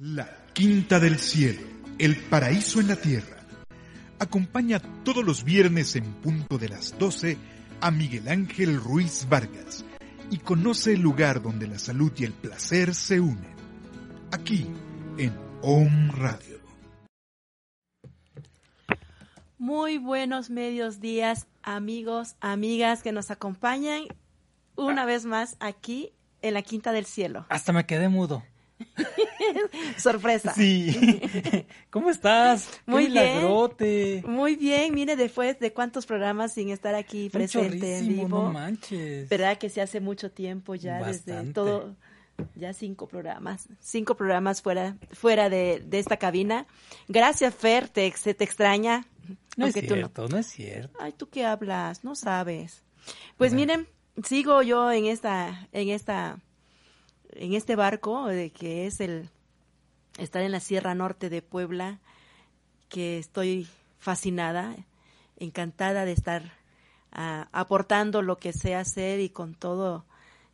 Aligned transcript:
La 0.00 0.28
Quinta 0.52 1.00
del 1.00 1.18
Cielo, 1.18 1.60
el 1.98 2.14
paraíso 2.14 2.78
en 2.78 2.86
la 2.86 2.94
tierra. 2.94 3.38
Acompaña 4.20 4.80
todos 5.02 5.24
los 5.24 5.42
viernes 5.42 5.96
en 5.96 6.04
punto 6.22 6.56
de 6.56 6.68
las 6.68 6.96
12 6.96 7.36
a 7.80 7.90
Miguel 7.90 8.28
Ángel 8.28 8.80
Ruiz 8.80 9.26
Vargas 9.28 9.84
y 10.30 10.38
conoce 10.38 10.92
el 10.92 11.00
lugar 11.00 11.42
donde 11.42 11.66
la 11.66 11.80
salud 11.80 12.12
y 12.16 12.22
el 12.22 12.32
placer 12.32 12.94
se 12.94 13.18
unen. 13.18 13.56
Aquí, 14.30 14.70
en 15.16 15.36
Om 15.62 16.10
Radio. 16.12 16.60
Muy 19.58 19.98
buenos 19.98 20.48
medios 20.48 21.00
días, 21.00 21.48
amigos, 21.64 22.36
amigas 22.38 23.02
que 23.02 23.10
nos 23.10 23.32
acompañan 23.32 24.04
una 24.76 25.04
vez 25.06 25.24
más 25.24 25.56
aquí 25.58 26.12
en 26.40 26.54
la 26.54 26.62
Quinta 26.62 26.92
del 26.92 27.04
Cielo. 27.04 27.46
Hasta 27.48 27.72
me 27.72 27.84
quedé 27.84 28.08
mudo. 28.08 28.44
Sorpresa. 29.96 30.54
Sí. 30.54 31.20
¿Cómo 31.90 32.10
estás? 32.10 32.68
Muy 32.86 33.06
Qué 33.06 33.10
bien. 33.12 33.24
milagrote. 33.36 34.22
Muy 34.26 34.56
bien, 34.56 34.94
mire, 34.94 35.16
después 35.16 35.58
de 35.58 35.72
cuántos 35.72 36.06
programas 36.06 36.52
sin 36.54 36.70
estar 36.70 36.94
aquí 36.94 37.28
presente 37.30 37.98
en 37.98 38.08
vivo. 38.08 38.28
No 38.28 38.52
manches. 38.52 39.28
¿Verdad 39.28 39.58
que 39.58 39.68
se 39.70 39.80
hace 39.80 40.00
mucho 40.00 40.30
tiempo 40.30 40.74
ya 40.74 40.98
desde 40.98 41.32
Bastante. 41.32 41.52
todo? 41.52 41.96
Ya 42.54 42.72
cinco 42.72 43.08
programas, 43.08 43.68
cinco 43.80 44.16
programas 44.16 44.62
fuera, 44.62 44.96
fuera 45.10 45.48
de, 45.48 45.82
de 45.84 45.98
esta 45.98 46.18
cabina. 46.18 46.66
Gracias, 47.08 47.52
Fer, 47.52 47.88
te, 47.88 48.12
se 48.12 48.32
te 48.32 48.44
extraña. 48.44 49.06
No 49.56 49.66
es 49.66 49.74
aunque 49.74 49.88
cierto, 49.92 50.28
no. 50.28 50.38
es 50.38 50.46
cierto. 50.46 50.96
Ay, 51.00 51.12
¿tú 51.16 51.28
qué 51.28 51.44
hablas? 51.44 52.04
No 52.04 52.14
sabes. 52.14 52.84
Pues 53.36 53.54
miren, 53.54 53.88
sigo 54.24 54.62
yo 54.62 54.92
en 54.92 55.06
esta, 55.06 55.68
en 55.72 55.88
esta, 55.88 56.38
en 57.38 57.54
este 57.54 57.76
barco 57.76 58.26
de 58.26 58.50
que 58.50 58.86
es 58.86 59.00
el 59.00 59.30
estar 60.18 60.42
en 60.42 60.52
la 60.52 60.60
Sierra 60.60 60.94
Norte 60.94 61.30
de 61.30 61.42
Puebla, 61.42 62.00
que 62.88 63.18
estoy 63.18 63.68
fascinada, 63.98 64.76
encantada 65.36 66.04
de 66.04 66.12
estar 66.12 66.52
ah, 67.12 67.48
aportando 67.52 68.22
lo 68.22 68.38
que 68.38 68.52
sé 68.52 68.74
hacer 68.74 69.20
y 69.20 69.30
con 69.30 69.54
todo 69.54 70.04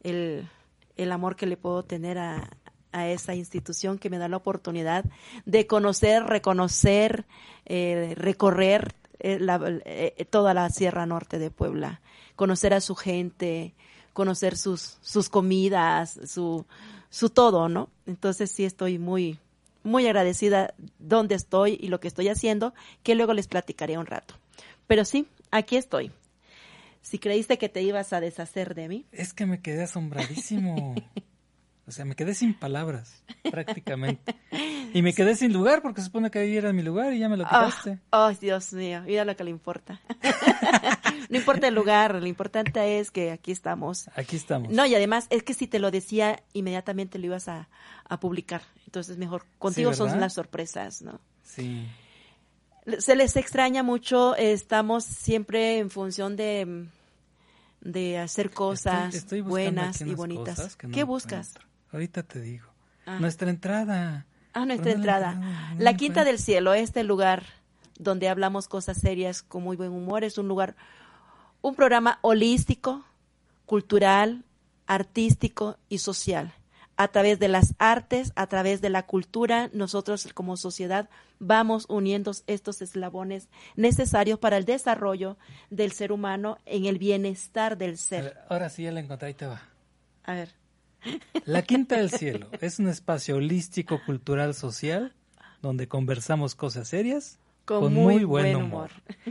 el, 0.02 0.48
el 0.96 1.12
amor 1.12 1.36
que 1.36 1.46
le 1.46 1.56
puedo 1.56 1.82
tener 1.82 2.18
a, 2.18 2.50
a 2.94 3.08
esa 3.08 3.34
institución 3.34 3.98
que 3.98 4.08
me 4.08 4.18
da 4.18 4.28
la 4.28 4.36
oportunidad 4.36 5.04
de 5.44 5.66
conocer, 5.66 6.22
reconocer, 6.24 7.26
eh, 7.66 8.14
recorrer 8.16 8.94
eh, 9.18 9.38
eh, 9.84 10.24
toda 10.26 10.54
la 10.54 10.70
Sierra 10.70 11.04
Norte 11.04 11.38
de 11.38 11.50
Puebla, 11.50 12.00
conocer 12.36 12.72
a 12.72 12.80
su 12.80 12.94
gente, 12.94 13.74
conocer 14.14 14.56
sus, 14.56 14.96
sus 15.02 15.28
comidas, 15.28 16.18
su, 16.26 16.64
su 17.10 17.28
todo, 17.28 17.68
¿no? 17.68 17.90
Entonces 18.06 18.50
sí 18.50 18.64
estoy 18.64 18.98
muy, 18.98 19.38
muy 19.82 20.06
agradecida 20.06 20.72
donde 20.98 21.34
estoy 21.34 21.78
y 21.78 21.88
lo 21.88 22.00
que 22.00 22.08
estoy 22.08 22.28
haciendo, 22.28 22.72
que 23.02 23.14
luego 23.14 23.34
les 23.34 23.48
platicaré 23.48 23.98
un 23.98 24.06
rato. 24.06 24.34
Pero 24.86 25.04
sí, 25.04 25.26
aquí 25.50 25.76
estoy. 25.76 26.10
Si 27.02 27.18
creíste 27.18 27.58
que 27.58 27.68
te 27.68 27.82
ibas 27.82 28.14
a 28.14 28.20
deshacer 28.20 28.74
de 28.74 28.88
mí, 28.88 29.04
Es 29.12 29.34
que 29.34 29.44
me 29.44 29.60
quedé 29.60 29.82
asombradísimo. 29.82 30.94
o 31.86 31.92
sea, 31.92 32.06
me 32.06 32.14
quedé 32.14 32.34
sin 32.34 32.54
palabras, 32.54 33.22
prácticamente. 33.50 34.34
Y 34.94 35.02
me 35.02 35.12
quedé 35.12 35.34
sin 35.34 35.52
lugar 35.52 35.82
porque 35.82 36.00
se 36.00 36.06
supone 36.06 36.30
que 36.30 36.38
ahí 36.38 36.56
era 36.56 36.72
mi 36.72 36.82
lugar 36.82 37.12
y 37.12 37.18
ya 37.18 37.28
me 37.28 37.36
lo 37.36 37.44
Ah, 37.46 37.66
quitaste. 37.68 37.98
Ay, 38.12 38.36
Dios 38.40 38.72
mío, 38.72 39.02
mira 39.04 39.24
lo 39.24 39.36
que 39.36 39.42
le 39.44 39.50
importa. 39.50 40.00
no 41.28 41.36
importa 41.36 41.66
el 41.68 41.74
lugar, 41.74 42.14
lo 42.14 42.26
importante 42.26 43.00
es 43.00 43.10
que 43.10 43.32
aquí 43.32 43.50
estamos. 43.52 44.08
Aquí 44.14 44.36
estamos. 44.36 44.70
No, 44.72 44.86
y 44.86 44.94
además 44.94 45.26
es 45.30 45.42
que 45.42 45.52
si 45.52 45.66
te 45.66 45.78
lo 45.80 45.90
decía, 45.90 46.42
inmediatamente 46.52 47.18
lo 47.18 47.26
ibas 47.26 47.48
a, 47.48 47.68
a 48.08 48.20
publicar. 48.20 48.62
Entonces 48.86 49.18
mejor, 49.18 49.44
contigo 49.58 49.92
son 49.94 50.20
las 50.20 50.32
sorpresas, 50.34 51.02
¿no? 51.02 51.20
Sí. 51.42 51.86
Se 52.98 53.16
les 53.16 53.34
extraña 53.36 53.82
mucho, 53.82 54.36
estamos 54.36 55.04
siempre 55.04 55.78
en 55.78 55.90
función 55.90 56.36
de, 56.36 56.86
de 57.80 58.18
hacer 58.18 58.50
cosas 58.52 59.06
Estoy- 59.14 59.18
estoy 59.18 59.40
buscando 59.40 59.50
buenas 59.80 60.00
y 60.02 60.14
bonitas. 60.14 60.78
no 60.84 60.90
¿Qué 60.90 61.02
buscas? 61.02 61.48
encuentro. 61.48 61.68
Ahorita 61.92 62.22
te 62.22 62.40
digo. 62.40 62.66
Ah. 63.06 63.18
Nuestra 63.18 63.50
entrada. 63.50 64.26
Ah, 64.54 64.64
nuestra 64.66 64.92
entrada. 64.92 65.32
encuentro, 65.32 65.74
no 65.74 65.84
La 65.84 65.90
Quinta 65.92 66.20
encuentro. 66.20 66.24
del 66.24 66.38
Cielo, 66.38 66.74
este 66.74 67.04
lugar 67.04 67.42
donde 67.98 68.28
hablamos 68.28 68.68
cosas 68.68 68.98
serias 68.98 69.42
con 69.42 69.62
muy 69.62 69.76
buen 69.76 69.90
humor, 69.90 70.24
es 70.24 70.38
un 70.38 70.48
lugar, 70.48 70.76
un 71.60 71.74
programa 71.74 72.18
holístico, 72.22 73.04
cultural, 73.66 74.44
artístico 74.86 75.76
y 75.88 75.98
social. 75.98 76.52
A 76.96 77.08
través 77.08 77.40
de 77.40 77.48
las 77.48 77.74
artes, 77.78 78.32
a 78.36 78.46
través 78.46 78.80
de 78.80 78.88
la 78.88 79.02
cultura, 79.04 79.68
nosotros 79.72 80.28
como 80.32 80.56
sociedad 80.56 81.08
vamos 81.40 81.86
uniendo 81.88 82.30
estos 82.46 82.82
eslabones 82.82 83.48
necesarios 83.74 84.38
para 84.38 84.56
el 84.56 84.64
desarrollo 84.64 85.36
del 85.70 85.90
ser 85.90 86.12
humano 86.12 86.58
en 86.66 86.84
el 86.84 86.98
bienestar 86.98 87.76
del 87.76 87.94
A 87.94 87.96
ser. 87.96 88.38
Ahora 88.48 88.68
sí 88.68 88.84
ya 88.84 88.92
la 88.92 89.00
encontré, 89.00 89.28
ahí 89.28 89.34
te 89.34 89.46
va. 89.46 89.62
A 90.22 90.34
ver, 90.34 90.54
La 91.44 91.62
Quinta 91.62 91.96
del 91.96 92.10
Cielo 92.10 92.48
es 92.60 92.78
un 92.78 92.88
espacio 92.88 93.36
holístico, 93.36 94.00
cultural, 94.04 94.54
social, 94.54 95.14
donde 95.62 95.88
conversamos 95.88 96.54
cosas 96.54 96.88
serias 96.88 97.38
Con 97.64 97.92
muy 97.94 98.24
buen 98.24 98.54
humor. 98.56 98.90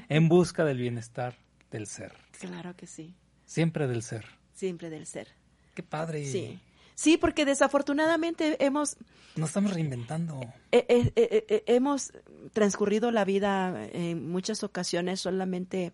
en 0.10 0.30
busca 0.30 0.64
del 0.66 0.78
bienestar 0.78 1.36
del 1.72 1.88
ser, 1.88 2.14
claro 2.40 2.76
que 2.76 2.86
sí, 2.88 3.16
siempre 3.46 3.88
del 3.88 4.04
ser. 4.04 4.26
siempre 4.54 4.90
del 4.90 5.06
ser. 5.08 5.28
Qué 5.74 5.82
padre. 5.84 6.26
Sí. 6.26 6.60
Sí, 6.96 7.18
porque 7.18 7.46
desafortunadamente 7.46 8.64
hemos, 8.64 8.98
Nos 9.36 9.50
estamos 9.50 9.74
reinventando. 9.74 10.40
eh, 10.72 10.86
eh, 10.88 11.12
eh, 11.16 11.46
eh, 11.50 11.64
hemos 11.66 12.14
transcurrido 12.54 13.10
la 13.10 13.26
vida 13.26 13.88
en 13.94 14.30
muchas 14.30 14.64
ocasiones 14.64 15.20
solamente 15.20 15.92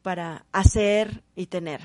para 0.00 0.46
hacer 0.52 1.22
y 1.34 1.46
tener. 1.46 1.82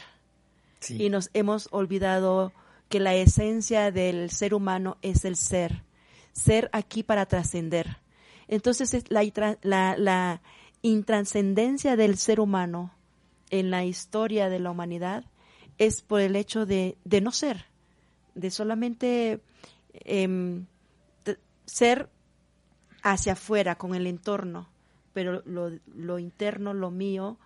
Sí. 0.80 1.04
Y 1.04 1.10
nos 1.10 1.30
hemos 1.34 1.68
olvidado 1.72 2.54
que 2.92 3.00
la 3.00 3.16
esencia 3.16 3.90
del 3.90 4.30
ser 4.30 4.54
humano 4.54 4.98
es 5.02 5.24
el 5.26 5.38
ser. 5.38 5.82
Ser 6.34 6.70
aquí 6.74 7.04
para 7.04 7.26
trascender. 7.26 7.98
Entonces, 8.50 8.94
es 8.94 9.10
la, 9.10 9.24
la, 9.62 9.96
la 9.98 10.42
intrascendencia 10.82 11.96
del 11.96 12.18
ser 12.18 12.42
humano 12.42 12.94
en 13.50 13.72
la 13.72 13.86
historia 13.86 14.50
de 14.50 14.60
la 14.60 14.72
humanidad 14.72 15.24
es 15.78 16.02
por 16.02 16.20
el 16.20 16.36
hecho 16.36 16.66
de, 16.66 16.98
no 17.22 17.32
ser, 17.32 17.66
de 18.36 18.52
solamente 18.52 19.40
em, 19.94 20.66
ser 21.66 22.10
hacia 23.04 23.34
afuera 23.34 23.76
con 23.76 23.96
el 23.96 24.06
entorno, 24.06 24.68
pero 25.14 25.44
lo 25.46 26.20
interno, 26.20 26.74
lo 26.74 26.92
mío, 26.92 27.38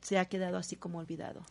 se 0.00 0.18
ha 0.18 0.26
quedado 0.26 0.58
así 0.58 0.76
como 0.76 0.98
olvidado. 0.98 1.42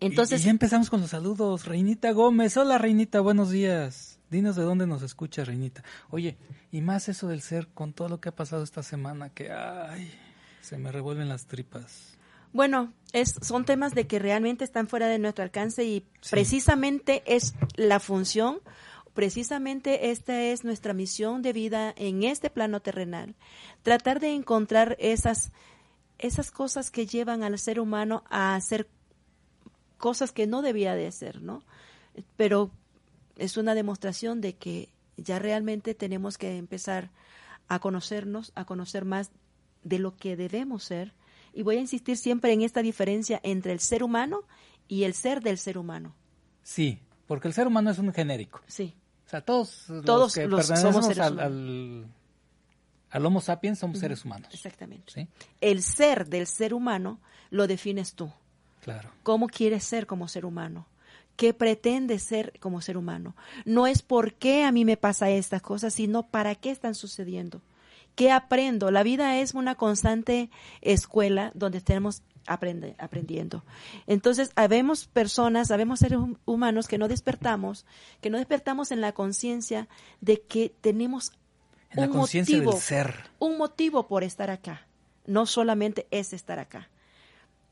Entonces, 0.00 0.40
y, 0.40 0.42
y 0.42 0.44
ya 0.46 0.50
empezamos 0.50 0.90
con 0.90 1.00
los 1.00 1.10
saludos. 1.10 1.66
Reinita 1.66 2.10
Gómez. 2.12 2.56
Hola, 2.56 2.78
Reinita, 2.78 3.20
buenos 3.20 3.50
días. 3.50 4.18
Dinos 4.30 4.56
de 4.56 4.62
dónde 4.62 4.86
nos 4.86 5.02
escucha, 5.02 5.44
Reinita. 5.44 5.84
Oye, 6.10 6.36
y 6.72 6.80
más 6.80 7.08
eso 7.08 7.28
del 7.28 7.40
ser 7.40 7.68
con 7.68 7.92
todo 7.92 8.08
lo 8.08 8.20
que 8.20 8.30
ha 8.30 8.34
pasado 8.36 8.64
esta 8.64 8.82
semana, 8.82 9.30
que 9.30 9.52
ay, 9.52 10.10
se 10.60 10.76
me 10.78 10.90
revuelven 10.90 11.28
las 11.28 11.46
tripas. 11.46 12.18
Bueno, 12.52 12.92
es, 13.12 13.34
son 13.42 13.64
temas 13.64 13.94
de 13.94 14.06
que 14.06 14.18
realmente 14.18 14.64
están 14.64 14.88
fuera 14.88 15.08
de 15.08 15.18
nuestro 15.18 15.44
alcance 15.44 15.84
y 15.84 16.06
Sí. 16.20 16.30
precisamente 16.30 17.22
es 17.26 17.54
la 17.76 18.00
función, 18.00 18.60
precisamente 19.12 20.10
esta 20.10 20.40
es 20.40 20.64
nuestra 20.64 20.94
misión 20.94 21.42
de 21.42 21.52
vida 21.52 21.92
en 21.96 22.22
este 22.22 22.50
plano 22.50 22.80
terrenal, 22.80 23.34
tratar 23.82 24.20
de 24.20 24.34
encontrar 24.34 24.96
esas, 25.00 25.52
esas 26.18 26.50
cosas 26.50 26.90
que 26.90 27.06
llevan 27.06 27.42
al 27.42 27.58
ser 27.58 27.78
humano 27.80 28.24
a 28.30 28.54
hacer 28.54 28.88
cosas 30.04 30.32
que 30.32 30.46
no 30.46 30.60
debía 30.60 30.94
de 30.94 31.06
hacer, 31.06 31.40
¿no? 31.40 31.62
Pero 32.36 32.70
es 33.36 33.56
una 33.56 33.74
demostración 33.74 34.42
de 34.42 34.54
que 34.54 34.90
ya 35.16 35.38
realmente 35.38 35.94
tenemos 35.94 36.36
que 36.36 36.58
empezar 36.58 37.10
a 37.68 37.78
conocernos, 37.78 38.52
a 38.54 38.66
conocer 38.66 39.06
más 39.06 39.30
de 39.82 39.98
lo 39.98 40.14
que 40.14 40.36
debemos 40.36 40.84
ser. 40.84 41.14
Y 41.54 41.62
voy 41.62 41.76
a 41.76 41.80
insistir 41.80 42.18
siempre 42.18 42.52
en 42.52 42.60
esta 42.60 42.82
diferencia 42.82 43.40
entre 43.42 43.72
el 43.72 43.80
ser 43.80 44.02
humano 44.02 44.42
y 44.88 45.04
el 45.04 45.14
ser 45.14 45.40
del 45.40 45.56
ser 45.56 45.78
humano. 45.78 46.14
Sí, 46.62 46.98
porque 47.26 47.48
el 47.48 47.54
ser 47.54 47.66
humano 47.66 47.90
es 47.90 47.98
un 47.98 48.12
genérico. 48.12 48.60
Sí, 48.66 48.94
O 49.26 49.30
sea, 49.30 49.40
todos, 49.40 49.88
los 49.88 50.04
Todos 50.04 50.34
que 50.34 50.46
los- 50.46 50.60
pertenecemos 50.60 50.94
somos 50.94 51.06
seres 51.06 51.24
al, 51.26 51.32
humanos. 51.32 51.50
al, 53.10 53.20
al 53.22 53.26
Homo 53.26 53.40
sapiens 53.40 53.78
somos 53.78 53.98
seres 54.00 54.22
humanos. 54.24 54.52
exactamente. 54.52 55.10
Sí, 55.12 55.26
El 55.62 55.82
ser 55.82 56.26
del 56.28 56.46
ser 56.46 56.74
humano 56.74 57.20
lo 57.50 57.66
defines 57.66 58.12
tú. 58.14 58.30
Claro. 58.84 59.10
¿Cómo 59.22 59.48
quieres 59.48 59.84
ser 59.84 60.06
como 60.06 60.28
ser 60.28 60.44
humano? 60.44 60.86
¿Qué 61.36 61.52
pretendes 61.52 62.22
ser 62.22 62.52
como 62.60 62.80
ser 62.80 62.96
humano? 62.96 63.34
No 63.64 63.86
es 63.86 64.02
por 64.02 64.34
qué 64.34 64.64
a 64.64 64.70
mí 64.70 64.84
me 64.84 64.96
pasa 64.96 65.30
estas 65.30 65.62
cosas, 65.62 65.94
sino 65.94 66.22
para 66.24 66.54
qué 66.54 66.70
están 66.70 66.94
sucediendo. 66.94 67.62
¿Qué 68.14 68.30
aprendo? 68.30 68.92
La 68.92 69.02
vida 69.02 69.38
es 69.38 69.54
una 69.54 69.74
constante 69.74 70.50
escuela 70.80 71.50
donde 71.54 71.80
tenemos 71.80 72.22
aprende, 72.46 72.94
aprendiendo. 72.98 73.64
Entonces, 74.06 74.52
habemos 74.54 75.06
personas, 75.06 75.70
habemos 75.70 76.00
seres 76.00 76.18
humanos 76.44 76.86
que 76.86 76.98
no 76.98 77.08
despertamos, 77.08 77.86
que 78.20 78.30
no 78.30 78.38
despertamos 78.38 78.92
en 78.92 79.00
la 79.00 79.12
conciencia 79.12 79.88
de 80.20 80.42
que 80.42 80.72
tenemos 80.80 81.32
un 81.96 82.10
motivo, 82.10 82.72
ser. 82.72 83.14
un 83.38 83.56
motivo 83.56 84.06
por 84.06 84.24
estar 84.24 84.50
acá. 84.50 84.86
No 85.26 85.46
solamente 85.46 86.06
es 86.10 86.32
estar 86.32 86.58
acá. 86.58 86.90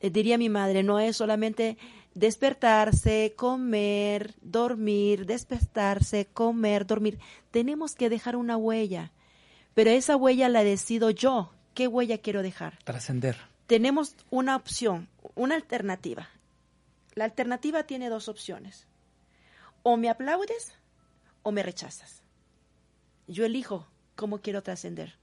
Eh, 0.03 0.11
diría 0.11 0.37
mi 0.37 0.49
madre, 0.49 0.83
no 0.83 0.99
es 0.99 1.17
solamente 1.17 1.79
despertarse, 2.15 3.35
comer, 3.37 4.35
dormir, 4.43 5.27
despertarse, 5.27 6.27
comer, 6.27 6.87
dormir. 6.87 7.21
Tenemos 7.53 7.95
que 7.95 8.11
dejar 8.11 8.35
una 8.35 8.57
huella, 8.57 9.13
pero 9.75 9.91
esa 9.91 10.17
huella 10.17 10.49
la 10.49 10.65
decido 10.65 11.11
yo. 11.11 11.53
¿Qué 11.73 11.87
huella 11.87 12.19
quiero 12.19 12.43
dejar? 12.43 12.79
Trascender. 12.85 13.37
Tenemos 13.69 14.17
una 14.29 14.57
opción, 14.57 15.09
una 15.37 15.55
alternativa. 15.55 16.29
La 17.15 17.25
alternativa 17.25 17.85
tiene 17.85 18.09
dos 18.09 18.29
opciones. 18.29 18.89
O 19.85 19.97
me 19.97 20.11
aplaudes 20.11 20.75
o 21.45 21.53
me 21.53 21.63
rechazas. 21.63 22.23
Yo 23.29 23.45
elijo 23.45 23.87
cómo 24.17 24.41
quiero 24.41 24.63
trascender 24.65 25.22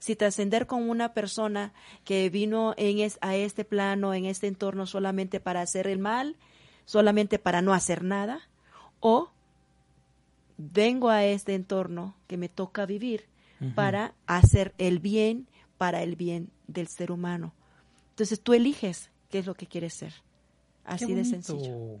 si 0.00 0.16
trascender 0.16 0.66
con 0.66 0.88
una 0.88 1.12
persona 1.12 1.72
que 2.04 2.28
vino 2.30 2.74
en 2.76 3.08
a 3.20 3.36
este 3.36 3.64
plano, 3.64 4.14
en 4.14 4.24
este 4.24 4.48
entorno 4.48 4.86
solamente 4.86 5.38
para 5.38 5.60
hacer 5.60 5.86
el 5.86 6.00
mal, 6.00 6.36
solamente 6.86 7.38
para 7.38 7.62
no 7.62 7.72
hacer 7.72 8.02
nada, 8.02 8.40
o 8.98 9.30
vengo 10.56 11.10
a 11.10 11.24
este 11.24 11.54
entorno 11.54 12.16
que 12.26 12.36
me 12.36 12.48
toca 12.48 12.86
vivir 12.86 13.26
para 13.74 14.14
hacer 14.26 14.74
el 14.78 14.98
bien 15.00 15.46
para 15.76 16.02
el 16.02 16.16
bien 16.16 16.50
del 16.66 16.88
ser 16.88 17.12
humano. 17.12 17.52
Entonces 18.10 18.40
tú 18.40 18.54
eliges 18.54 19.10
qué 19.28 19.38
es 19.38 19.46
lo 19.46 19.54
que 19.54 19.66
quieres 19.66 19.94
ser. 19.94 20.14
Así 20.84 21.14
de 21.14 21.24
sencillo. 21.24 22.00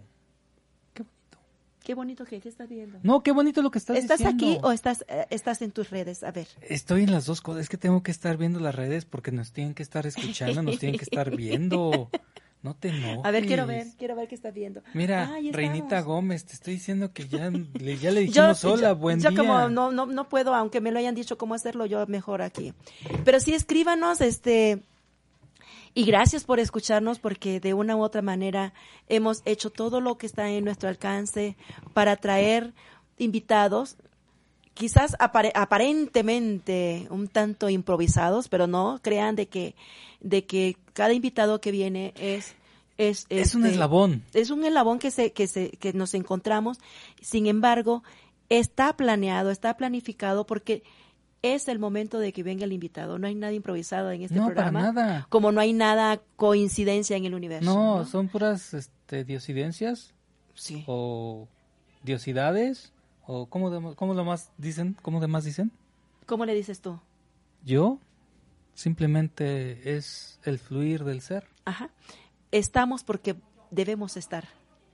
Qué 1.82 1.94
bonito 1.94 2.24
que, 2.24 2.36
estás 2.36 2.68
viendo. 2.68 2.98
No, 3.02 3.22
qué 3.22 3.32
bonito 3.32 3.62
lo 3.62 3.70
que 3.70 3.78
estás, 3.78 3.96
¿Estás 3.96 4.18
diciendo. 4.18 4.44
aquí 4.44 4.58
o 4.62 4.72
estás, 4.72 5.04
eh, 5.08 5.26
estás 5.30 5.62
en 5.62 5.72
tus 5.72 5.90
redes? 5.90 6.22
A 6.22 6.30
ver. 6.30 6.46
Estoy 6.62 7.04
en 7.04 7.12
las 7.12 7.26
dos 7.26 7.40
cosas. 7.40 7.62
Es 7.62 7.68
que 7.68 7.78
tengo 7.78 8.02
que 8.02 8.10
estar 8.10 8.36
viendo 8.36 8.60
las 8.60 8.74
redes 8.74 9.04
porque 9.04 9.32
nos 9.32 9.52
tienen 9.52 9.74
que 9.74 9.82
estar 9.82 10.06
escuchando, 10.06 10.62
nos 10.62 10.78
tienen 10.78 10.98
que 10.98 11.04
estar 11.04 11.30
viendo. 11.36 12.10
No 12.62 12.74
te 12.74 12.88
enojes. 12.88 13.24
A 13.24 13.30
ver, 13.30 13.46
quiero 13.46 13.66
ver, 13.66 13.86
quiero 13.98 14.14
ver 14.14 14.28
qué 14.28 14.34
estás 14.34 14.52
viendo. 14.52 14.82
Mira, 14.92 15.30
Reinita 15.50 16.02
Gómez, 16.02 16.44
te 16.44 16.52
estoy 16.52 16.74
diciendo 16.74 17.12
que 17.12 17.26
ya 17.26 17.50
le, 17.50 17.96
ya 17.96 18.10
le 18.10 18.20
dijimos 18.26 18.62
hola, 18.64 18.92
buen 18.92 19.18
día. 19.18 19.30
Yo 19.30 19.36
como 19.36 19.70
no, 19.70 19.90
no, 19.90 20.04
no 20.04 20.28
puedo, 20.28 20.54
aunque 20.54 20.82
me 20.82 20.92
lo 20.92 20.98
hayan 20.98 21.14
dicho 21.14 21.38
cómo 21.38 21.54
hacerlo, 21.54 21.86
yo 21.86 22.06
mejor 22.06 22.42
aquí. 22.42 22.74
Pero 23.24 23.40
sí 23.40 23.54
escríbanos, 23.54 24.20
este, 24.20 24.82
y 25.94 26.04
gracias 26.04 26.44
por 26.44 26.60
escucharnos 26.60 27.18
porque 27.18 27.60
de 27.60 27.74
una 27.74 27.96
u 27.96 28.02
otra 28.02 28.22
manera 28.22 28.72
hemos 29.08 29.42
hecho 29.44 29.70
todo 29.70 30.00
lo 30.00 30.18
que 30.18 30.26
está 30.26 30.50
en 30.50 30.64
nuestro 30.64 30.88
alcance 30.88 31.56
para 31.94 32.16
traer 32.16 32.72
invitados, 33.18 33.96
quizás 34.74 35.16
aparentemente 35.18 37.06
un 37.10 37.28
tanto 37.28 37.68
improvisados, 37.68 38.48
pero 38.48 38.66
no 38.66 39.00
crean 39.02 39.36
de 39.36 39.48
que, 39.48 39.74
de 40.20 40.46
que 40.46 40.76
cada 40.92 41.12
invitado 41.12 41.60
que 41.60 41.70
viene 41.70 42.14
es 42.16 42.54
es, 43.00 43.26
es 43.30 43.54
un 43.54 43.62
este, 43.64 43.76
eslabón. 43.76 44.22
Es 44.34 44.50
un 44.50 44.62
eslabón 44.62 44.98
que, 44.98 45.10
se, 45.10 45.32
que, 45.32 45.46
se, 45.46 45.70
que 45.70 45.94
nos 45.94 46.12
encontramos. 46.12 46.78
Sin 47.22 47.46
embargo, 47.46 48.02
está 48.50 48.94
planeado, 48.94 49.50
está 49.50 49.78
planificado 49.78 50.44
porque 50.44 50.82
es 51.42 51.68
el 51.68 51.78
momento 51.78 52.18
de 52.18 52.32
que 52.32 52.42
venga 52.42 52.64
el 52.64 52.72
invitado. 52.72 53.18
No 53.18 53.26
hay 53.26 53.34
nada 53.34 53.52
improvisado 53.52 54.10
en 54.10 54.22
este 54.22 54.36
no, 54.36 54.46
programa. 54.46 54.80
Para 54.80 54.92
nada. 54.92 55.26
Como 55.30 55.52
no 55.52 55.60
hay 55.60 55.72
nada 55.72 56.20
coincidencia 56.36 57.16
en 57.16 57.24
el 57.24 57.34
universo. 57.34 57.72
No, 57.72 58.04
son 58.04 58.28
puras 58.28 58.74
este, 58.74 59.24
diosidencias. 59.24 60.14
Sí. 60.54 60.84
O 60.86 61.48
diosidades. 62.02 62.92
O 63.26 63.46
¿cómo, 63.46 63.94
cómo 63.94 64.14
lo 64.14 64.24
más 64.24 64.50
dicen? 64.58 64.96
¿Cómo 65.02 65.20
demás 65.20 65.44
dicen? 65.44 65.70
¿Cómo 66.26 66.44
le 66.44 66.54
dices 66.54 66.80
tú? 66.80 67.00
Yo 67.64 67.98
simplemente 68.74 69.96
es 69.96 70.40
el 70.44 70.58
fluir 70.58 71.04
del 71.04 71.20
ser. 71.20 71.46
Ajá. 71.64 71.90
Estamos 72.50 73.04
porque 73.04 73.36
debemos 73.70 74.16
estar 74.16 74.48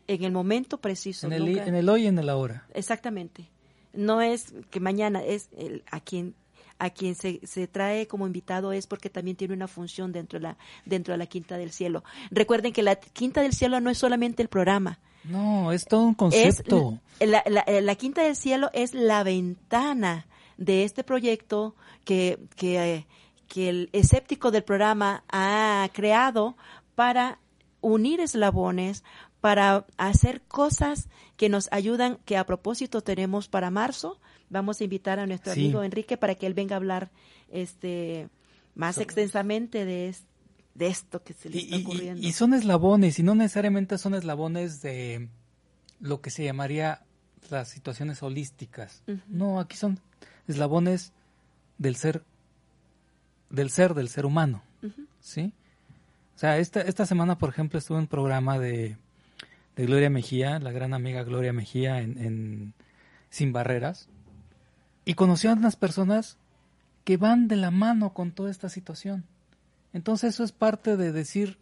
en 0.07 0.23
el 0.23 0.33
momento 0.33 0.79
preciso. 0.79 1.27
En 1.27 1.33
el, 1.33 1.59
en 1.59 1.75
el 1.75 1.89
hoy 1.89 2.05
y 2.05 2.07
en 2.07 2.19
el 2.19 2.29
ahora. 2.29 2.67
Exactamente 2.75 3.49
no 3.97 4.21
es 4.21 4.55
que 4.71 4.81
mañana 4.81 5.25
es 5.25 5.49
el, 5.57 5.85
a 5.91 6.01
quien 6.01 6.35
a 6.79 6.91
quien 6.91 7.15
se, 7.15 7.41
se, 7.47 7.67
trae 7.67 8.07
como 8.07 8.27
invitado 8.27 8.73
es 8.73 8.87
porque 8.87 9.09
también 9.09 9.37
tiene 9.37 9.55
una 9.55 9.67
función 9.67 10.13
dentro 10.13 10.39
de 10.39 10.43
la 10.43 10.59
dentro 10.85 11.13
de 11.13 11.19
la 11.19 11.27
Quinta 11.27 11.57
del 11.57 11.73
Cielo. 11.73 12.05
Recuerden 12.31 12.73
que 12.73 12.83
la 12.83 12.97
Quinta 12.97 13.41
del 13.41 13.55
Cielo 13.55 13.81
no 13.81 13.89
es 13.89 13.99
solamente 13.99 14.43
el 14.43 14.49
programa. 14.49 14.99
No, 15.25 15.73
es 15.73 15.87
todo 15.87 16.03
un 16.03 16.15
concepto. 16.15 17.01
la, 17.19 17.43
la, 17.47 17.95
Quinta 17.97 18.23
del 18.23 18.37
Cielo 18.37 18.71
es 18.73 18.95
la 18.95 19.23
ventana 19.25 20.27
de 20.57 20.85
este 20.85 21.03
proyecto 21.03 21.75
que, 22.05 22.39
que, 22.57 23.07
que 23.49 23.69
el 23.69 23.91
escéptico 23.93 24.51
del 24.51 24.63
programa 24.63 25.25
ha 25.29 25.89
creado 25.93 26.57
para 26.95 27.41
unir 27.81 28.21
eslabones, 28.21 29.05
para 29.41 29.87
hacer 29.97 30.43
cosas 30.43 31.09
que 31.37 31.49
nos 31.49 31.69
ayudan, 31.73 32.19
que 32.25 32.37
a 32.37 32.45
propósito 32.45 33.03
tenemos 33.03 33.49
para 33.49 33.71
marzo. 33.71 34.21
Vamos 34.49 34.81
a 34.81 34.85
invitar 34.85 35.19
a 35.19 35.27
nuestro 35.27 35.53
amigo 35.53 35.83
Enrique 35.83 36.17
para 36.17 36.35
que 36.35 36.47
él 36.47 36.55
venga 36.55 36.77
a 36.77 36.79
hablar 36.79 37.11
este 37.51 38.29
más 38.75 38.99
extensamente 38.99 39.85
de, 39.85 40.15
de 40.75 40.87
esto 40.87 41.23
que 41.23 41.33
se 41.33 41.49
le 41.49 41.59
está 41.59 41.77
ocurriendo. 41.79 42.27
Y, 42.27 42.33
son 42.33 42.55
eslabones, 42.55 43.19
y 43.19 43.23
no 43.23 43.35
necesariamente 43.35 43.99
son 43.99 44.15
eslabones 44.15 44.83
de 44.83 45.29
lo 46.01 46.21
que 46.21 46.31
se 46.31 46.45
llamaría 46.45 47.03
las 47.51 47.69
situaciones 47.71 48.23
holísticas. 48.23 49.03
No, 49.29 49.61
aquí 49.61 49.77
son 49.77 50.01
eslabones 50.47 51.13
del 51.79 51.97
ser, 51.97 52.23
del 53.51 53.71
ser, 53.71 53.95
del 53.95 54.09
ser 54.09 54.27
humano. 54.27 54.63
¿Sí? 55.21 55.53
O 56.37 56.39
sea, 56.39 56.59
esta, 56.59 56.83
esta 56.83 57.07
semana, 57.07 57.39
por 57.39 57.49
ejemplo, 57.49 57.79
estuve 57.79 57.97
en 57.97 58.03
un 58.03 58.09
programa 58.09 58.59
de 58.59 58.99
de 59.77 59.87
Gloria 59.87 60.11
Mejía, 60.11 60.59
la 60.59 60.73
gran 60.73 60.95
amiga 60.95 61.23
Gloria 61.23 61.53
Mejía 61.53 62.01
en, 62.01 62.75
Sin 63.31 63.53
Barreras, 63.53 64.09
y 65.05 65.15
conoció 65.15 65.51
a 65.51 65.55
unas 65.55 65.77
personas 65.77 66.39
que 67.05 67.17
van 67.17 67.47
de 67.47 67.57
la 67.57 67.71
mano 67.71 68.13
con 68.13 68.33
toda 68.33 68.51
esta 68.51 68.69
situación. 68.69 69.25
Entonces 69.93 70.35
eso 70.35 70.45
es 70.45 70.53
parte 70.53 70.97
de 70.97 71.13
decir, 71.13 71.59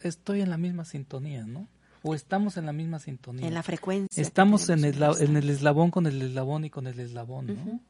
estoy 0.00 0.40
en 0.40 0.50
la 0.50 0.56
misma 0.56 0.84
sintonía, 0.84 1.44
¿no? 1.44 1.68
O 2.02 2.14
estamos 2.14 2.56
en 2.56 2.64
la 2.64 2.72
misma 2.72 3.00
sintonía. 3.00 3.46
En 3.46 3.54
la 3.54 3.62
frecuencia. 3.62 4.22
Estamos 4.22 4.70
en 4.70 4.84
el, 4.84 5.02
en 5.02 5.36
el 5.36 5.50
eslabón 5.50 5.90
con 5.90 6.06
el 6.06 6.22
eslabón 6.22 6.64
y 6.64 6.70
con 6.70 6.86
el 6.86 6.98
eslabón, 7.00 7.46
¿no? 7.48 7.80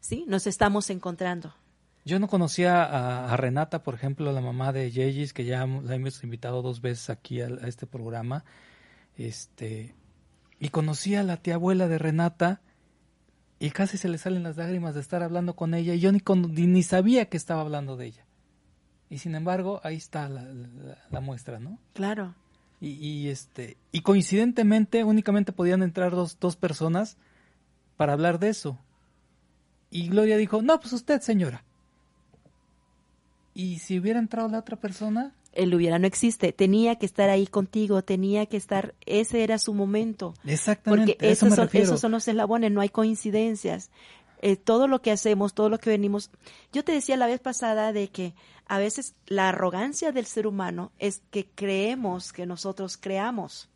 Sí, 0.00 0.24
nos 0.28 0.46
estamos 0.46 0.90
encontrando. 0.90 1.54
Yo 2.04 2.18
no 2.18 2.28
conocía 2.28 2.84
a, 3.30 3.36
Renata, 3.36 3.82
por 3.82 3.94
ejemplo, 3.94 4.32
la 4.32 4.40
mamá 4.40 4.72
de 4.72 4.90
Yeyis, 4.90 5.32
que 5.32 5.44
ya 5.44 5.66
la 5.66 5.94
hemos 5.94 6.22
invitado 6.22 6.62
dos 6.62 6.80
veces 6.80 7.10
aquí 7.10 7.40
a 7.40 7.48
este 7.66 7.86
programa. 7.86 8.44
Este, 9.18 9.94
y 10.60 10.68
conocí 10.70 11.16
a 11.16 11.22
la 11.22 11.36
tía 11.36 11.54
abuela 11.54 11.88
de 11.88 11.98
Renata 11.98 12.62
y 13.58 13.70
casi 13.70 13.98
se 13.98 14.08
le 14.08 14.16
salen 14.18 14.44
las 14.44 14.56
lágrimas 14.56 14.94
de 14.94 15.00
estar 15.00 15.22
hablando 15.22 15.56
con 15.56 15.74
ella 15.74 15.94
y 15.94 16.00
yo 16.00 16.12
ni, 16.12 16.22
ni 16.66 16.82
sabía 16.84 17.28
que 17.28 17.36
estaba 17.36 17.60
hablando 17.60 17.96
de 17.96 18.06
ella. 18.06 18.24
Y 19.10 19.18
sin 19.18 19.34
embargo, 19.34 19.80
ahí 19.82 19.96
está 19.96 20.28
la, 20.28 21.20
muestra, 21.20 21.58
¿no? 21.58 21.78
Claro. 21.94 22.34
Y, 22.80 22.90
y, 22.90 23.28
este, 23.28 23.76
y 23.90 24.02
coincidentemente 24.02 25.02
únicamente 25.02 25.52
podían 25.52 25.82
entrar 25.82 26.12
dos, 26.12 26.38
dos 26.38 26.56
personas 26.56 27.16
para 27.96 28.12
hablar 28.12 28.38
de 28.38 28.50
eso. 28.50 28.78
Y 29.90 30.08
Gloria 30.08 30.36
dijo, 30.36 30.62
no, 30.62 30.78
pues 30.78 30.92
usted, 30.92 31.20
señora. 31.20 31.64
Y 33.54 33.80
si 33.80 33.98
hubiera 33.98 34.20
entrado 34.20 34.48
la 34.48 34.58
otra 34.58 34.76
persona, 34.76 35.34
el 35.58 35.74
hubiera 35.74 35.98
no 35.98 36.06
existe, 36.06 36.52
tenía 36.52 36.96
que 36.96 37.06
estar 37.06 37.28
ahí 37.30 37.46
contigo, 37.46 38.02
tenía 38.02 38.46
que 38.46 38.56
estar, 38.56 38.94
ese 39.06 39.42
era 39.42 39.58
su 39.58 39.74
momento. 39.74 40.34
Exactamente. 40.44 41.14
Porque 41.14 41.30
esos, 41.30 41.54
son, 41.54 41.68
esos 41.72 42.00
son 42.00 42.12
los 42.12 42.28
eslabones, 42.28 42.70
no 42.70 42.80
hay 42.80 42.88
coincidencias. 42.88 43.90
Eh, 44.40 44.54
todo 44.54 44.86
lo 44.86 45.02
que 45.02 45.10
hacemos, 45.10 45.54
todo 45.54 45.68
lo 45.68 45.78
que 45.78 45.90
venimos. 45.90 46.30
Yo 46.72 46.84
te 46.84 46.92
decía 46.92 47.16
la 47.16 47.26
vez 47.26 47.40
pasada 47.40 47.92
de 47.92 48.08
que 48.08 48.34
a 48.66 48.78
veces 48.78 49.16
la 49.26 49.48
arrogancia 49.48 50.12
del 50.12 50.26
ser 50.26 50.46
humano 50.46 50.92
es 51.00 51.22
que 51.32 51.48
creemos 51.52 52.32
que 52.32 52.46
nosotros 52.46 52.96
creamos. 52.96 53.68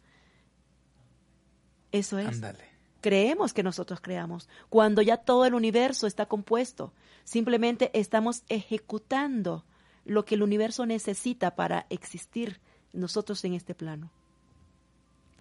Eso 1.91 2.19
es. 2.21 2.41
Creemos 3.01 3.53
que 3.53 3.65
nosotros 3.65 4.01
creamos, 4.01 4.49
cuando 4.69 5.03
ya 5.03 5.17
todo 5.17 5.45
el 5.47 5.55
universo 5.55 6.07
está 6.07 6.27
compuesto. 6.27 6.93
Simplemente 7.25 7.91
estamos 7.99 8.45
ejecutando 8.49 9.65
lo 10.05 10.25
que 10.25 10.35
el 10.35 10.43
universo 10.43 10.87
necesita 10.87 11.55
para 11.55 11.87
existir 11.91 12.61
nosotros 12.93 13.45
en 13.45 13.55
este 13.55 13.75
plano. 13.75 14.11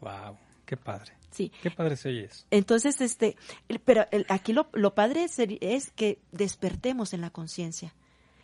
Wow, 0.02 0.38
qué 0.66 0.78
padre. 0.78 1.14
Sí. 1.32 1.52
Qué 1.62 1.72
padre 1.72 1.96
se 1.96 2.10
oye 2.10 2.26
eso. 2.26 2.46
Entonces, 2.52 3.00
este, 3.02 3.38
pero 3.86 4.06
aquí 4.28 4.54
lo, 4.54 4.70
lo 4.74 4.94
padre 4.94 5.26
es, 5.26 5.92
que 5.92 6.20
despertemos 6.32 7.14
en 7.14 7.22
la 7.22 7.30
conciencia. 7.30 7.94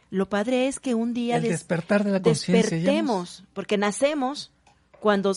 Lo 0.10 0.30
padre 0.30 0.68
es 0.68 0.80
que 0.80 0.96
un 0.96 1.14
día 1.14 1.36
el 1.36 1.44
despertar 1.44 2.06
de 2.06 2.12
la 2.12 2.22
conciencia. 2.22 2.78
Despertemos, 2.78 3.44
porque 3.54 3.78
nacemos 3.78 4.54
cuando 5.02 5.34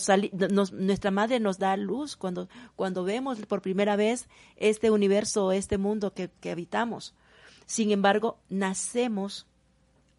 nuestra 0.71 1.11
madre 1.11 1.39
nos 1.41 1.59
da 1.59 1.75
luz, 1.75 2.15
cuando, 2.15 2.47
cuando 2.77 3.03
vemos 3.03 3.39
por 3.41 3.61
primera 3.61 3.97
vez 3.97 4.27
este 4.55 4.89
universo, 4.89 5.51
este 5.51 5.77
mundo 5.77 6.13
que, 6.13 6.29
que 6.39 6.51
habitamos. 6.51 7.13
Sin 7.65 7.91
embargo, 7.91 8.39
nacemos 8.49 9.45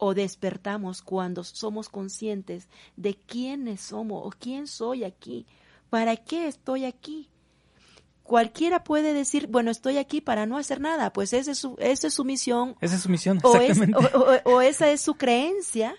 o 0.05 0.15
despertamos 0.15 1.01
cuando 1.01 1.45
somos 1.45 1.89
conscientes 1.89 2.67
de 2.97 3.15
quiénes 3.15 3.83
somos 3.83 4.27
o 4.27 4.31
quién 4.37 4.67
soy 4.67 5.05
aquí, 5.05 5.47
para 5.91 6.17
qué 6.17 6.49
estoy 6.49 6.87
aquí. 6.87 7.29
Cualquiera 8.25 8.83
puede 8.83 9.15
decir, 9.15 9.47
bueno, 9.47 9.71
estoy 9.71 9.99
aquí 9.99 10.21
para 10.21 10.45
no 10.45 10.59
hacer 10.59 10.81
nada, 10.81 11.13
pues 11.13 11.33
esa 11.33 11.53
es 11.53 11.59
su, 11.59 11.77
esa 11.79 12.09
es 12.09 12.15
su 12.15 12.25
misión. 12.25 12.75
Esa 12.81 12.97
es 12.97 13.03
su 13.03 13.09
misión, 13.11 13.39
o, 13.45 14.51
o, 14.51 14.61
esa 14.61 14.91
es 14.91 15.01
su 15.01 15.15
creencia 15.15 15.95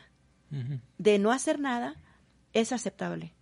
de 0.98 1.18
no 1.18 1.32
hacer 1.32 1.62
nada, 1.62 1.96
es 2.52 2.74
aceptable. 2.74 3.34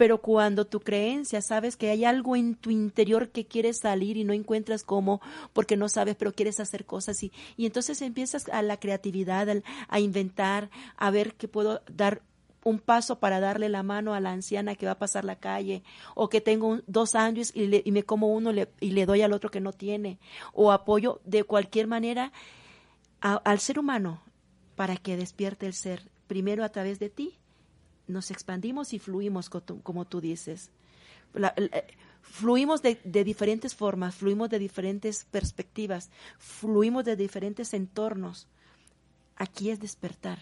Pero 0.00 0.22
cuando 0.22 0.66
tu 0.66 0.80
creencia 0.80 1.42
sabes 1.42 1.76
que 1.76 1.90
hay 1.90 2.06
algo 2.06 2.34
en 2.34 2.54
tu 2.54 2.70
interior 2.70 3.28
que 3.28 3.46
quieres 3.46 3.80
salir 3.80 4.16
y 4.16 4.24
no 4.24 4.32
encuentras 4.32 4.82
cómo, 4.82 5.20
porque 5.52 5.76
no 5.76 5.90
sabes, 5.90 6.16
pero 6.16 6.32
quieres 6.32 6.58
hacer 6.58 6.86
cosas 6.86 7.22
y, 7.22 7.32
y 7.58 7.66
entonces 7.66 8.00
empiezas 8.00 8.48
a 8.48 8.62
la 8.62 8.78
creatividad, 8.78 9.46
a, 9.88 10.00
inventar, 10.00 10.70
a 10.96 11.10
ver 11.10 11.34
qué 11.34 11.48
puedo 11.48 11.82
dar 11.92 12.22
un 12.64 12.78
paso 12.78 13.18
para 13.18 13.40
darle 13.40 13.68
la 13.68 13.82
mano 13.82 14.14
a 14.14 14.20
la 14.20 14.32
anciana 14.32 14.74
que 14.74 14.86
va 14.86 14.92
a 14.92 14.98
pasar 14.98 15.26
la 15.26 15.36
calle, 15.36 15.82
o 16.14 16.30
que 16.30 16.40
tengo 16.40 16.80
dos 16.86 17.14
años 17.14 17.52
y, 17.54 17.86
y, 17.86 17.92
me 17.92 18.02
como 18.02 18.32
uno 18.32 18.52
y 18.80 18.92
le 18.92 19.04
doy 19.04 19.20
al 19.20 19.34
otro 19.34 19.50
que 19.50 19.60
no 19.60 19.74
tiene, 19.74 20.18
o 20.54 20.72
apoyo 20.72 21.20
de 21.26 21.44
cualquier 21.44 21.88
manera 21.88 22.32
al 23.20 23.60
ser 23.60 23.78
humano 23.78 24.22
para 24.76 24.96
que 24.96 25.18
despierte 25.18 25.66
el 25.66 25.74
ser, 25.74 26.10
primero 26.26 26.64
a 26.64 26.70
través 26.70 26.98
de 27.00 27.10
ti 27.10 27.39
nos 28.10 28.30
expandimos 28.30 28.92
y 28.92 28.98
fluimos, 28.98 29.48
como 29.48 30.04
tú 30.04 30.20
dices. 30.20 30.70
Eh, 31.34 31.86
fluimos 32.22 32.82
de, 32.82 32.98
diferentes 33.04 33.74
formas, 33.74 34.16
fluimos 34.16 34.50
de 34.50 34.58
diferentes 34.58 35.26
perspectivas, 35.30 36.10
fluimos 36.38 37.04
de 37.04 37.16
diferentes 37.16 37.74
entornos. 37.74 38.46
Aquí 39.36 39.70
es 39.70 39.80
despertar. 39.80 40.38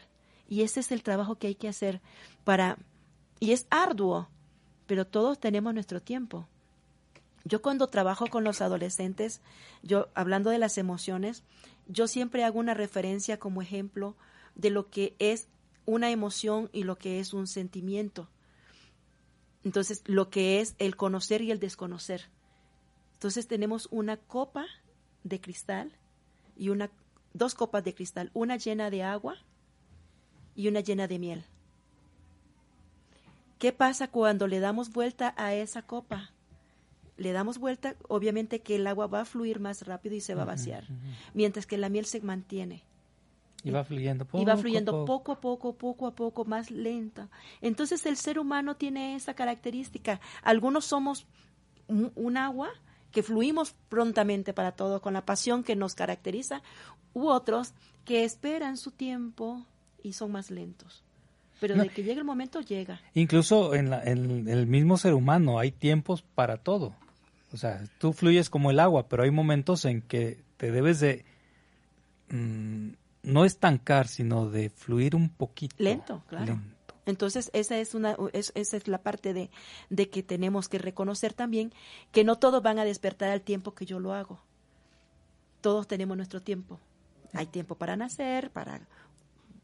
Y 0.49 0.63
ese 0.63 0.81
es 0.81 0.93
el 0.93 1.03
trabajo 1.03 1.37
que 1.37 1.49
hay 1.49 1.55
que 1.55 1.69
hacer 1.69 2.01
para... 2.45 2.79
Y 3.41 3.53
es 3.53 3.67
arduo, 3.71 4.29
pero 4.87 5.07
todos 5.07 5.39
tenemos 5.39 5.73
nuestro 5.75 6.03
tiempo. 6.03 6.49
Yo 7.45 7.63
cuando 7.63 7.87
trabajo 7.87 8.27
con 8.27 8.43
los 8.45 8.61
adolescentes, 8.61 9.41
yo 9.83 10.09
hablando 10.15 10.51
de 10.51 10.59
las 10.59 10.77
emociones, 10.77 11.45
yo 11.87 12.09
siempre 12.09 12.45
hago 12.45 12.59
una 12.59 12.75
referencia 12.75 13.39
como 13.39 13.63
ejemplo 13.63 14.17
de 14.57 14.71
lo 14.71 14.91
que 14.91 15.15
es 15.19 15.47
una 15.89 16.11
emoción 16.11 16.69
y 16.75 16.85
lo 16.85 16.99
que 16.99 17.19
es 17.19 17.33
un 17.33 17.47
sentimiento. 17.47 18.29
Entonces, 19.65 20.03
lo 20.05 20.29
que 20.29 20.61
es 20.61 20.75
el 20.79 20.97
conocer 20.97 21.41
y 21.41 21.51
el 21.51 21.61
desconocer. 21.61 22.29
Entonces, 23.15 23.49
tenemos 23.49 23.89
una 23.91 24.19
copa 24.19 24.67
de 25.25 25.41
cristal 25.41 25.97
y 26.57 26.69
una 26.69 26.91
dos 27.33 27.55
copas 27.55 27.85
de 27.85 27.95
cristal, 27.95 28.31
una 28.35 28.59
llena 28.59 28.91
de 28.91 29.03
agua 29.03 29.37
y 30.55 30.69
una 30.69 30.81
llena 30.81 31.09
de 31.09 31.19
miel. 31.19 31.45
¿Qué 33.59 33.73
pasa 33.73 34.09
cuando 34.09 34.47
le 34.47 34.61
damos 34.61 34.93
vuelta 34.93 35.35
a 35.39 35.55
esa 35.55 35.83
copa? 35.83 36.33
Le 37.17 37.33
damos 37.33 37.57
vuelta, 37.57 37.97
obviamente 38.09 38.61
que 38.61 38.77
el 38.77 38.87
agua 38.87 39.07
va 39.07 39.23
a 39.23 39.25
fluir 39.25 39.59
más 39.59 39.87
rápido 39.87 40.15
y 40.15 40.21
se 40.21 40.35
va 40.35 40.43
a 40.43 40.53
vaciar, 40.53 40.85
mientras 41.33 41.67
que 41.67 41.79
la 41.79 41.89
miel 41.89 42.05
se 42.05 42.21
mantiene. 42.21 42.85
Y 43.65 43.71
va 43.71 43.83
fluyendo 43.83 44.25
poco, 44.25 44.41
y 44.41 44.45
va 44.45 44.57
fluyendo 44.57 45.05
poco 45.05 45.33
a 45.33 45.41
poco, 45.41 45.75
poco 45.75 46.07
a 46.07 46.15
poco, 46.15 46.45
más 46.45 46.71
lenta. 46.71 47.29
Entonces 47.61 48.07
el 48.07 48.17
ser 48.17 48.39
humano 48.39 48.77
tiene 48.77 49.17
esa 49.17 49.35
característica. 49.35 50.21
Algunos 50.43 50.85
somos 50.85 51.27
un, 51.89 52.37
agua 52.37 52.71
que 53.11 53.23
fluimos 53.23 53.75
prontamente 53.89 54.53
para 54.53 54.73
todo, 54.73 55.01
con 55.01 55.13
la 55.13 55.25
pasión 55.25 55.65
que 55.65 55.75
nos 55.75 55.95
caracteriza, 55.95 56.63
u 57.15 57.29
otros 57.29 57.73
que 58.05 58.25
esperan 58.25 58.77
su 58.77 58.93
tiempo 58.93 59.67
y 60.03 60.13
son 60.13 60.33
más 60.33 60.51
lentos. 60.51 61.03
Pero 61.61 61.75
de 61.75 61.89
que 61.89 62.05
llegue 62.05 62.21
el 62.21 62.25
momento, 62.25 62.61
llega. 62.61 63.01
Incluso 63.15 63.75
en, 63.75 63.93
el 63.93 64.67
mismo 64.69 64.97
ser 64.97 65.15
humano 65.15 65.59
hay 65.59 65.73
tiempos 65.73 66.23
para 66.23 66.59
todo. 66.59 66.95
O 67.53 67.57
sea, 67.57 67.83
tú 67.99 68.13
fluyes 68.13 68.51
como 68.51 68.71
el 68.71 68.79
agua, 68.79 69.09
pero 69.09 69.25
hay 69.25 69.31
momentos 69.33 69.85
en 69.85 70.03
que 70.03 70.39
te 70.57 70.71
debes 70.71 71.01
de... 71.01 71.25
Mm, 72.31 72.91
no 73.29 73.45
estancar, 73.45 74.09
sino 74.09 74.49
de 74.49 74.71
fluir 74.71 75.15
un 75.15 75.29
poquito. 75.29 75.77
Lento, 75.79 76.25
claro. 76.29 76.61
Entonces, 77.05 77.51
esa 77.55 77.79
es, 77.79 77.95
una, 77.95 78.17
esa 78.33 78.77
es 78.77 78.89
la 78.89 79.03
parte 79.03 79.33
de, 79.33 79.51
de 79.89 80.11
que 80.11 80.23
tenemos 80.23 80.69
que 80.69 80.79
reconocer 80.79 81.33
también 81.33 81.73
que 82.13 82.25
no 82.25 82.39
todos 82.39 82.63
van 82.63 82.79
a 82.79 82.85
despertar 82.85 83.31
al 83.31 83.43
tiempo 83.43 83.75
que 83.75 83.87
yo 83.87 84.01
lo 84.01 84.13
hago. 84.13 84.41
Todos 85.61 85.87
tenemos 85.87 86.17
nuestro 86.17 86.43
tiempo. 86.43 86.81
Hay 87.33 87.47
tiempo 87.47 87.77
para 87.77 87.97
nacer, 87.97 88.51
para 88.51 88.81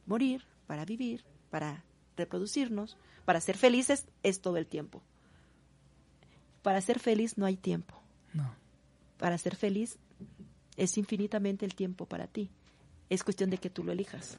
morir, 0.07 0.45
para 0.67 0.85
vivir, 0.85 1.25
para 1.51 1.85
reproducirnos, 2.17 2.97
para 3.25 3.41
ser 3.41 3.57
felices, 3.57 4.07
es 4.23 4.41
todo 4.41 4.57
el 4.57 4.67
tiempo. 4.67 5.03
Para 6.63 6.81
ser 6.81 6.99
feliz 6.99 7.37
no 7.37 7.47
hay 7.47 7.57
tiempo. 7.57 8.01
No. 8.33 8.55
Para 9.19 9.37
ser 9.39 9.57
feliz 9.57 9.99
es 10.77 10.97
infinitamente 10.99 11.65
el 11.65 11.75
tiempo 11.75 12.07
para 12.07 12.27
ti 12.27 12.51
es 13.11 13.23
cuestión 13.23 13.51
de 13.51 13.59
que 13.59 13.71
tú 13.71 13.85
lo 13.85 13.93
elijas. 13.93 14.37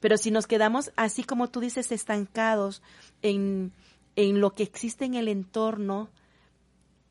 Pero 0.00 0.16
si 0.18 0.30
nos 0.30 0.46
quedamos 0.46 0.92
así 0.96 1.24
como 1.24 1.48
tú 1.48 1.60
dices, 1.60 1.90
estancados 1.90 2.82
en, 3.22 3.72
en 4.14 4.40
lo 4.40 4.54
que 4.54 4.62
existe 4.62 5.04
en 5.04 5.14
el 5.14 5.28
entorno 5.28 6.10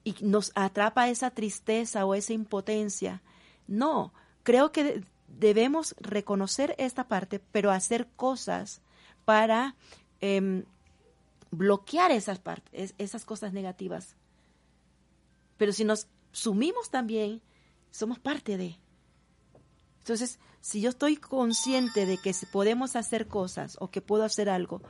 y 0.03 0.15
nos 0.21 0.51
atrapa 0.55 1.09
esa 1.09 1.31
tristeza 1.31 2.05
o 2.05 2.13
esa 2.15 2.33
impotencia, 2.33 3.21
no, 3.67 4.13
creo 4.43 4.71
que 4.71 5.03
debemos 5.27 5.95
reconocer 5.99 6.75
esta 6.77 7.07
parte, 7.07 7.39
pero 7.39 7.71
hacer 7.71 8.07
cosas 8.15 8.81
para 9.25 9.75
em, 10.21 10.63
bloquear 11.51 12.11
esas 12.11 12.39
partes, 12.39 12.93
esas 12.97 13.25
cosas 13.25 13.53
negativas. 13.53 14.15
Pero 15.57 15.71
si 15.71 15.83
nos 15.83 16.07
sumimos 16.31 16.89
también, 16.89 17.41
somos 17.91 18.19
parte 18.19 18.57
de. 18.57 18.77
Entonces, 20.05 20.37
si 20.61 20.81
yo 20.81 20.91
estoy 20.91 21.17
consciente 21.17 22.05
de 22.05 22.19
que 22.19 22.31
podemos 22.51 22.95
hacer 22.95 23.27
cosas 23.27 23.75
o 23.79 23.89
que 23.89 24.01
puedo 24.01 24.23
hacer 24.23 24.49
algo, 24.49 24.83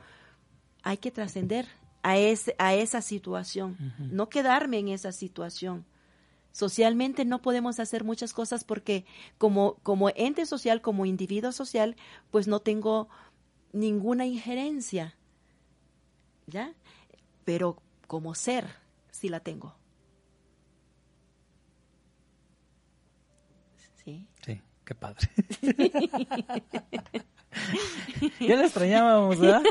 hay 0.82 0.98
que 0.98 1.10
trascender 1.10 1.66
a, 2.02 2.18
ese, 2.18 2.54
a 2.58 2.74
esa 2.74 3.00
situación, 3.00 3.78
no 3.98 4.28
quedarme 4.28 4.78
en 4.78 4.88
esa 4.88 5.12
situación. 5.12 5.86
Socialmente 6.52 7.24
no 7.24 7.40
podemos 7.40 7.80
hacer 7.80 8.04
muchas 8.04 8.34
cosas 8.34 8.62
porque 8.62 9.06
como, 9.38 9.76
como 9.82 10.10
ente 10.10 10.44
social, 10.44 10.82
como 10.82 11.06
individuo 11.06 11.50
social, 11.50 11.96
pues 12.30 12.46
no 12.46 12.60
tengo 12.60 13.08
ninguna 13.72 14.26
injerencia. 14.26 15.16
¿Ya? 16.46 16.74
Pero 17.46 17.82
como 18.06 18.34
ser, 18.34 18.66
sí 19.10 19.30
la 19.30 19.40
tengo. 19.40 19.74
Sí. 24.04 24.28
Sí. 24.44 24.60
Qué 24.86 24.94
padre. 24.94 25.28
ya 28.40 28.56
le 28.56 28.64
extrañábamos, 28.64 29.40
¿verdad? 29.40 29.62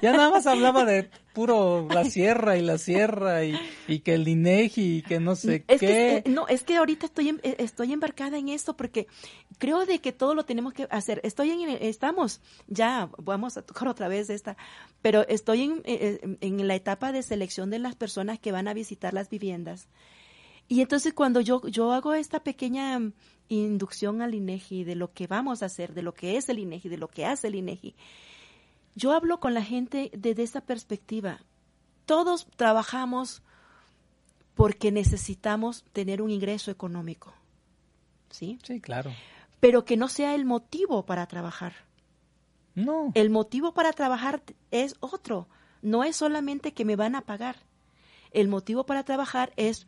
Ya 0.00 0.12
nada 0.12 0.30
más 0.30 0.46
hablaba 0.46 0.86
de 0.86 1.10
puro 1.34 1.86
la 1.90 2.06
sierra 2.06 2.56
y 2.56 2.62
la 2.62 2.78
sierra 2.78 3.44
y, 3.44 3.58
que 4.00 4.14
el 4.14 4.26
INEGI 4.26 4.96
y 4.96 5.02
que 5.02 5.20
no 5.20 5.36
sé 5.36 5.64
qué. 5.64 6.24
no, 6.26 6.48
es 6.48 6.62
que 6.64 6.78
ahorita 6.78 7.04
estoy 7.04 7.38
eh, 7.42 7.56
estoy 7.58 7.92
embarcada 7.92 8.38
en 8.38 8.48
esto 8.48 8.74
porque 8.74 9.08
creo 9.58 9.84
de 9.84 9.98
que 9.98 10.12
todo 10.12 10.34
lo 10.34 10.46
tenemos 10.46 10.72
que 10.72 10.88
hacer. 10.90 11.20
Estoy 11.22 11.50
en 11.50 11.68
estamos 11.68 12.40
ya 12.66 13.10
vamos 13.18 13.58
a 13.58 13.62
tocar 13.62 13.88
otra 13.88 14.08
vez 14.08 14.30
esta, 14.30 14.56
pero 15.02 15.28
estoy 15.28 15.64
en, 15.64 15.82
eh, 15.84 16.18
eh, 16.22 16.36
en 16.40 16.66
la 16.66 16.76
etapa 16.76 17.12
de 17.12 17.22
selección 17.22 17.68
de 17.68 17.78
las 17.78 17.94
personas 17.94 18.38
que 18.38 18.52
van 18.52 18.68
a 18.68 18.74
visitar 18.74 19.12
las 19.12 19.28
viviendas. 19.28 19.88
Y 20.68 20.80
entonces 20.80 21.12
cuando 21.12 21.42
yo 21.42 21.60
yo 21.66 21.92
hago 21.92 22.14
esta 22.14 22.42
pequeña 22.42 22.98
inducción 23.56 24.22
al 24.22 24.34
INEGI, 24.34 24.84
de 24.84 24.94
lo 24.94 25.12
que 25.12 25.26
vamos 25.26 25.62
a 25.62 25.66
hacer, 25.66 25.94
de 25.94 26.02
lo 26.02 26.14
que 26.14 26.36
es 26.36 26.48
el 26.48 26.58
INEGI, 26.58 26.88
de 26.88 26.98
lo 26.98 27.08
que 27.08 27.26
hace 27.26 27.48
el 27.48 27.54
INEGI. 27.54 27.94
Yo 28.94 29.12
hablo 29.12 29.40
con 29.40 29.54
la 29.54 29.62
gente 29.62 30.10
desde 30.16 30.42
esa 30.42 30.60
perspectiva. 30.60 31.40
Todos 32.06 32.46
trabajamos 32.56 33.42
porque 34.54 34.92
necesitamos 34.92 35.84
tener 35.92 36.20
un 36.20 36.30
ingreso 36.30 36.70
económico. 36.70 37.32
¿Sí? 38.30 38.58
Sí, 38.62 38.80
claro. 38.80 39.12
Pero 39.60 39.84
que 39.84 39.96
no 39.96 40.08
sea 40.08 40.34
el 40.34 40.44
motivo 40.44 41.06
para 41.06 41.26
trabajar. 41.26 41.72
No. 42.74 43.12
El 43.14 43.30
motivo 43.30 43.72
para 43.72 43.92
trabajar 43.92 44.42
es 44.70 44.96
otro. 45.00 45.48
No 45.80 46.04
es 46.04 46.16
solamente 46.16 46.72
que 46.72 46.84
me 46.84 46.96
van 46.96 47.14
a 47.14 47.22
pagar. 47.22 47.56
El 48.30 48.48
motivo 48.48 48.84
para 48.84 49.04
trabajar 49.04 49.52
es 49.56 49.86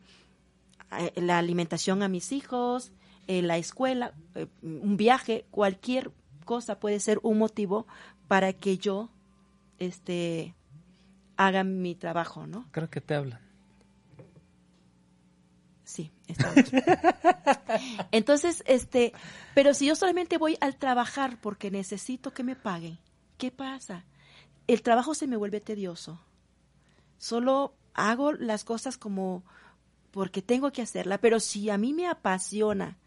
eh, 0.91 1.11
la 1.15 1.37
alimentación 1.37 2.03
a 2.03 2.07
mis 2.07 2.31
hijos, 2.31 2.91
eh, 3.27 3.41
la 3.41 3.57
escuela, 3.57 4.13
eh, 4.35 4.47
un 4.61 4.97
viaje, 4.97 5.45
cualquier 5.51 6.11
cosa 6.45 6.79
puede 6.79 6.99
ser 6.99 7.19
un 7.23 7.37
motivo 7.37 7.87
para 8.27 8.53
que 8.53 8.77
yo 8.77 9.09
este 9.79 10.55
haga 11.37 11.63
mi 11.63 11.95
trabajo, 11.95 12.47
¿no? 12.47 12.67
Creo 12.71 12.89
que 12.89 13.01
te 13.01 13.15
hablan. 13.15 13.39
Sí, 15.83 16.11
estamos. 16.27 16.71
Entonces, 18.11 18.63
este, 18.65 19.13
pero 19.53 19.73
si 19.73 19.85
yo 19.85 19.95
solamente 19.95 20.37
voy 20.37 20.57
al 20.61 20.77
trabajar 20.77 21.39
porque 21.39 21.69
necesito 21.69 22.33
que 22.33 22.43
me 22.43 22.55
paguen, 22.55 22.97
¿qué 23.37 23.51
pasa? 23.51 24.05
El 24.67 24.81
trabajo 24.81 25.13
se 25.13 25.27
me 25.27 25.37
vuelve 25.37 25.61
tedioso. 25.61 26.19
Solo 27.17 27.75
hago 27.93 28.33
las 28.33 28.63
cosas 28.63 28.97
como 28.97 29.43
porque 30.11 30.41
tengo 30.41 30.71
que 30.71 30.81
hacerla, 30.81 31.19
pero 31.19 31.39
si 31.39 31.69
a 31.69 31.77
mí 31.77 31.93
me 31.93 32.07
apasiona, 32.07 32.97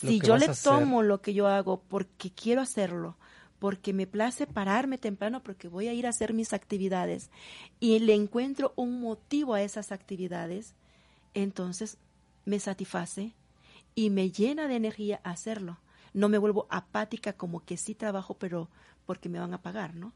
si 0.00 0.20
yo 0.20 0.36
le 0.36 0.48
tomo 0.62 1.02
lo 1.02 1.20
que 1.20 1.34
yo 1.34 1.48
hago 1.48 1.82
porque 1.88 2.30
quiero 2.30 2.60
hacerlo, 2.60 3.16
porque 3.58 3.92
me 3.92 4.06
place 4.06 4.46
pararme 4.46 4.98
temprano 4.98 5.42
porque 5.42 5.68
voy 5.68 5.88
a 5.88 5.92
ir 5.92 6.06
a 6.06 6.10
hacer 6.10 6.32
mis 6.32 6.52
actividades 6.52 7.30
y 7.80 7.98
le 7.98 8.14
encuentro 8.14 8.72
un 8.76 9.00
motivo 9.00 9.54
a 9.54 9.62
esas 9.62 9.90
actividades, 9.90 10.74
entonces 11.34 11.98
me 12.44 12.60
satisface 12.60 13.34
y 13.94 14.10
me 14.10 14.30
llena 14.30 14.68
de 14.68 14.76
energía 14.76 15.20
hacerlo. 15.24 15.78
No 16.14 16.28
me 16.28 16.38
vuelvo 16.38 16.66
apática 16.70 17.32
como 17.32 17.64
que 17.64 17.76
sí 17.76 17.94
trabajo, 17.94 18.34
pero 18.34 18.70
porque 19.04 19.28
me 19.28 19.40
van 19.40 19.54
a 19.54 19.62
pagar, 19.62 19.94
¿no? 19.94 20.12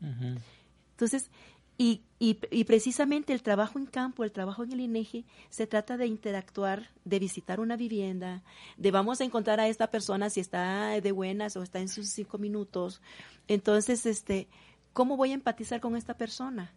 Entonces, 0.93 1.31
y, 1.79 2.03
y, 2.19 2.39
y, 2.51 2.65
precisamente 2.65 3.33
el 3.33 3.43
trabajo 3.43 3.79
en 3.79 3.87
campo, 3.87 4.25
el 4.25 4.33
trabajo 4.33 4.63
en 4.63 4.73
el 4.73 4.81
INEGI, 4.81 5.25
se 5.51 5.67
trata 5.67 5.97
de 5.97 6.07
interactuar, 6.07 6.91
de 7.05 7.19
visitar 7.19 7.61
una 7.61 7.77
vivienda, 7.77 8.43
de 8.77 8.91
vamos 8.91 9.21
a 9.21 9.25
encontrar 9.25 9.59
a 9.59 9.69
esta 9.69 9.91
persona 9.91 10.31
si 10.31 10.41
está 10.41 11.01
de 11.01 11.13
buenas 11.13 11.57
o 11.57 11.63
está 11.63 11.81
en 11.81 11.89
sus 11.89 12.09
cinco 12.09 12.39
minutos. 12.39 13.01
Entonces, 13.49 14.07
este, 14.07 14.49
¿cómo 14.93 15.17
voy 15.17 15.31
a 15.33 15.35
empatizar 15.35 15.81
con 15.81 15.97
esta 15.97 16.15
persona 16.15 16.73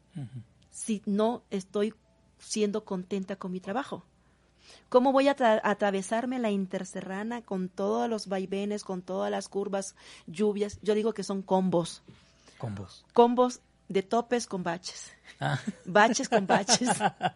si 0.71 1.01
no 1.05 1.43
estoy 1.51 1.93
siendo 2.39 2.85
contenta 2.85 3.35
con 3.35 3.51
mi 3.51 3.59
trabajo? 3.59 4.05
¿Cómo 4.89 5.11
voy 5.11 5.27
a 5.27 5.35
atravesarme 5.63 6.39
la 6.39 6.49
interserrana 6.49 7.43
con 7.43 7.69
todos 7.69 8.09
los 8.09 8.27
vaivenes, 8.27 8.83
con 8.83 9.01
todas 9.01 9.29
las 9.29 9.49
curvas, 9.49 9.95
lluvias? 10.25 10.79
Yo 10.81 10.95
digo 10.95 11.13
que 11.13 11.23
son 11.23 11.43
combos. 11.43 12.01
Combos. 12.57 13.05
Combos 13.13 13.61
de 13.87 14.03
topes 14.03 14.47
con 14.47 14.63
baches. 14.63 15.11
Ah. 15.39 15.59
Baches 15.85 16.29
con 16.29 16.47
baches. 16.47 16.89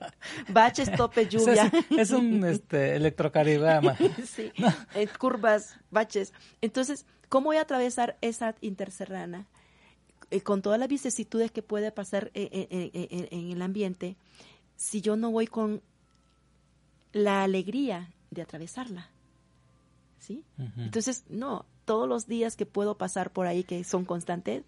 baches, 0.49 0.91
tope, 0.95 1.27
lluvia. 1.27 1.71
Es, 1.89 2.11
un 2.11 2.43
este, 2.45 2.95
electrocardiograma. 2.95 3.95
sí, 4.25 4.51
eh, 4.95 5.07
curvas, 5.19 5.77
baches. 5.91 6.33
Entonces, 6.61 7.05
¿cómo 7.27 7.47
voy 7.47 7.57
a 7.57 7.61
atravesar 7.61 8.17
esa 8.21 8.55
interserrana? 8.61 9.47
Eh, 10.31 10.41
con 10.41 10.61
todas 10.61 10.79
las 10.79 10.87
vicisitudes 10.87 11.51
que 11.51 11.63
puede 11.63 11.91
pasar 11.91 12.31
eh, 12.33 13.27
en 13.31 13.51
el 13.51 13.61
ambiente, 13.61 14.15
si 14.75 15.01
yo 15.01 15.15
no 15.15 15.31
voy 15.31 15.47
con 15.47 15.81
la 17.11 17.43
alegría 17.43 18.11
de 18.31 18.41
atravesarla. 18.41 19.09
¿Sí? 20.19 20.43
Entonces, 20.77 21.23
no, 21.29 21.65
todos 21.85 22.07
los 22.07 22.27
días 22.27 22.55
que 22.55 22.65
puedo 22.65 22.97
pasar 22.97 23.31
por 23.31 23.47
ahí, 23.47 23.63
que 23.63 23.83
son 23.83 24.05
constantes, 24.05 24.63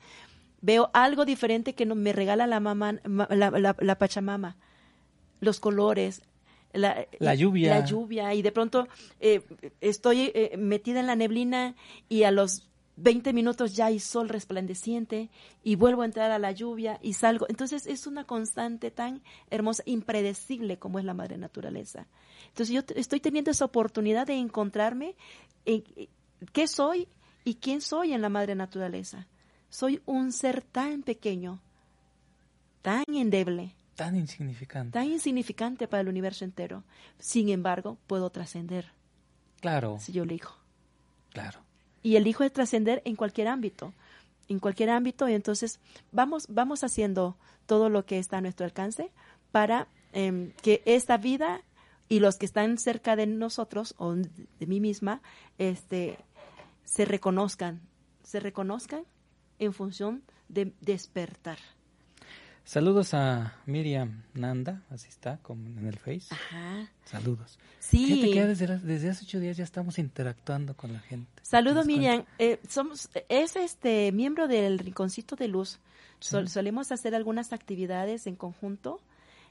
veo 0.62 0.90
algo 0.94 1.26
diferente 1.26 1.74
que 1.74 1.86
no, 1.86 1.96
me 1.96 2.14
regala 2.14 2.48
la, 2.48 2.60
mamá, 2.60 3.00
la, 3.04 3.76
la, 3.80 3.98
Pachamama. 3.98 4.58
Los 5.40 5.60
colores, 5.60 6.22
la, 6.74 7.08
lluvia. 7.36 7.70
La 7.70 7.86
lluvia. 7.86 8.34
Y 8.34 8.42
de 8.42 8.52
pronto 8.52 8.88
eh, 9.20 9.42
estoy 9.82 10.32
eh, 10.34 10.56
metida 10.58 11.00
en 11.00 11.08
la 11.08 11.16
neblina 11.16 11.76
y 12.10 12.24
a 12.24 12.32
los 12.32 12.68
20 12.98 13.34
minutos 13.34 13.76
ya 13.76 13.88
hay 13.88 14.00
sol 14.00 14.30
resplandeciente 14.30 15.30
y 15.64 15.76
vuelvo 15.76 16.04
a 16.04 16.06
entrar 16.06 16.32
a 16.32 16.40
la 16.40 16.52
lluvia 16.52 17.00
y 17.02 17.14
salgo. 17.14 17.48
Entonces 17.50 17.88
es 17.88 18.06
una 18.06 18.26
constante 18.26 18.92
tan 18.92 19.24
hermosa, 19.50 19.84
impredecible 19.86 20.78
como 20.78 21.00
es 21.00 21.06
la 21.06 21.14
madre 21.14 21.38
naturaleza. 21.38 22.08
Entonces 22.50 22.76
yo 22.76 22.82
estoy 22.96 23.20
teniendo 23.20 23.52
esa 23.52 23.66
oportunidad 23.66 24.28
de 24.28 24.36
encontrarme 24.36 25.16
en 25.66 25.84
qué 26.54 26.68
soy 26.68 27.08
y 27.44 27.56
quién 27.56 27.82
soy 27.82 28.14
en 28.14 28.22
la 28.22 28.30
madre 28.30 28.56
naturaleza. 28.56 29.28
Soy 29.72 30.04
un 30.06 30.32
ser 30.32 30.62
tan 30.62 31.02
pequeño, 31.02 31.60
tan 32.84 33.06
endeble. 33.08 33.74
Tan 33.96 34.16
insignificante. 34.16 34.92
Tan 34.92 35.08
insignificante 35.08 35.88
para 35.88 36.02
el 36.02 36.10
universo 36.10 36.46
entero. 36.46 36.84
Sin 37.18 37.50
embargo, 37.50 37.98
puedo 38.06 38.30
trascender. 38.30 38.92
Claro. 39.62 39.98
Si 40.00 40.12
yo 40.12 40.22
elijo. 40.22 40.56
Claro 41.32 41.72
y 42.04 42.16
elijo 42.16 42.44
de 42.44 42.50
trascender 42.50 43.02
en 43.06 43.16
cualquier 43.16 43.48
ámbito, 43.48 43.94
en 44.48 44.60
cualquier 44.60 44.90
ámbito, 44.90 45.30
y 45.30 45.34
entonces 45.34 45.80
vamos, 46.12 46.48
vamos 46.50 46.84
haciendo 46.84 47.38
todo 47.66 47.90
lo 47.90 48.06
que 48.06 48.20
está 48.20 48.38
a 48.38 48.42
nuestro 48.42 48.66
alcance 48.66 49.12
para 49.52 49.88
em, 50.14 50.52
que 50.62 50.82
esta 50.86 51.18
vida 51.18 51.62
y 52.10 52.20
los 52.20 52.38
que 52.38 52.46
están 52.46 52.78
cerca 52.78 53.16
de 53.16 53.28
nosotros 53.28 53.96
o 53.98 54.14
de 54.16 54.68
mí 54.68 54.80
misma, 54.80 55.22
este, 55.58 56.18
se 56.84 57.06
reconozcan, 57.06 57.82
se 58.24 58.40
reconozcan 58.40 59.04
en 59.62 59.74
función 59.74 60.24
de 60.50 60.74
despertar. 60.82 61.60
Saludos 62.64 63.14
a 63.14 63.56
Miriam 63.66 64.24
Nanda, 64.34 64.84
así 64.90 65.08
está, 65.08 65.38
como 65.42 65.68
en 65.68 65.88
el 65.88 65.98
Face. 65.98 66.28
Ajá. 66.30 66.90
Saludos. 67.06 67.58
Sí. 67.80 68.34
desde, 68.34 69.10
hace 69.10 69.26
ocho 69.26 69.40
días 69.40 69.58
ya 69.58 69.64
estamos 69.64 69.98
interactuando 70.00 70.76
con 70.76 70.94
la 70.94 71.00
gente. 71.00 71.30
Saludos, 71.44 71.86
Miriam. 71.86 72.24
Eh, 72.40 72.60
somos, 72.68 73.10
es 73.30 73.56
este 73.56 74.12
miembro 74.12 74.48
del 74.48 74.80
Rinconcito 74.80 75.36
de 75.36 75.48
Luz. 75.48 75.80
solemos 76.20 76.92
hacer 76.92 77.16
algunas 77.16 77.54
actividades 77.54 78.28
en 78.28 78.36
conjunto. 78.36 79.00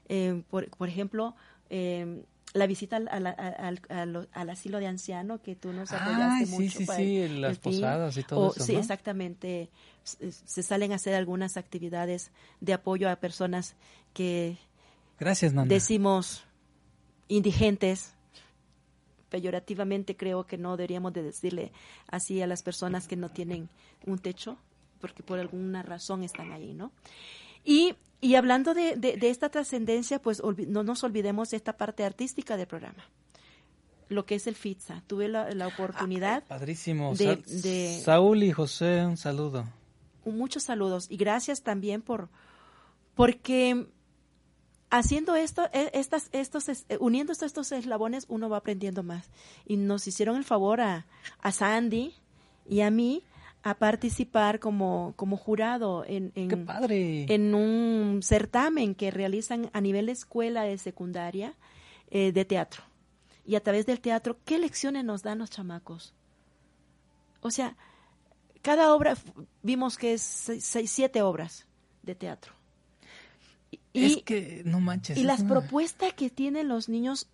Eh, 0.09 0.43
por, 0.49 0.69
por, 0.69 0.89
ejemplo, 0.89 1.35
eh, 1.69 2.23
la 2.53 2.67
visita 2.67 2.97
al, 2.97 3.07
al, 3.27 4.29
al, 4.31 4.49
asilo 4.49 4.79
de 4.79 4.87
anciano 4.87 5.41
que 5.41 5.55
tú 5.55 5.71
nos 5.71 5.91
apoyaste 5.91 6.45
sí, 6.45 6.51
mucho. 6.51 6.79
Sí, 6.79 6.85
sí, 6.85 6.93
sí, 6.95 7.27
las 7.39 7.59
posadas 7.59 8.17
y 8.17 8.23
todo 8.23 8.51
eso. 8.51 8.63
Sí, 8.63 8.75
exactamente. 8.75 9.69
Se 10.03 10.63
salen 10.63 10.91
a 10.91 10.95
hacer 10.95 11.13
algunas 11.13 11.57
actividades 11.57 12.31
de 12.59 12.73
apoyo 12.73 13.09
a 13.09 13.15
personas 13.17 13.75
que 14.13 14.57
Gracias, 15.19 15.53
decimos 15.67 16.43
indigentes. 17.27 18.13
Peyorativamente 19.29 20.17
creo 20.17 20.45
que 20.45 20.57
no 20.57 20.75
deberíamos 20.75 21.13
de 21.13 21.23
decirle 21.23 21.71
así 22.07 22.41
a 22.41 22.47
las 22.47 22.63
personas 22.63 23.07
que 23.07 23.15
no 23.15 23.29
tienen 23.29 23.69
un 24.05 24.19
techo, 24.19 24.57
porque 24.99 25.23
por 25.23 25.39
alguna 25.39 25.83
razón 25.83 26.23
están 26.23 26.51
ahí, 26.51 26.73
¿no? 26.73 26.91
Y 27.63 27.95
y 28.21 28.35
hablando 28.35 28.75
de, 28.75 28.95
de, 28.95 29.29
esta 29.29 29.49
trascendencia, 29.49 30.21
pues 30.21 30.43
no 30.67 30.83
nos 30.83 31.03
olvidemos 31.03 31.49
de 31.49 31.57
esta 31.57 31.75
parte 31.75 32.03
artística 32.03 32.55
del 32.55 32.67
programa. 32.67 33.03
Lo 34.09 34.27
que 34.27 34.35
es 34.35 34.45
el 34.45 34.53
FITSA. 34.53 35.01
Tuve 35.07 35.27
la, 35.27 35.49
la 35.55 35.67
oportunidad. 35.67 36.43
Ah, 36.45 36.47
padrísimo. 36.49 37.15
De, 37.15 38.01
Saúl 38.05 38.43
y 38.43 38.51
José, 38.51 39.03
un 39.07 39.17
saludo. 39.17 39.65
Muchos 40.23 40.63
saludos. 40.63 41.07
Y 41.09 41.17
gracias 41.17 41.63
también 41.63 42.03
por. 42.03 42.29
Porque 43.15 43.87
haciendo 44.91 45.35
esto, 45.35 45.67
e, 45.73 45.89
estas, 45.95 46.29
estos, 46.31 46.69
eh, 46.69 46.97
uniendo 46.99 47.33
estos 47.33 47.71
eslabones, 47.71 48.25
uno 48.29 48.49
va 48.49 48.57
aprendiendo 48.57 49.01
más. 49.01 49.31
Y 49.65 49.77
nos 49.77 50.05
hicieron 50.05 50.35
el 50.35 50.43
favor 50.43 50.79
a, 50.79 51.07
a 51.39 51.51
Sandy 51.51 52.13
y 52.69 52.81
a 52.81 52.91
mí 52.91 53.23
a 53.63 53.75
participar 53.75 54.59
como, 54.59 55.13
como 55.15 55.37
jurado 55.37 56.03
en, 56.07 56.31
en, 56.35 56.67
en, 57.29 57.55
un 57.55 58.21
certamen 58.23 58.95
que 58.95 59.11
realizan 59.11 59.69
a 59.73 59.81
nivel 59.81 60.07
de 60.07 60.13
escuela 60.13 60.63
de 60.63 60.77
secundaria 60.77 61.53
eh, 62.09 62.31
de 62.31 62.45
teatro. 62.45 62.83
Y 63.45 63.55
a 63.55 63.61
través 63.61 63.85
del 63.85 63.99
teatro, 63.99 64.37
¿qué 64.45 64.57
lecciones 64.57 65.03
nos 65.03 65.21
dan 65.21 65.39
los 65.39 65.51
chamacos? 65.51 66.13
O 67.41 67.51
sea, 67.51 67.75
cada 68.61 68.93
obra, 68.93 69.15
vimos 69.61 69.97
que 69.97 70.13
es 70.13 70.21
seis, 70.21 70.91
siete 70.91 71.21
obras 71.21 71.67
de 72.01 72.15
teatro. 72.15 72.53
Y, 73.93 74.05
es 74.05 74.23
que, 74.23 74.61
no 74.65 74.79
manches. 74.79 75.17
Y 75.17 75.23
las 75.23 75.43
propuestas 75.43 76.13
que 76.13 76.29
tienen 76.29 76.67
los 76.67 76.89
niños 76.89 77.27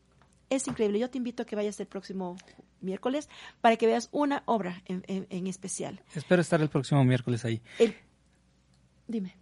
es 0.50 0.68
increíble. 0.68 1.00
Yo 1.00 1.10
te 1.10 1.18
invito 1.18 1.44
a 1.44 1.46
que 1.46 1.56
vayas 1.56 1.80
el 1.80 1.88
próximo 1.88 2.38
miércoles 2.82 3.30
para 3.62 3.76
que 3.76 3.88
veas 3.88 4.10
una 4.12 4.44
obra 4.46 4.82
en, 4.86 5.48
especial. 5.48 6.02
Espero 6.16 6.42
estar 6.42 6.62
el 6.62 6.70
próximo 6.70 7.04
miércoles 7.04 7.46
ahí. 7.46 7.62
dime. 9.08 9.36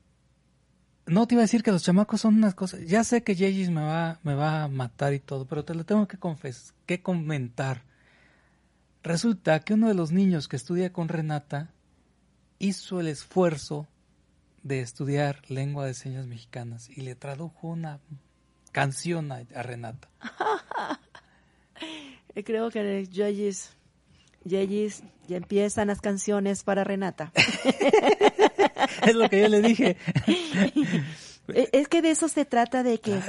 No 1.07 1.27
te 1.27 1.35
iba 1.35 1.41
a 1.41 1.45
decir 1.45 1.61
que 1.61 1.71
los 1.71 1.83
chamacos 1.83 2.21
son 2.21 2.35
unas 2.35 2.55
cosas. 2.55 2.81
Ya 2.87 3.03
sé 3.03 3.23
que 3.23 3.35
Yeyis 3.35 3.69
me 3.69 3.81
va, 3.81 4.19
me 4.23 4.33
va 4.33 4.63
a 4.63 4.67
matar 4.67 5.13
y 5.13 5.19
todo, 5.19 5.45
pero 5.45 5.63
te 5.63 5.75
lo 5.75 5.85
tengo 5.85 6.07
que 6.07 6.17
confesar, 6.17 6.73
que 6.87 7.01
comentar. 7.03 7.83
Resulta 9.03 9.59
que 9.59 9.75
uno 9.75 9.87
de 9.87 9.93
los 9.93 10.11
niños 10.11 10.47
que 10.47 10.55
estudia 10.55 10.91
con 10.91 11.07
Renata 11.07 11.69
hizo 12.57 12.99
el 12.99 13.07
esfuerzo 13.07 13.87
de 14.63 14.81
estudiar 14.81 15.41
lengua 15.47 15.85
de 15.85 15.93
señas 15.93 16.25
mexicanas 16.25 16.89
y 16.89 17.01
le 17.01 17.13
tradujo 17.13 17.67
una 17.67 17.99
canción 18.71 19.31
a, 19.31 19.43
Renata. 19.61 20.09
Creo 22.43 22.69
que 22.69 23.07
Yeyis, 23.07 23.71
Yeyis, 24.43 25.03
ya 25.27 25.37
empiezan 25.37 25.87
las 25.87 26.01
canciones 26.01 26.63
para 26.63 26.83
Renata. 26.83 27.31
es 29.05 29.15
lo 29.15 29.29
que 29.29 29.41
yo 29.41 29.47
le 29.47 29.61
dije. 29.61 29.97
E, 31.47 31.69
es 31.73 31.87
que 31.87 32.01
de 32.01 32.09
eso 32.09 32.27
se 32.27 32.43
trata 32.43 32.81
de 32.81 32.99
que, 32.99 33.21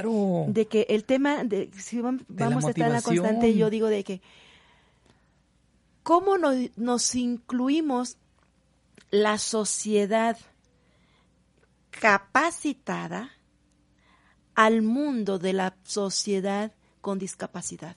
de 0.47 0.67
que 0.67 0.87
el 0.89 1.03
tema, 1.03 1.43
de, 1.43 1.69
si 1.77 2.01
vamos 2.01 2.65
a 2.65 2.69
estar 2.69 2.87
en 2.87 2.93
la 2.93 3.01
constante, 3.03 3.53
yo 3.53 3.69
digo 3.69 3.89
de 3.89 4.03
que 4.03 4.21
cómo 6.01 6.37
nos 6.37 7.13
incluimos 7.13 8.17
la 9.11 9.37
sociedad 9.37 10.35
capacitada 11.91 13.31
al 14.55 14.81
mundo 14.81 15.37
de 15.37 15.53
la 15.53 15.75
sociedad 15.83 16.71
con 17.01 17.19
discapacidad. 17.19 17.95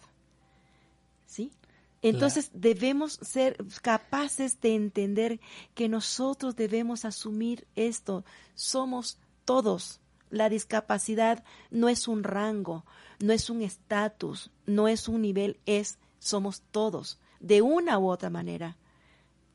Entonces 2.02 2.50
debemos 2.54 3.18
ser 3.22 3.56
capaces 3.82 4.60
de 4.60 4.74
entender 4.74 5.40
que 5.74 5.88
nosotros 5.88 6.56
debemos 6.56 7.04
asumir 7.04 7.66
esto. 7.76 8.24
Somos 8.54 9.18
todos. 9.44 10.00
La 10.30 10.48
discapacidad 10.48 11.44
no 11.70 11.88
es 11.88 12.08
un 12.08 12.22
rango, 12.22 12.86
no 13.18 13.32
es 13.32 13.50
un 13.50 13.62
estatus, 13.62 14.50
no 14.64 14.88
es 14.88 15.08
un 15.08 15.22
nivel, 15.22 15.58
es 15.66 15.98
somos 16.20 16.62
todos, 16.70 17.18
de 17.40 17.62
una 17.62 17.98
u 17.98 18.08
otra 18.08 18.30
manera. 18.30 18.76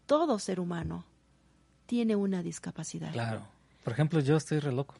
Todo 0.05 0.37
ser 0.37 0.59
humano 0.59 1.05
tiene 1.85 2.15
una 2.15 2.43
discapacidad. 2.43 3.13
Claro. 3.13 3.47
Por 3.83 3.93
ejemplo, 3.93 4.19
yo 4.19 4.35
estoy 4.35 4.59
re 4.59 4.71
loco. 4.71 4.95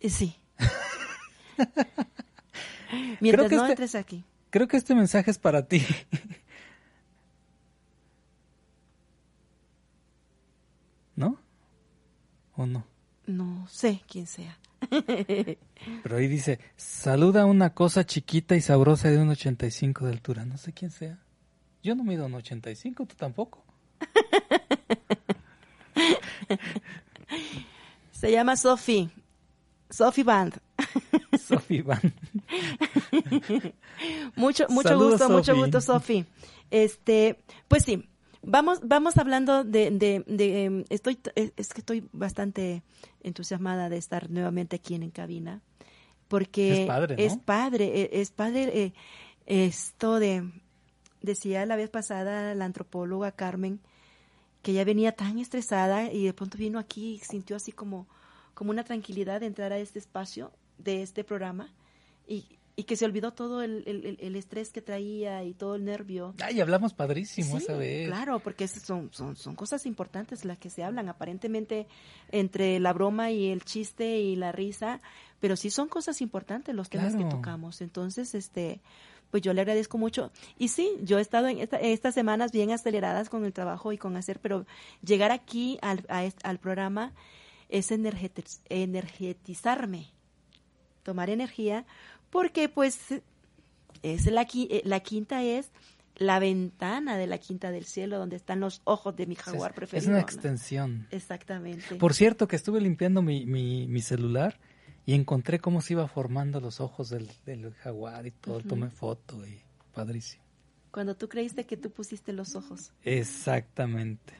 Eh, 0.00 0.10
sí. 0.10 0.36
Mientras 3.20 3.50
no 3.50 3.62
este 3.62 3.72
entres 3.72 3.94
aquí. 3.94 4.24
Creo 4.52 4.68
que 4.68 4.76
este 4.76 4.94
mensaje 4.94 5.30
es 5.30 5.38
para 5.38 5.66
ti. 5.66 5.80
¿No? 11.16 11.40
¿O 12.54 12.66
no? 12.66 12.84
No 13.24 13.66
sé 13.66 14.02
quién 14.06 14.26
sea. 14.26 14.58
Pero 14.90 16.16
ahí 16.16 16.28
dice, 16.28 16.60
saluda 16.76 17.46
una 17.46 17.72
cosa 17.72 18.04
chiquita 18.04 18.54
y 18.54 18.60
sabrosa 18.60 19.08
de 19.08 19.16
un 19.16 19.30
85 19.30 20.04
de 20.04 20.12
altura. 20.12 20.44
No 20.44 20.58
sé 20.58 20.74
quién 20.74 20.90
sea. 20.90 21.18
Yo 21.82 21.94
no 21.94 22.04
mido 22.04 22.26
un 22.26 22.34
85, 22.34 23.06
tú 23.06 23.14
tampoco. 23.16 23.64
Se 28.12 28.30
llama 28.30 28.56
Sophie. 28.56 29.08
Sophie 29.88 30.24
Band. 30.24 30.60
Sophie 31.38 31.82
Band. 31.82 32.12
mucho 34.36 34.66
mucho 34.68 34.98
gusto, 34.98 35.28
mucho 35.28 35.56
gusto, 35.56 35.80
Sophie. 35.80 36.26
Este, 36.70 37.38
pues 37.68 37.84
sí, 37.84 38.08
vamos 38.42 38.80
vamos 38.82 39.16
hablando 39.16 39.64
de, 39.64 39.90
de, 40.26 40.64
em, 40.64 40.84
estoy 40.88 41.18
es 41.34 41.72
que 41.72 41.80
estoy 41.80 42.08
bastante 42.12 42.82
entusiasmada 43.22 43.88
de 43.88 43.98
estar 43.98 44.30
nuevamente 44.30 44.76
aquí 44.76 44.94
en, 44.94 45.02
en 45.02 45.10
cabina 45.10 45.60
porque 46.28 46.82
es 46.82 46.86
padre, 46.86 47.16
¿no? 47.16 47.22
es 47.22 47.36
padre, 47.38 48.00
e, 48.00 48.20
es 48.20 48.30
padre 48.30 48.84
eh, 48.84 48.92
esto 49.46 50.18
de 50.18 50.50
decía 51.20 51.66
la 51.66 51.76
vez 51.76 51.90
pasada 51.90 52.54
la 52.54 52.64
antropóloga 52.64 53.32
Carmen 53.32 53.80
que 54.62 54.72
ya 54.72 54.84
venía 54.84 55.12
tan 55.12 55.38
estresada 55.38 56.10
y 56.10 56.24
de 56.24 56.32
pronto 56.32 56.56
vino 56.56 56.78
aquí 56.78 57.14
y 57.14 57.18
sintió 57.18 57.56
así 57.56 57.72
como, 57.72 58.06
como 58.54 58.70
una 58.70 58.84
tranquilidad 58.84 59.40
de 59.40 59.46
entrar 59.46 59.72
a 59.72 59.78
este 59.78 59.98
espacio 59.98 60.52
de 60.82 61.02
este 61.02 61.24
programa 61.24 61.72
y, 62.26 62.46
y 62.74 62.84
que 62.84 62.96
se 62.96 63.04
olvidó 63.04 63.32
todo 63.32 63.62
el, 63.62 64.16
el, 64.20 64.36
estrés 64.36 64.70
que 64.70 64.80
traía 64.80 65.44
y 65.44 65.52
todo 65.52 65.74
el 65.74 65.84
nervio. 65.84 66.34
Ay, 66.42 66.60
hablamos 66.60 66.94
padrísimo 66.94 67.58
esa 67.58 67.76
vez. 67.76 68.08
Claro, 68.08 68.40
porque 68.40 68.66
son, 68.66 69.10
son, 69.12 69.36
son 69.36 69.54
cosas 69.54 69.84
importantes 69.84 70.44
las 70.44 70.58
que 70.58 70.70
se 70.70 70.82
hablan, 70.82 71.08
aparentemente 71.08 71.86
entre 72.30 72.80
la 72.80 72.92
broma 72.92 73.30
y 73.30 73.50
el 73.50 73.64
chiste 73.64 74.20
y 74.20 74.36
la 74.36 74.52
risa, 74.52 75.02
pero 75.38 75.56
sí 75.56 75.70
son 75.70 75.88
cosas 75.88 76.20
importantes 76.22 76.74
los 76.74 76.88
temas 76.88 77.14
que 77.14 77.24
tocamos. 77.24 77.82
Entonces, 77.82 78.34
este, 78.34 78.80
pues 79.30 79.42
yo 79.42 79.52
le 79.52 79.60
agradezco 79.60 79.98
mucho. 79.98 80.32
Y 80.58 80.68
sí, 80.68 80.90
yo 81.02 81.18
he 81.18 81.22
estado 81.22 81.48
en 81.48 81.68
estas 81.80 82.14
semanas 82.14 82.52
bien 82.52 82.70
aceleradas 82.70 83.28
con 83.28 83.44
el 83.44 83.52
trabajo 83.52 83.92
y 83.92 83.98
con 83.98 84.16
hacer, 84.16 84.40
pero 84.40 84.66
llegar 85.04 85.30
aquí 85.30 85.78
al, 85.82 86.06
al 86.08 86.58
programa 86.58 87.12
es 87.68 87.90
energetizarme, 87.90 90.10
tomar 91.02 91.30
energía, 91.30 91.84
porque 92.30 92.68
pues 92.68 92.98
es 94.02 94.26
la, 94.26 94.42
eh, 94.52 94.82
la 94.84 95.00
quinta 95.00 95.42
es 95.42 95.70
la 96.16 96.38
ventana 96.38 97.16
de 97.16 97.26
la 97.26 97.38
quinta 97.38 97.70
del 97.70 97.84
cielo 97.84 98.18
donde 98.18 98.36
están 98.36 98.60
los 98.60 98.82
ojos 98.84 99.16
de 99.16 99.26
mi 99.26 99.34
jaguar 99.34 99.74
preferido. 99.74 100.04
Es 100.04 100.08
una 100.08 100.20
extensión. 100.20 101.06
Exactamente. 101.10 101.96
Por 101.96 102.14
cierto, 102.14 102.46
que 102.48 102.56
estuve 102.56 102.80
limpiando 102.80 103.22
mi, 103.22 103.46
mi, 103.46 103.86
mi 103.86 104.02
celular 104.02 104.58
y 105.06 105.14
encontré 105.14 105.58
cómo 105.58 105.80
se 105.80 105.94
iba 105.94 106.06
formando 106.08 106.60
los 106.60 106.80
ojos 106.80 107.10
del, 107.10 107.28
del 107.44 107.72
jaguar 107.74 108.26
y 108.26 108.30
todo, 108.30 108.60
tomé 108.60 108.90
foto 108.90 109.44
y 109.46 109.60
padrísimo. 109.92 110.42
Cuando 110.90 111.16
tú 111.16 111.28
creíste 111.28 111.64
que 111.64 111.76
tú 111.76 111.90
pusiste 111.90 112.32
los 112.32 112.54
ojos. 112.54 112.92
Exactamente. 113.02 114.34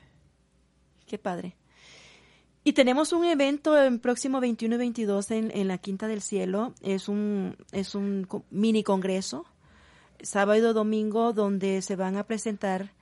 Qué 1.06 1.18
padre. 1.18 1.56
Y 2.64 2.74
tenemos 2.74 3.12
un 3.12 3.24
evento 3.24 3.76
el 3.76 3.98
próximo 3.98 4.40
21 4.40 4.76
y 4.76 4.78
22 4.78 5.30
en, 5.32 5.50
en 5.52 5.68
la 5.68 5.78
Quinta 5.78 6.06
del 6.06 6.22
Cielo. 6.22 6.74
Es 6.80 7.08
un, 7.08 7.56
es 7.72 7.94
un 7.94 8.28
mini 8.50 8.84
congreso, 8.84 9.44
sábado 10.22 10.70
y 10.70 10.74
domingo, 10.74 11.32
donde 11.32 11.82
se 11.82 11.96
van 11.96 12.16
a 12.16 12.24
presentar 12.24 12.92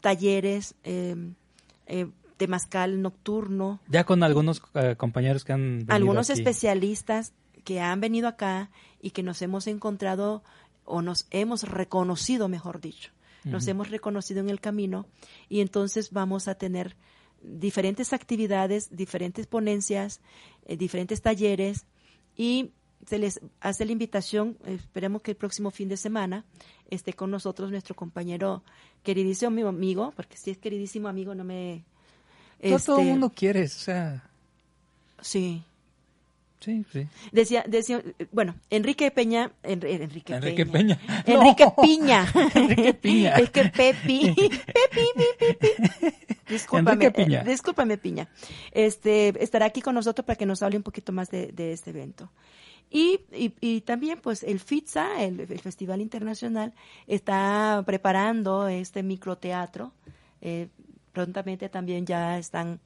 talleres, 0.00 0.74
eh, 0.84 1.16
eh, 1.86 2.06
temazcal 2.38 3.02
nocturno. 3.02 3.80
Ya 3.88 4.04
con 4.04 4.22
algunos 4.22 4.62
eh, 4.74 4.96
compañeros 4.96 5.44
que 5.44 5.52
han 5.52 5.78
venido 5.78 5.94
Algunos 5.94 6.30
especialistas 6.30 7.32
que 7.64 7.80
han 7.80 8.00
venido 8.00 8.28
acá 8.28 8.70
y 9.00 9.10
que 9.10 9.22
nos 9.22 9.40
hemos 9.42 9.66
encontrado 9.66 10.42
o 10.84 11.02
nos 11.02 11.26
hemos 11.30 11.62
reconocido, 11.62 12.48
mejor 12.48 12.80
dicho. 12.80 13.10
Nos 13.44 13.66
hemos 13.68 13.90
reconocido 13.90 14.40
en 14.40 14.48
el 14.48 14.58
camino 14.58 15.06
y 15.50 15.60
entonces 15.60 16.12
vamos 16.12 16.48
a 16.48 16.54
tener 16.54 16.96
diferentes 17.44 18.12
actividades, 18.12 18.88
diferentes 18.96 19.46
ponencias, 19.46 20.20
eh, 20.66 20.76
diferentes 20.76 21.22
talleres 21.22 21.86
y 22.36 22.72
se 23.06 23.18
les 23.18 23.40
hace 23.60 23.84
la 23.84 23.92
invitación, 23.92 24.56
esperemos 24.64 25.20
que 25.22 25.32
el 25.32 25.36
próximo 25.36 25.70
fin 25.70 25.88
de 25.88 25.96
semana 25.96 26.44
esté 26.88 27.12
con 27.12 27.30
nosotros 27.30 27.70
nuestro 27.70 27.94
compañero 27.94 28.62
queridísimo 29.02 29.68
amigo, 29.68 30.12
porque 30.16 30.38
si 30.38 30.50
es 30.50 30.58
queridísimo 30.58 31.08
amigo 31.08 31.34
no 31.34 31.44
me 31.44 31.84
todo 32.60 32.70
el 32.70 32.76
este, 32.76 32.92
mundo 33.10 33.30
quiere, 33.30 33.64
o 33.64 33.68
sea. 33.68 34.30
Sí. 35.20 35.62
Sí, 36.64 36.84
sí. 36.92 37.06
Decía, 37.32 37.64
decía, 37.66 38.02
bueno, 38.32 38.54
Enrique 38.70 39.10
Peña, 39.10 39.52
Enrique, 39.62 40.34
Enrique 40.34 40.66
Peña. 40.66 40.98
Enrique 41.26 41.66
Piña. 41.82 42.26
Enrique 42.54 42.94
Piña. 42.94 43.34
es 43.36 43.50
que 43.50 43.64
Pepi, 43.66 44.34
Pepi, 44.34 45.06
Pepi, 45.38 46.14
Discúlpame, 46.48 47.10
Piña. 47.10 47.42
Eh, 47.42 47.50
discúlpame, 47.50 47.98
Piña. 47.98 48.28
Este, 48.72 49.42
estará 49.42 49.66
aquí 49.66 49.80
con 49.80 49.94
nosotros 49.94 50.24
para 50.24 50.36
que 50.36 50.46
nos 50.46 50.62
hable 50.62 50.76
un 50.76 50.82
poquito 50.82 51.12
más 51.12 51.30
de, 51.30 51.48
de 51.52 51.72
este 51.72 51.90
evento. 51.90 52.30
Y, 52.90 53.20
y, 53.32 53.52
y, 53.60 53.80
también, 53.80 54.20
pues, 54.22 54.42
el 54.42 54.60
FITSA, 54.60 55.22
el, 55.24 55.40
el, 55.40 55.60
Festival 55.60 56.00
Internacional, 56.00 56.72
está 57.06 57.82
preparando 57.84 58.68
este 58.68 59.02
microteatro 59.02 59.92
eh, 60.40 60.68
prontamente 61.14 61.70
también 61.70 62.04
ya 62.04 62.38
están, 62.38 62.80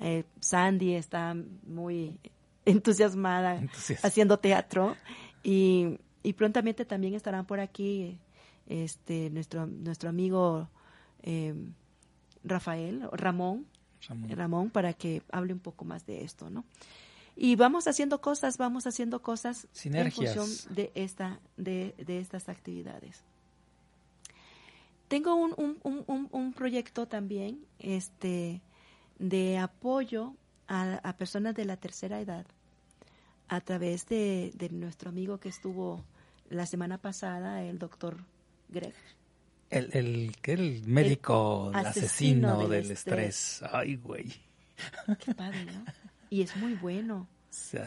eh, 0.00 0.24
Sandy 0.40 0.94
está 0.94 1.36
muy 1.66 2.18
entusiasmada 2.76 3.62
haciendo 4.02 4.38
teatro 4.38 4.96
y, 5.42 5.98
y, 6.22 6.32
prontamente 6.32 6.84
también 6.84 7.14
estarán 7.14 7.46
por 7.46 7.60
aquí 7.60 8.18
este 8.66 9.30
nuestro 9.30 9.66
nuestro 9.66 10.08
amigo 10.08 10.68
eh, 11.22 11.54
Rafael 12.44 13.08
Ramón, 13.12 13.66
Ramón 14.28 14.70
para 14.70 14.92
que 14.92 15.22
hable 15.32 15.52
un 15.52 15.60
poco 15.60 15.84
más 15.84 16.06
de 16.06 16.22
esto, 16.22 16.50
¿no? 16.50 16.64
Y 17.36 17.56
vamos 17.56 17.88
haciendo 17.88 18.20
cosas, 18.20 18.58
vamos 18.58 18.86
haciendo 18.86 19.20
cosas 19.20 19.66
en 19.84 20.12
función 20.12 20.46
de 20.70 20.92
esta 20.94 21.40
de, 21.56 21.94
de 21.98 22.20
estas 22.20 22.48
actividades. 22.48 23.24
Tengo 25.08 25.34
un, 25.34 25.54
un, 25.56 26.28
un, 26.30 26.52
proyecto 26.54 27.06
también 27.06 27.64
este, 27.78 28.62
de 29.18 29.58
apoyo 29.58 30.34
a, 30.68 31.14
personas 31.16 31.54
de 31.54 31.64
la 31.64 31.76
tercera 31.76 32.20
edad 32.20 32.46
a 33.48 33.60
través 33.60 34.06
de, 34.06 34.52
nuestro 34.70 35.10
amigo 35.10 35.38
que 35.38 35.48
estuvo 35.48 36.04
la 36.50 36.66
semana 36.66 36.98
pasada, 36.98 37.62
el 37.62 37.78
doctor 37.78 38.18
Greg. 38.68 38.94
El, 39.70 39.90
el, 39.92 40.32
el 40.44 40.86
médico 40.86 41.70
asesino, 41.74 42.68
del, 42.68 42.90
estrés. 42.90 43.62
Ay, 43.72 43.96
güey. 43.96 44.32
Qué 45.24 45.34
padre, 45.34 45.64
¿no? 45.64 45.84
Y 46.30 46.42
es 46.42 46.56
muy 46.56 46.74
bueno. 46.74 47.28
Se, 47.50 47.80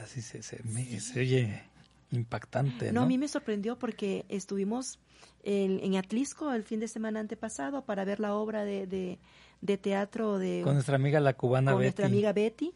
me, 0.64 1.00
se 1.00 1.20
oye 1.20 1.64
impactante. 2.12 2.92
No, 2.92 3.04
a 3.04 3.06
mí 3.06 3.18
me 3.18 3.28
sorprendió 3.28 3.78
porque 3.78 4.26
estuvimos 4.30 5.00
en, 5.44 5.80
en, 5.84 5.96
Atlisco 5.96 6.54
el 6.54 6.64
fin 6.64 6.80
de 6.80 6.88
semana 6.88 7.20
antepasado 7.20 7.84
para 7.86 8.06
ver 8.06 8.20
la 8.20 8.36
obra 8.36 8.64
de, 8.64 8.88
de, 8.88 9.20
de 9.62 9.78
teatro 9.78 10.38
de... 10.38 10.62
Con 10.64 10.74
nuestra 10.76 10.96
amiga 10.96 11.20
la 11.20 11.34
cubana 11.34 11.72
con 11.72 11.80
Betty. 11.80 11.86
nuestra 11.88 12.06
amiga 12.08 12.34
Betty. 12.34 12.74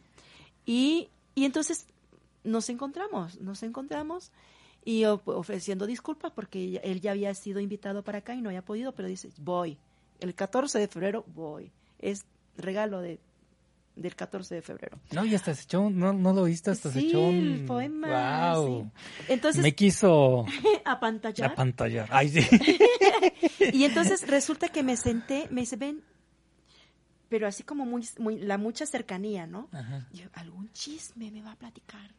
Y, 0.66 1.10
y 1.36 1.46
entonces 1.46 1.88
nos 2.44 2.70
encontramos, 2.70 3.40
nos 3.40 3.64
encontramos 3.64 4.32
y 4.84 5.06
ofreciendo 5.06 5.86
disculpas 5.86 6.32
porque 6.32 6.82
él 6.84 7.02
ya 7.02 7.12
había 7.12 7.34
sido 7.36 7.60
invitado 7.60 8.04
para 8.04 8.20
acá 8.20 8.34
y 8.34 8.42
no 8.42 8.50
había 8.50 8.64
podido, 8.64 8.94
pero 8.94 9.08
dice, 9.08 9.30
voy. 9.38 9.78
El 10.20 10.34
14 10.36 10.80
de 10.80 10.88
febrero 10.88 11.24
voy. 11.34 11.72
Es 12.00 12.26
regalo 12.58 13.02
de 13.02 13.20
del 13.96 14.16
14 14.16 14.56
de 14.56 14.62
febrero. 14.62 14.98
No, 15.12 15.26
y 15.26 15.36
hasta 15.36 15.54
se 15.54 15.64
echó, 15.64 15.90
no, 15.90 16.14
no 16.14 16.34
lo 16.34 16.46
viste, 16.46 16.72
hasta 16.72 16.92
sí, 16.92 17.02
se 17.02 17.08
echó 17.08 17.22
un... 17.22 17.36
el 17.36 17.66
poema. 17.66 18.54
Wow. 18.56 18.90
Sí. 18.96 19.34
Entonces, 19.34 19.62
Me 19.62 19.76
quiso 19.76 20.46
apantallar. 20.86 21.52
apantallar. 21.52 22.08
Ay, 22.10 22.30
sí. 22.30 22.48
y 23.74 23.84
entonces 23.84 24.26
resulta 24.28 24.70
que 24.70 24.82
me 24.82 24.96
senté, 24.96 25.48
me 25.52 25.62
dice, 25.62 25.76
ven, 25.76 26.02
pero 27.32 27.48
así 27.48 27.64
como 27.64 27.86
muy, 27.86 28.06
muy 28.20 28.38
la 28.40 28.58
mucha 28.58 28.86
cercanía, 28.86 29.48
¿no? 29.48 29.70
Ajá. 29.72 30.06
Yo, 30.12 30.26
algún 30.34 30.70
chisme 30.74 31.32
me 31.32 31.42
va 31.42 31.54
a 31.54 31.56
platicar. 31.56 32.14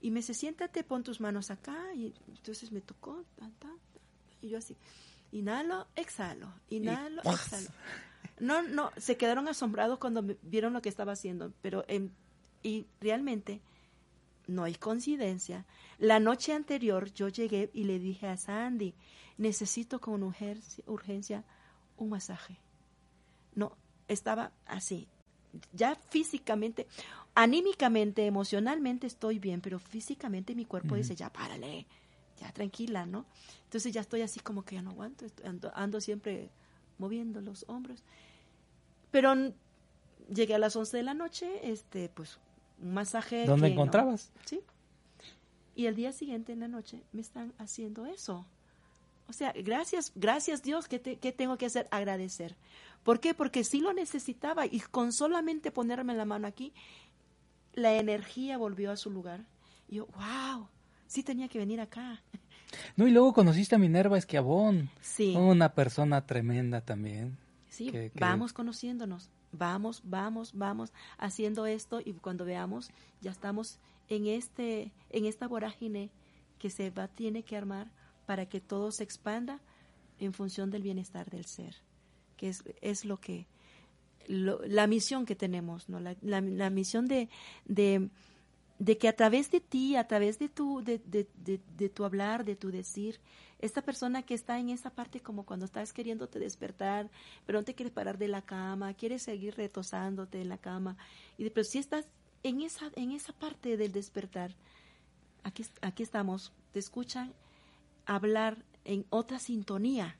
Y 0.00 0.12
me 0.12 0.20
dice, 0.20 0.32
siéntate, 0.32 0.84
pon 0.84 1.02
tus 1.02 1.20
manos 1.20 1.50
acá. 1.50 1.76
Y 1.96 2.14
entonces 2.28 2.70
me 2.70 2.80
tocó, 2.80 3.24
y 4.40 4.48
yo 4.50 4.58
así, 4.58 4.76
inhalo, 5.32 5.88
exhalo, 5.96 6.52
inhalo, 6.70 7.20
Y- 7.24 7.28
exhalo. 7.30 7.68
No, 8.38 8.62
no, 8.62 8.92
se 8.96 9.16
quedaron 9.16 9.48
asombrados 9.48 9.98
cuando 9.98 10.22
me- 10.22 10.36
vieron 10.42 10.72
lo 10.72 10.80
que 10.82 10.88
estaba 10.88 11.12
haciendo, 11.14 11.52
pero 11.60 11.84
en- 11.88 12.12
y 12.62 12.86
realmente 13.00 13.60
no 14.46 14.62
hay 14.62 14.76
coincidencia. 14.76 15.66
La 15.98 16.20
noche 16.20 16.52
anterior 16.52 17.12
yo 17.12 17.26
llegué 17.28 17.70
y 17.74 17.82
le 17.84 17.98
dije 17.98 18.28
a 18.28 18.36
Sandy, 18.36 18.94
necesito 19.36 20.00
con 20.00 20.22
urgencia 20.22 21.44
un 21.96 22.08
masaje. 22.10 22.60
Estaba 24.08 24.50
así. 24.66 25.06
Ya 25.72 25.94
físicamente, 25.94 26.86
anímicamente, 27.34 28.26
emocionalmente 28.26 29.06
estoy 29.06 29.38
bien, 29.38 29.60
pero 29.60 29.78
físicamente 29.78 30.54
mi 30.54 30.64
cuerpo 30.64 30.94
dice, 30.96 31.14
ya 31.14 31.32
párale, 31.32 31.86
ya 32.40 32.52
tranquila, 32.52 33.06
¿no? 33.06 33.24
Entonces 33.64 33.92
ya 33.92 34.00
estoy 34.00 34.22
así 34.22 34.40
como 34.40 34.64
que 34.64 34.74
ya 34.76 34.82
no 34.82 34.90
aguanto, 34.90 35.24
estoy- 35.24 35.46
ando, 35.46 35.72
ando 35.74 36.00
siempre 36.00 36.50
moviendo 36.98 37.40
los 37.40 37.64
hombros. 37.68 38.02
Pero 39.10 39.34
llegué 40.32 40.54
a 40.54 40.58
las 40.58 40.76
11 40.76 40.96
de 40.98 41.02
la 41.02 41.14
noche, 41.14 41.70
este, 41.70 42.08
pues 42.10 42.38
un 42.82 42.92
masaje. 42.94 43.46
¿Dónde 43.46 43.68
que 43.68 43.74
no- 43.74 43.80
encontrabas? 43.82 44.30
Sí. 44.44 44.60
Y 45.74 45.86
el 45.86 45.94
día 45.96 46.12
siguiente 46.12 46.52
en 46.52 46.60
la 46.60 46.68
noche 46.68 47.02
me 47.12 47.20
están 47.20 47.52
haciendo 47.58 48.04
eso. 48.06 48.44
O 49.28 49.32
sea, 49.32 49.52
gracias, 49.52 50.12
gracias 50.14 50.62
Dios, 50.62 50.88
¿qué, 50.88 50.98
te- 50.98 51.16
qué 51.16 51.32
tengo 51.32 51.56
que 51.58 51.66
hacer? 51.66 51.86
Agradecer. 51.90 52.56
¿Por 53.02 53.20
qué? 53.20 53.34
Porque 53.34 53.64
sí 53.64 53.80
lo 53.80 53.92
necesitaba 53.92 54.66
y 54.66 54.80
con 54.80 55.12
solamente 55.12 55.70
ponerme 55.70 56.14
la 56.14 56.24
mano 56.24 56.46
aquí, 56.46 56.72
la 57.74 57.94
energía 57.94 58.58
volvió 58.58 58.90
a 58.90 58.96
su 58.96 59.10
lugar. 59.10 59.46
Y 59.88 59.96
yo, 59.96 60.06
wow, 60.06 60.68
sí 61.06 61.22
tenía 61.22 61.48
que 61.48 61.58
venir 61.58 61.80
acá. 61.80 62.22
No, 62.96 63.06
y 63.08 63.10
luego 63.12 63.32
conociste 63.32 63.76
a 63.76 63.78
Minerva 63.78 64.18
Esquiabón. 64.18 64.90
Sí, 65.00 65.34
Una 65.34 65.72
persona 65.74 66.26
tremenda 66.26 66.82
también. 66.82 67.38
sí, 67.70 67.86
que- 67.90 68.10
que- 68.10 68.20
vamos 68.20 68.52
conociéndonos, 68.52 69.30
vamos, 69.52 70.02
vamos, 70.04 70.52
vamos 70.54 70.92
haciendo 71.16 71.64
esto 71.64 72.02
y 72.04 72.12
cuando 72.12 72.44
veamos, 72.44 72.90
ya 73.22 73.30
estamos 73.30 73.78
en, 74.10 74.26
este, 74.26 74.92
en 75.08 75.24
esta 75.24 75.48
vorágine 75.48 76.10
que 76.58 76.68
se 76.68 76.90
va, 76.90 77.08
tiene 77.08 77.42
que 77.42 77.56
armar 77.56 77.90
para 78.26 78.44
que 78.44 78.60
todo 78.60 78.90
se 78.92 79.02
expanda 79.02 79.60
en 80.18 80.34
función 80.34 80.70
del 80.70 80.82
bienestar 80.82 81.30
del 81.30 81.46
ser, 81.46 81.74
que 82.38 82.48
es, 82.48 82.64
es 82.80 83.04
lo 83.04 83.18
que, 83.18 83.46
lo- 84.26 84.62
la 84.66 84.86
misión 84.86 85.26
que 85.26 85.36
tenemos, 85.36 85.90
¿no? 85.90 86.00
La, 86.00 86.16
la- 86.22 86.40
la 86.40 86.70
misión 86.70 87.06
de, 87.06 87.28
de, 87.66 88.08
de 88.78 88.96
que 88.96 89.08
a 89.08 89.16
través 89.16 89.50
de 89.50 89.60
ti, 89.60 89.96
a 89.96 90.06
través 90.06 90.38
de 90.38 90.48
tu, 90.48 90.82
de, 90.82 90.98
de, 91.04 91.88
tu 91.90 92.04
hablar, 92.04 92.44
de 92.46 92.56
tu 92.56 92.70
decir, 92.70 93.18
esta 93.60 93.82
persona 93.82 94.22
que 94.22 94.34
está 94.34 94.58
en 94.60 94.68
esa 94.70 94.90
parte 94.90 95.20
como 95.20 95.44
cuando 95.44 95.64
estás 95.66 95.92
queriéndote 95.92 96.38
despertar, 96.38 97.10
pero 97.44 97.58
no 97.58 97.64
te 97.64 97.74
quieres 97.74 97.92
parar 97.92 98.16
de 98.16 98.28
la 98.28 98.40
cama, 98.42 98.94
quieres 98.94 99.22
seguir 99.24 99.56
retosándote 99.56 100.40
en 100.40 100.48
la 100.48 100.58
cama, 100.58 100.96
y 101.36 101.50
pero 101.50 101.64
si 101.64 101.78
estás 101.78 102.06
en 102.44 102.60
esa, 102.62 102.90
en 102.94 103.10
esa 103.10 103.32
parte 103.32 103.76
del 103.76 103.90
despertar, 103.92 104.54
aquí, 105.42 105.64
aquí 105.82 106.04
estamos, 106.04 106.52
te 106.72 106.78
escuchan 106.78 107.32
hablar 108.06 108.58
en 108.84 109.04
otra 109.10 109.40
sintonía, 109.40 110.16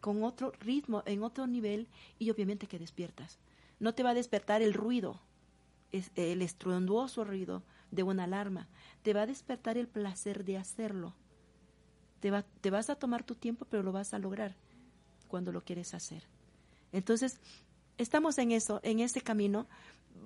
Con 0.00 0.24
otro 0.24 0.52
ritmo, 0.60 1.02
en 1.06 1.22
otro 1.22 1.46
nivel, 1.46 1.86
y 2.18 2.30
obviamente 2.30 2.66
que 2.66 2.78
despiertas. 2.78 3.38
No 3.78 3.94
te 3.94 4.02
va 4.02 4.10
a 4.10 4.14
despertar 4.14 4.62
el 4.62 4.74
ruido, 4.74 5.20
el 5.92 6.42
estruendoso 6.42 7.24
ruido 7.24 7.62
de 7.90 8.02
una 8.02 8.24
alarma. 8.24 8.68
Te 9.02 9.14
va 9.14 9.22
a 9.22 9.26
despertar 9.26 9.78
el 9.78 9.86
placer 9.86 10.44
de 10.44 10.58
hacerlo. 10.58 11.14
Te, 12.20 12.30
va, 12.30 12.42
te 12.60 12.70
vas 12.70 12.90
a 12.90 12.96
tomar 12.96 13.22
tu 13.22 13.34
tiempo, 13.34 13.66
pero 13.70 13.82
lo 13.82 13.92
vas 13.92 14.14
a 14.14 14.18
lograr 14.18 14.54
cuando 15.28 15.52
lo 15.52 15.62
quieres 15.62 15.94
hacer. 15.94 16.24
Entonces, 16.92 17.40
estamos 17.98 18.38
en 18.38 18.52
eso, 18.52 18.80
en 18.82 19.00
ese 19.00 19.20
camino, 19.20 19.66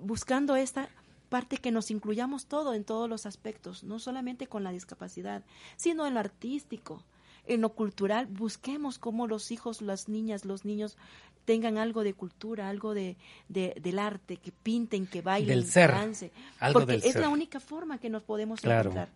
buscando 0.01 0.55
esta 0.55 0.89
parte 1.29 1.57
que 1.57 1.71
nos 1.71 1.91
incluyamos 1.91 2.47
todo 2.47 2.73
en 2.73 2.83
todos 2.83 3.09
los 3.09 3.25
aspectos, 3.25 3.83
no 3.83 3.99
solamente 3.99 4.47
con 4.47 4.63
la 4.63 4.71
discapacidad, 4.71 5.43
sino 5.77 6.05
en 6.07 6.15
lo 6.15 6.19
artístico, 6.19 7.03
en 7.49 7.61
lo 7.61 7.69
cultural, 7.73 8.27
busquemos 8.27 8.97
cómo 8.99 9.27
los 9.27 9.51
hijos, 9.51 9.81
las 9.81 10.07
niñas, 10.07 10.45
los 10.45 10.63
niños 10.65 10.97
tengan 11.45 11.77
algo 11.77 12.03
de 12.03 12.13
cultura, 12.13 12.69
algo 12.69 12.93
de, 12.93 13.17
de- 13.47 13.75
del 13.81 13.99
arte, 13.99 14.37
que 14.37 14.51
pinten, 14.51 15.07
que 15.07 15.21
bailen, 15.21 15.59
Del 15.61 15.65
ser, 15.65 15.89
que 15.89 15.95
dancen, 15.97 16.31
algo 16.59 16.79
porque 16.81 16.93
del 16.93 17.03
es 17.03 17.13
ser. 17.13 17.21
la 17.23 17.29
única 17.29 17.59
forma 17.59 17.97
que 17.97 18.09
nos 18.09 18.23
podemos 18.23 18.61
Claro. 18.61 18.91
encontrar, 18.91 19.09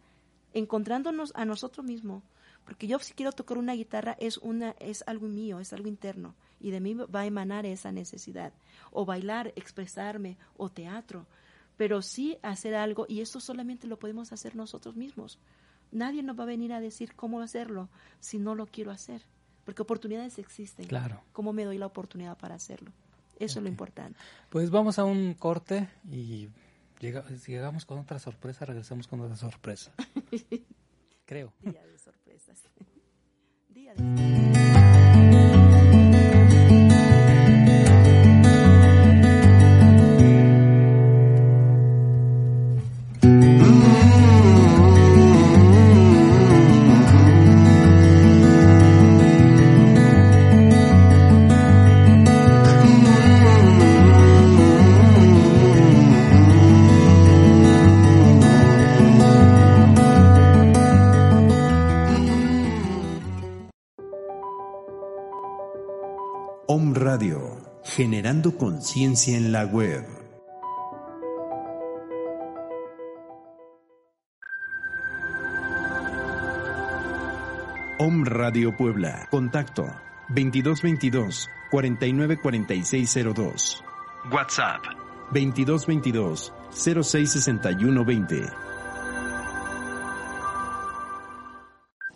encontrándonos 0.53 1.31
a 1.35 1.45
nosotros 1.45 1.85
mismos, 1.85 2.23
porque 2.65 2.87
yo 2.87 2.99
si 2.99 3.13
quiero 3.13 3.31
tocar 3.31 3.57
una 3.57 3.73
guitarra 3.73 4.15
es 4.19 4.37
una 4.37 4.71
es 4.79 5.03
algo 5.07 5.27
mío, 5.27 5.59
es 5.59 5.73
algo 5.73 5.87
interno 5.87 6.33
y 6.59 6.71
de 6.71 6.79
mí 6.79 6.93
va 6.93 7.21
a 7.21 7.25
emanar 7.25 7.65
esa 7.65 7.91
necesidad 7.91 8.53
o 8.91 9.05
bailar, 9.05 9.51
expresarme 9.55 10.37
o 10.57 10.69
teatro, 10.69 11.25
pero 11.77 12.01
sí 12.01 12.37
hacer 12.41 12.75
algo 12.75 13.05
y 13.09 13.21
eso 13.21 13.39
solamente 13.39 13.87
lo 13.87 13.97
podemos 13.99 14.31
hacer 14.31 14.55
nosotros 14.55 14.95
mismos. 14.95 15.39
Nadie 15.93 16.23
nos 16.23 16.37
va 16.37 16.43
a 16.43 16.47
venir 16.47 16.73
a 16.73 16.79
decir 16.81 17.15
cómo 17.15 17.39
hacerlo 17.41 17.87
si 18.19 18.39
no 18.39 18.55
lo 18.55 18.65
quiero 18.65 18.91
hacer, 18.91 19.21
porque 19.63 19.81
oportunidades 19.83 20.39
existen. 20.39 20.87
Claro. 20.87 21.21
¿Cómo 21.31 21.53
me 21.53 21.63
doy 21.65 21.77
la 21.77 21.85
oportunidad 21.85 22.37
para 22.37 22.55
hacerlo? 22.55 22.91
Eso 23.39 23.59
es 23.59 23.63
lo 23.63 23.69
importante. 23.69 24.17
Pues 24.49 24.69
vamos 24.69 24.99
a 24.99 25.05
un 25.05 25.33
corte 25.35 25.87
y 26.11 26.49
llega- 26.99 27.25
llegamos 27.47 27.85
con 27.85 27.99
otra 27.99 28.19
sorpresa, 28.19 28.65
regresamos 28.65 29.07
con 29.07 29.21
otra 29.21 29.35
sorpresa. 29.35 29.93
Creo. 31.25 31.53
Día 31.61 31.85
de 31.85 31.97
sorpresas. 31.97 32.61
Día 33.69 33.93
de 33.95 34.62
generando 68.43 68.57
conciencia 68.57 69.37
en 69.37 69.51
la 69.51 69.65
web. 69.65 70.03
Om 77.99 78.25
Radio 78.25 78.75
Puebla. 78.75 79.27
Contacto 79.29 79.85
2222 80.29 81.47
494602. 81.71 83.83
WhatsApp 84.31 84.81
2222 85.31 86.51
066120. 86.71 88.63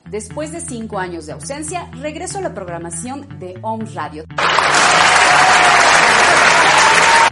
Después 0.10 0.54
de 0.54 0.62
cinco 0.62 1.00
años 1.00 1.26
de 1.26 1.34
ausencia, 1.34 1.90
regreso 1.92 2.38
a 2.38 2.42
la 2.42 2.54
programación 2.54 3.28
de 3.40 3.60
Om 3.62 3.82
Radio. 3.94 4.24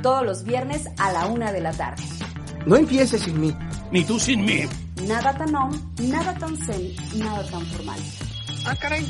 Todos 0.05 0.23
los 0.23 0.43
viernes 0.43 0.87
a 0.99 1.11
la 1.11 1.25
una 1.25 1.51
de 1.51 1.61
la 1.61 1.73
tarde. 1.73 2.03
No 2.67 2.75
empieces 2.75 3.23
sin 3.23 3.41
mí. 3.41 3.57
Ni 3.89 4.05
tú 4.05 4.19
sin 4.19 4.45
mí. 4.45 4.61
Nada 5.07 5.35
tan 5.35 5.55
on, 5.55 5.95
nada 5.97 6.31
tan 6.35 6.55
zen, 6.57 6.95
nada 7.15 7.43
tan 7.49 7.65
formal. 7.65 7.99
Ah, 8.67 8.75
caray, 8.79 9.03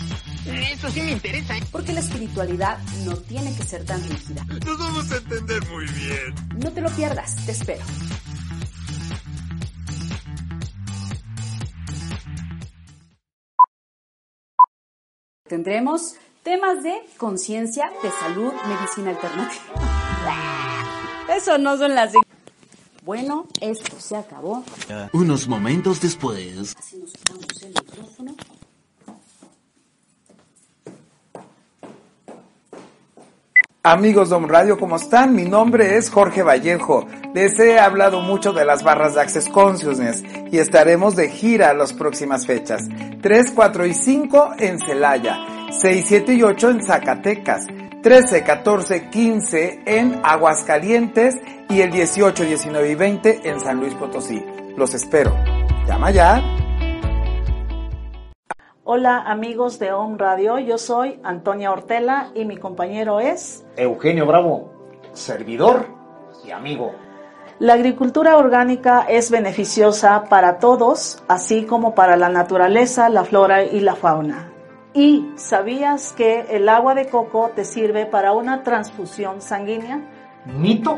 eso 0.71 0.89
sí 0.89 1.01
me 1.01 1.12
interesa. 1.12 1.55
Porque 1.69 1.91
la 1.91 1.99
espiritualidad 1.99 2.79
no 3.03 3.13
tiene 3.17 3.53
que 3.58 3.63
ser 3.63 3.84
tan 3.84 4.01
rígida. 4.08 4.45
Nos 4.45 4.79
vamos 4.79 5.12
a 5.12 5.17
entender 5.17 5.67
muy 5.69 5.86
bien. 5.86 6.34
No 6.63 6.71
te 6.71 6.79
lo 6.79 6.89
pierdas, 6.91 7.36
te 7.45 7.51
espero. 7.51 7.84
Tendremos 15.49 16.15
temas 16.43 16.84
de 16.84 16.93
conciencia, 17.17 17.91
de 18.01 18.12
salud, 18.12 18.53
medicina 18.69 19.10
alternativa. 19.10 20.62
Eso 21.29 21.57
no 21.57 21.77
son 21.77 21.95
las... 21.95 22.13
Bueno, 23.03 23.47
esto 23.61 23.95
se 23.99 24.15
acabó. 24.15 24.63
Unos 25.13 25.47
momentos 25.47 26.01
después. 26.01 26.75
Así 26.77 26.97
nos 26.97 27.11
quitamos 27.11 27.61
el 27.61 27.69
micrófono. 27.69 28.35
Amigos 33.83 34.29
de 34.29 34.35
Om 34.35 34.47
Radio, 34.47 34.79
¿cómo 34.79 34.95
están? 34.95 35.35
Mi 35.35 35.43
nombre 35.45 35.97
es 35.97 36.09
Jorge 36.09 36.41
Vallejo. 36.41 37.05
Les 37.35 37.59
he 37.59 37.77
hablado 37.77 38.21
mucho 38.21 38.51
de 38.51 38.65
las 38.65 38.81
barras 38.81 39.13
de 39.13 39.21
Access 39.21 39.47
Consciousness 39.49 40.23
y 40.51 40.57
estaremos 40.57 41.15
de 41.15 41.29
gira 41.29 41.71
las 41.75 41.93
próximas 41.93 42.47
fechas. 42.47 42.81
3, 43.21 43.51
4 43.53 43.85
y 43.85 43.93
5 43.93 44.53
en 44.57 44.79
Celaya, 44.79 45.38
6, 45.69 46.05
7 46.07 46.33
y 46.33 46.41
8 46.41 46.69
en 46.71 46.83
Zacatecas, 46.83 47.67
13, 48.05 48.43
14, 48.43 49.09
15 49.09 49.81
en 49.87 50.21
Aguascalientes 50.23 51.41
y 51.67 51.81
el 51.81 51.89
18, 51.89 52.43
19 52.43 52.91
y 52.91 52.93
20 52.93 53.49
en 53.49 53.59
San 53.59 53.79
Luis 53.79 53.95
Potosí. 53.95 54.45
Los 54.77 54.93
espero. 54.93 55.35
Llama 55.87 56.11
ya. 56.11 56.39
Hola 58.83 59.23
amigos 59.25 59.79
de 59.79 59.91
OM 59.91 60.19
Radio, 60.19 60.59
yo 60.59 60.77
soy 60.77 61.19
Antonia 61.23 61.71
Ortela 61.71 62.29
y 62.35 62.45
mi 62.45 62.57
compañero 62.57 63.19
es 63.19 63.65
Eugenio 63.75 64.27
Bravo, 64.27 64.71
servidor 65.13 65.87
y 66.45 66.51
amigo. 66.51 66.93
La 67.57 67.73
agricultura 67.73 68.37
orgánica 68.37 69.07
es 69.09 69.31
beneficiosa 69.31 70.25
para 70.25 70.59
todos, 70.59 71.23
así 71.27 71.65
como 71.65 71.95
para 71.95 72.17
la 72.17 72.29
naturaleza, 72.29 73.09
la 73.09 73.23
flora 73.23 73.63
y 73.63 73.79
la 73.79 73.95
fauna. 73.95 74.51
¿Y 74.95 75.34
sabías 75.36 76.13
que 76.13 76.45
el 76.49 76.69
agua 76.69 76.95
de 76.95 77.10
coco 77.10 77.51
te 77.53 77.65
sirve 77.65 78.05
para 78.05 78.31
una 78.31 78.63
transfusión 78.63 79.41
sanguínea? 79.41 79.99
¿Mito 80.45 80.97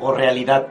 o 0.00 0.12
realidad? 0.12 0.68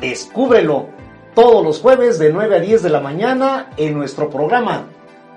Descúbrelo 0.00 0.88
todos 1.32 1.64
los 1.64 1.80
jueves 1.80 2.18
de 2.18 2.32
9 2.32 2.56
a 2.56 2.58
10 2.58 2.82
de 2.82 2.90
la 2.90 2.98
mañana 2.98 3.70
en 3.76 3.94
nuestro 3.96 4.28
programa 4.28 4.86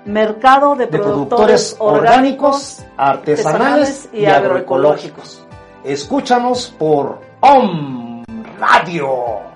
Mercado 0.06 0.74
de, 0.74 0.86
de 0.86 0.98
productores, 0.98 1.76
productores 1.76 1.76
orgánicos, 1.78 2.84
artesanales 2.96 4.08
y 4.12 4.26
agroecológicos. 4.26 5.46
Escúchanos 5.84 6.74
por 6.76 7.20
OM 7.42 8.24
Radio. 8.58 9.53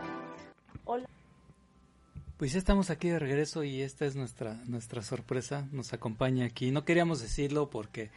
Pues 2.38 2.52
ya 2.52 2.58
estamos 2.58 2.88
aquí 2.90 3.08
de 3.08 3.18
regreso 3.18 3.64
y 3.64 3.82
esta 3.82 4.06
es 4.06 4.14
nuestra 4.14 4.54
nuestra 4.66 5.02
sorpresa. 5.02 5.66
Nos 5.72 5.92
acompaña 5.92 6.46
aquí. 6.46 6.70
No 6.70 6.84
queríamos 6.84 7.20
decirlo 7.20 7.68
porque 7.68 8.10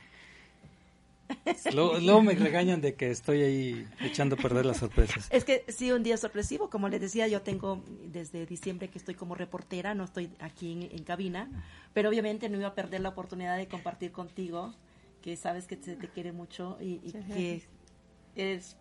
luego, 1.73 1.97
luego 1.99 2.21
me 2.21 2.33
regañan 2.35 2.81
de 2.81 2.93
que 2.93 3.09
estoy 3.09 3.41
ahí 3.41 3.87
echando 4.01 4.35
a 4.35 4.37
perder 4.37 4.65
las 4.65 4.77
sorpresas. 4.77 5.27
Es 5.31 5.43
que 5.43 5.65
sí, 5.69 5.91
un 5.91 6.03
día 6.03 6.17
sorpresivo, 6.17 6.69
como 6.69 6.87
les 6.87 7.01
decía, 7.01 7.27
yo 7.27 7.41
tengo 7.41 7.83
desde 8.11 8.45
diciembre 8.45 8.89
que 8.89 8.99
estoy 8.99 9.15
como 9.15 9.33
reportera, 9.33 9.95
no 9.95 10.03
estoy 10.03 10.29
aquí 10.39 10.73
en, 10.73 10.83
en 10.83 11.03
cabina, 11.03 11.49
pero 11.93 12.09
obviamente 12.09 12.47
no 12.49 12.57
iba 12.57 12.67
a 12.67 12.75
perder 12.75 13.01
la 13.01 13.09
oportunidad 13.09 13.57
de 13.57 13.67
compartir 13.67 14.11
contigo, 14.11 14.75
que 15.23 15.35
sabes 15.37 15.65
que 15.67 15.77
se 15.77 15.95
te 15.95 16.09
quiere 16.09 16.31
mucho 16.31 16.77
y, 16.81 16.99
y 17.03 17.13
que 17.33 17.63
es 18.35 18.75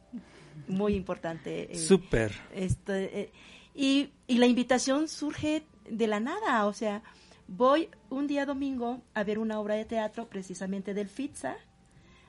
muy 0.69 0.95
importante. 0.95 1.73
eh, 1.73 1.79
Súper. 1.79 2.33
esto, 2.55 2.93
eh, 2.95 3.31
y, 3.75 4.11
y 4.27 4.39
la 4.39 4.47
invitación 4.47 5.09
surge 5.09 5.65
de 5.89 6.07
la 6.07 6.21
nada, 6.21 6.67
o 6.67 6.73
sea, 6.73 7.03
voy 7.49 7.89
un 8.11 8.27
día 8.27 8.47
domingo 8.47 9.03
a 9.15 9.25
ver 9.25 9.39
una 9.39 9.59
obra 9.61 9.75
de 9.75 9.85
teatro 9.85 10.29
precisamente 10.29 10.95
del 10.95 11.09
FITSA 11.09 11.57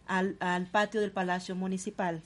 al, 0.08 0.36
al 0.40 0.68
patio 0.68 1.00
del 1.00 1.12
Palacio 1.12 1.56
Municipal. 1.56 2.22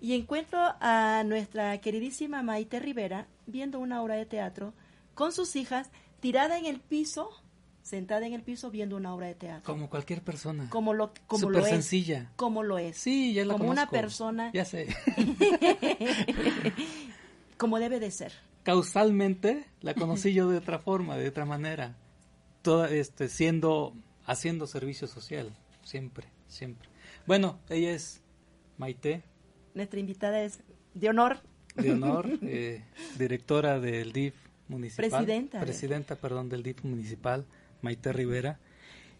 Y 0.00 0.14
encuentro 0.14 0.58
a 0.80 1.22
nuestra 1.24 1.78
queridísima 1.78 2.42
Maite 2.42 2.78
Rivera 2.78 3.26
viendo 3.46 3.78
una 3.78 4.02
obra 4.02 4.16
de 4.16 4.26
teatro 4.26 4.74
con 5.14 5.32
sus 5.32 5.56
hijas 5.56 5.90
tirada 6.20 6.58
en 6.58 6.66
el 6.66 6.80
piso, 6.80 7.30
sentada 7.82 8.26
en 8.26 8.32
el 8.32 8.42
piso 8.42 8.70
viendo 8.70 8.96
una 8.96 9.14
obra 9.14 9.28
de 9.28 9.34
teatro. 9.34 9.72
Como 9.72 9.88
cualquier 9.88 10.22
persona. 10.22 10.68
Como 10.70 10.92
lo, 10.92 11.12
como 11.26 11.40
Súper 11.40 11.60
lo 11.60 11.66
es. 11.66 11.70
sencilla. 11.70 12.30
Como 12.36 12.62
lo 12.62 12.78
es. 12.78 12.96
Sí, 12.96 13.32
ya 13.32 13.44
la 13.44 13.54
Como 13.54 13.70
una 13.70 13.88
persona. 13.88 14.50
Ya 14.52 14.64
sé. 14.64 14.88
como 17.62 17.78
debe 17.78 18.00
de 18.00 18.10
ser. 18.10 18.32
Causalmente 18.64 19.66
la 19.82 19.94
conocí 19.94 20.34
yo 20.34 20.50
de 20.50 20.56
otra 20.56 20.80
forma, 20.80 21.16
de 21.16 21.28
otra 21.28 21.44
manera. 21.44 21.94
Toda, 22.60 22.90
este, 22.90 23.28
siendo, 23.28 23.94
haciendo 24.26 24.66
servicio 24.66 25.06
social. 25.06 25.54
Siempre, 25.84 26.26
siempre. 26.48 26.88
Bueno, 27.24 27.60
ella 27.70 27.92
es 27.92 28.20
Maite, 28.78 29.22
Nuestra 29.74 30.00
invitada 30.00 30.42
es 30.42 30.58
de 30.94 31.08
honor. 31.08 31.38
de 31.76 31.92
honor, 31.92 32.28
eh, 32.42 32.82
directora 33.16 33.78
del 33.78 34.12
DIF 34.12 34.34
municipal. 34.66 35.08
Presidenta. 35.08 35.60
Presidenta, 35.60 36.16
perdón, 36.16 36.48
del 36.48 36.64
DIF 36.64 36.82
municipal, 36.82 37.46
Maite 37.80 38.12
Rivera. 38.12 38.58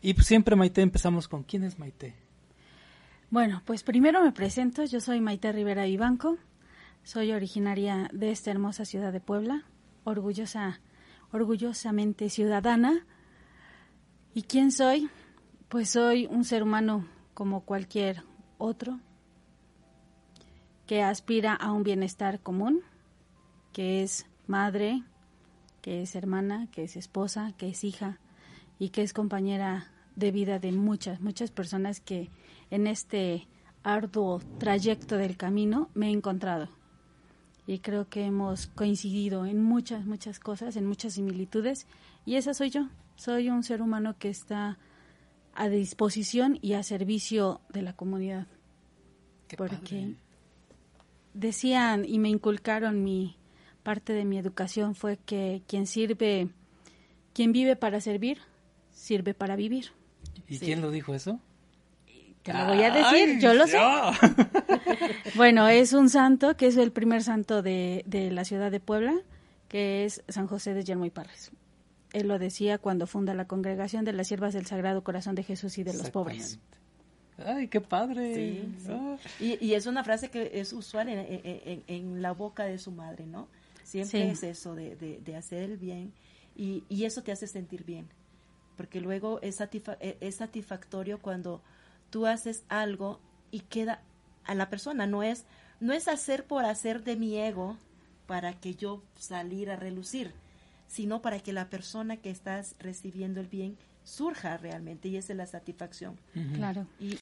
Y 0.01 0.15
pues 0.15 0.27
siempre, 0.27 0.57
Maite, 0.57 0.83
empezamos 0.83 1.29
con 1.29 1.45
¿quién 1.45 1.63
es 1.63 1.79
Maite? 1.79 2.17
Bueno, 3.31 3.63
pues 3.65 3.85
primero 3.85 4.21
me 4.21 4.33
presento, 4.33 4.85
yo 4.85 5.01
soy 5.01 5.21
Maite 5.21 5.53
Rivera 5.53 5.85
Vivanco, 5.85 6.39
soy 7.05 7.33
originaria 7.33 8.09
de 8.13 8.31
esta 8.31 8.51
hermosa 8.51 8.85
ciudad 8.85 9.13
de 9.13 9.21
Puebla, 9.21 9.65
orgullosa, 10.05 10.81
orgullosamente 11.33 12.31
ciudadana. 12.31 13.07
¿Y 14.35 14.43
quién 14.43 14.71
soy? 14.73 15.11
Pues 15.69 15.91
soy 15.91 16.27
un 16.27 16.45
ser 16.45 16.63
humano 16.63 17.07
como 17.35 17.63
cualquier 17.63 18.23
otro, 18.59 19.01
que 20.87 21.03
aspira 21.03 21.55
a 21.55 21.73
un 21.73 21.83
bienestar 21.83 22.41
común, 22.41 22.83
que 23.73 24.03
es 24.03 24.27
madre, 24.47 25.03
que 25.81 26.03
es 26.03 26.15
hermana, 26.15 26.69
que 26.71 26.85
es 26.85 26.97
esposa, 26.97 27.53
que 27.57 27.71
es 27.71 27.83
hija 27.85 28.21
y 28.79 28.91
que 28.91 29.03
es 29.03 29.13
compañera 29.13 29.91
de 30.15 30.31
vida 30.31 30.59
de 30.59 30.73
muchas, 30.73 31.21
muchas 31.21 31.51
personas 31.51 32.01
que 32.01 32.31
en 32.71 32.87
este 32.87 33.49
arduo 33.83 34.41
trayecto 34.59 35.17
del 35.17 35.37
camino 35.37 35.89
me 35.95 36.09
he 36.09 36.13
encontrado. 36.13 36.69
Y 37.67 37.79
creo 37.79 38.09
que 38.09 38.25
hemos 38.25 38.67
coincidido 38.67 39.47
en 39.47 39.63
muchas, 39.63 40.05
muchas 40.05 40.41
cosas, 40.41 40.77
en 40.77 40.87
muchas 40.87 41.15
similitudes. 41.15 41.87
Y 42.27 42.37
esa 42.37 42.55
soy 42.55 42.71
yo. 42.71 42.89
Soy 43.17 43.51
un 43.51 43.63
ser 43.63 43.83
humano 43.83 44.17
que 44.19 44.31
está 44.31 44.79
a 45.55 45.69
disposición 45.69 46.59
y 46.61 46.73
a 46.73 46.83
servicio 46.83 47.61
de 47.69 47.83
la 47.83 47.95
comunidad. 47.95 48.47
Qué 49.49 49.57
Porque 49.57 49.79
padre. 49.79 50.17
decían 51.35 52.05
y 52.05 52.19
me 52.19 52.31
inculcaron 52.31 53.05
mi 53.05 53.37
parte 53.83 54.13
de 54.13 54.25
mi 54.25 54.39
educación 54.39 54.95
fue 54.95 55.19
que 55.19 55.63
quien 55.67 55.87
sirve, 55.87 56.49
quien 57.33 57.53
vive 57.53 57.77
para 57.77 58.01
servir, 58.01 58.39
sirve 58.93 59.35
para 59.35 59.57
vivir. 59.57 59.93
¿Y 60.49 60.59
quién 60.59 60.81
lo 60.81 60.91
dijo 60.91 61.15
eso? 61.15 61.41
Te 62.43 62.53
lo 62.53 62.67
voy 62.67 62.83
a 62.83 62.91
decir, 62.91 63.39
yo 63.41 63.55
lo 63.55 63.67
sé. 63.67 63.79
Bueno, 65.35 65.69
es 65.69 65.93
un 65.93 66.09
santo 66.11 66.57
que 66.57 66.67
es 66.67 66.77
el 66.77 66.93
primer 66.93 67.23
santo 67.23 67.63
de, 67.63 68.03
de 68.07 68.31
la 68.31 68.45
ciudad 68.45 68.71
de 68.71 68.81
Puebla, 68.81 69.15
que 69.69 70.05
es 70.05 70.23
San 70.29 70.47
José 70.47 70.75
de 70.75 70.85
Yermo 70.85 71.05
y 71.05 71.11
Parres. 71.11 71.51
Él 72.13 72.29
lo 72.29 72.39
decía 72.39 72.79
cuando 72.79 73.07
funda 73.07 73.33
la 73.35 73.47
congregación 73.47 74.05
de 74.05 74.13
las 74.13 74.29
siervas 74.29 74.53
del 74.55 74.67
Sagrado 74.67 75.03
Corazón 75.03 75.35
de 75.35 75.43
Jesús 75.45 75.79
y 75.79 75.83
de 75.85 75.95
los 75.95 76.11
pobres. 76.11 76.59
Ay, 77.45 77.69
qué 77.69 77.81
padre. 77.81 78.35
Sí, 78.35 78.75
sí. 78.79 78.89
Ah. 78.91 79.17
Y, 79.41 79.65
y 79.65 79.75
es 79.75 79.87
una 79.87 80.05
frase 80.05 80.31
que 80.31 80.51
es 80.55 80.73
usual 80.73 81.09
en, 81.09 81.83
en- 81.87 82.21
la 82.23 82.33
boca 82.33 82.65
de 82.65 82.77
su 82.79 82.93
madre, 82.93 83.25
¿no? 83.27 83.49
Siempre 83.83 84.23
Sí. 84.25 84.29
es 84.29 84.43
eso 84.43 84.75
de, 84.75 84.95
de- 84.97 85.21
de 85.25 85.37
hacer 85.37 85.63
el 85.65 85.77
bien 85.79 86.13
y, 86.55 86.85
y 86.89 87.05
eso 87.05 87.23
te 87.23 87.33
hace 87.33 87.47
sentir 87.47 87.85
bien, 87.85 88.07
porque 88.77 89.01
luego 89.01 89.41
es, 89.41 89.61
satisfa- 89.61 89.97
eh, 90.01 90.19
es 90.21 90.37
satisfactorio 90.37 91.19
cuando 91.21 91.63
tú 92.13 92.27
haces 92.27 92.63
algo 92.69 93.19
y 93.51 93.61
queda 93.61 94.03
a 94.45 94.55
la 94.55 94.69
persona, 94.69 95.07
no 95.07 95.23
es, 95.23 95.47
no 95.81 95.95
es 95.95 96.09
hacer 96.09 96.45
por 96.45 96.67
hacer 96.67 97.03
de 97.03 97.17
mi 97.17 97.39
ego 97.39 97.79
para 98.27 98.53
que 98.61 98.75
yo 98.75 99.03
salir 99.17 99.71
a 99.71 99.77
relucir, 99.77 100.33
sino 100.87 101.23
para 101.23 101.41
que 101.41 101.55
la 101.55 101.71
persona 101.71 102.19
que 102.19 102.31
estás 102.31 102.77
recibiendo 102.79 103.41
el 103.41 103.49
bien 103.49 103.79
surja 104.05 104.59
realmente 104.59 105.09
y 105.09 105.17
esa 105.17 105.33
es 105.33 105.37
la 105.39 105.47
satisfacción. 105.47 106.19
Claro. 106.55 106.87
Y, 107.01 107.19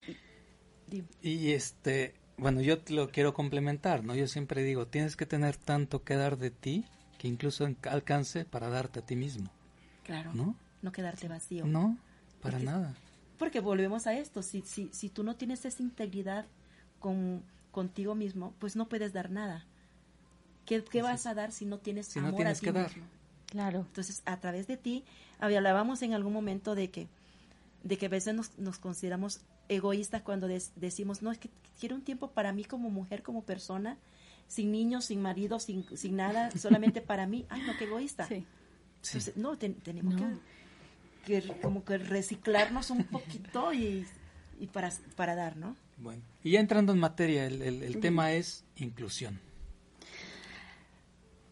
Y 1.23 1.53
este, 1.53 2.15
bueno, 2.37 2.61
yo 2.61 2.81
te 2.81 2.93
lo 2.93 3.11
quiero 3.11 3.33
complementar, 3.33 4.03
¿no? 4.03 4.17
Yo 4.17 4.27
siempre 4.27 4.65
digo, 4.65 4.89
tienes 4.89 5.17
que 5.17 5.25
tener 5.25 5.57
tanto 5.57 6.03
que 6.03 6.17
dar 6.17 6.37
de 6.37 6.51
ti 6.51 6.85
que 7.17 7.29
incluso 7.29 7.69
alcance 7.83 8.45
para 8.45 8.71
darte 8.71 8.99
a 8.99 9.07
ti 9.07 9.15
mismo. 9.15 9.51
Claro. 10.03 10.33
¿No? 10.35 10.57
No 10.83 10.91
quedarte 10.91 11.29
vacío. 11.29 11.65
No, 11.65 11.97
para 12.41 12.59
nada. 12.59 12.97
Porque 13.41 13.61
volvemos 13.61 14.07
a 14.07 14.13
esto, 14.13 14.43
si, 14.43 14.61
si, 14.61 14.91
si 14.93 15.09
tú 15.09 15.25
no 15.25 15.35
tienes 15.35 15.65
esa 15.65 15.83
integridad 15.83 16.45
con, 16.99 17.43
contigo 17.71 18.15
mismo, 18.15 18.53
pues 18.59 18.77
no 18.77 18.87
puedes 18.87 19.15
dar 19.15 19.31
nada. 19.31 19.65
¿Qué, 20.67 20.85
qué 20.85 21.01
vas 21.01 21.25
a 21.25 21.33
dar 21.33 21.51
si 21.51 21.65
no 21.65 21.79
tienes 21.79 22.07
si 22.07 22.19
amor 22.19 22.33
no 22.33 22.37
tienes 22.37 22.59
a 22.59 22.61
ti 22.61 22.67
que 22.67 22.73
mismo? 22.73 22.89
dar. 22.89 23.09
Claro. 23.47 23.79
Entonces, 23.81 24.21
a 24.27 24.39
través 24.41 24.67
de 24.67 24.77
ti, 24.77 25.05
hablábamos 25.39 26.03
en 26.03 26.13
algún 26.13 26.35
momento 26.35 26.75
de 26.75 26.91
que, 26.91 27.09
de 27.83 27.97
que 27.97 28.07
a 28.07 28.09
veces 28.11 28.35
nos, 28.35 28.59
nos 28.59 28.79
consideramos 28.79 29.41
egoístas 29.71 30.21
cuando 30.21 30.47
decimos, 30.47 31.23
no, 31.23 31.33
es 31.33 31.39
que 31.39 31.49
quiero 31.79 31.97
un 31.97 32.03
tiempo 32.03 32.33
para 32.33 32.53
mí 32.53 32.65
como 32.65 32.91
mujer, 32.91 33.23
como 33.23 33.43
persona, 33.43 33.97
sin 34.49 34.71
niños, 34.71 35.07
sin 35.07 35.23
marido, 35.23 35.61
sin, 35.61 35.87
sin 35.97 36.15
nada, 36.15 36.51
solamente 36.51 37.01
para 37.01 37.27
mí. 37.27 37.47
Ay, 37.49 37.63
no, 37.63 37.75
qué 37.79 37.85
egoísta. 37.85 38.27
Sí. 38.27 38.47
Entonces, 39.03 39.35
no, 39.39 39.57
tenemos 39.57 40.15
que, 40.15 40.25
que, 41.25 41.43
como 41.63 41.85
que 41.85 41.99
reciclarnos 41.99 42.91
un 42.91 43.05
poquito 43.05 43.73
y, 43.73 44.07
y 44.59 44.67
para, 44.67 44.91
para 45.17 45.35
dar, 45.35 45.57
¿no? 45.57 45.77
Bueno, 45.99 46.23
y 46.43 46.53
ya 46.53 46.61
entrando 46.61 46.93
en 46.93 46.99
materia, 46.99 47.47
el, 47.47 47.63
el, 47.63 47.83
el 47.83 48.01
tema 48.01 48.33
es 48.33 48.65
inclusión. 48.77 49.39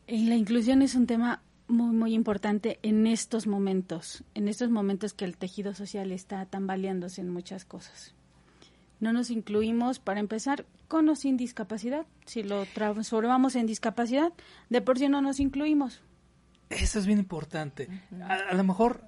Y 0.07 0.27
la 0.27 0.37
inclusión 0.37 0.81
es 0.81 0.95
un 0.95 1.07
tema 1.07 1.43
muy, 1.69 1.95
muy 1.95 2.15
importante 2.15 2.79
en 2.83 3.07
estos 3.07 3.47
momentos, 3.47 4.25
en 4.35 4.49
estos 4.49 4.71
momentos 4.71 5.13
que 5.13 5.27
el 5.27 5.37
tejido 5.37 5.75
social 5.75 6.13
está 6.13 6.47
tambaleándose 6.47 7.21
en 7.21 7.29
muchas 7.29 7.65
cosas. 7.65 8.15
No 9.01 9.13
nos 9.13 9.31
incluimos, 9.31 9.99
para 10.01 10.19
empezar, 10.19 10.65
con 10.89 11.09
o 11.09 11.15
sin 11.15 11.37
discapacidad. 11.37 12.07
Si 12.25 12.43
lo 12.43 12.65
transformamos 12.67 13.55
en 13.55 13.67
discapacidad, 13.67 14.33
de 14.71 14.81
por 14.81 14.99
sí 14.99 15.09
no 15.09 15.21
nos 15.21 15.39
incluimos. 15.39 16.01
Eso 16.71 16.99
es 16.99 17.07
bien 17.07 17.19
importante. 17.19 17.89
a, 18.23 18.35
a, 18.35 18.55
lo 18.55 18.65
mejor, 18.65 19.05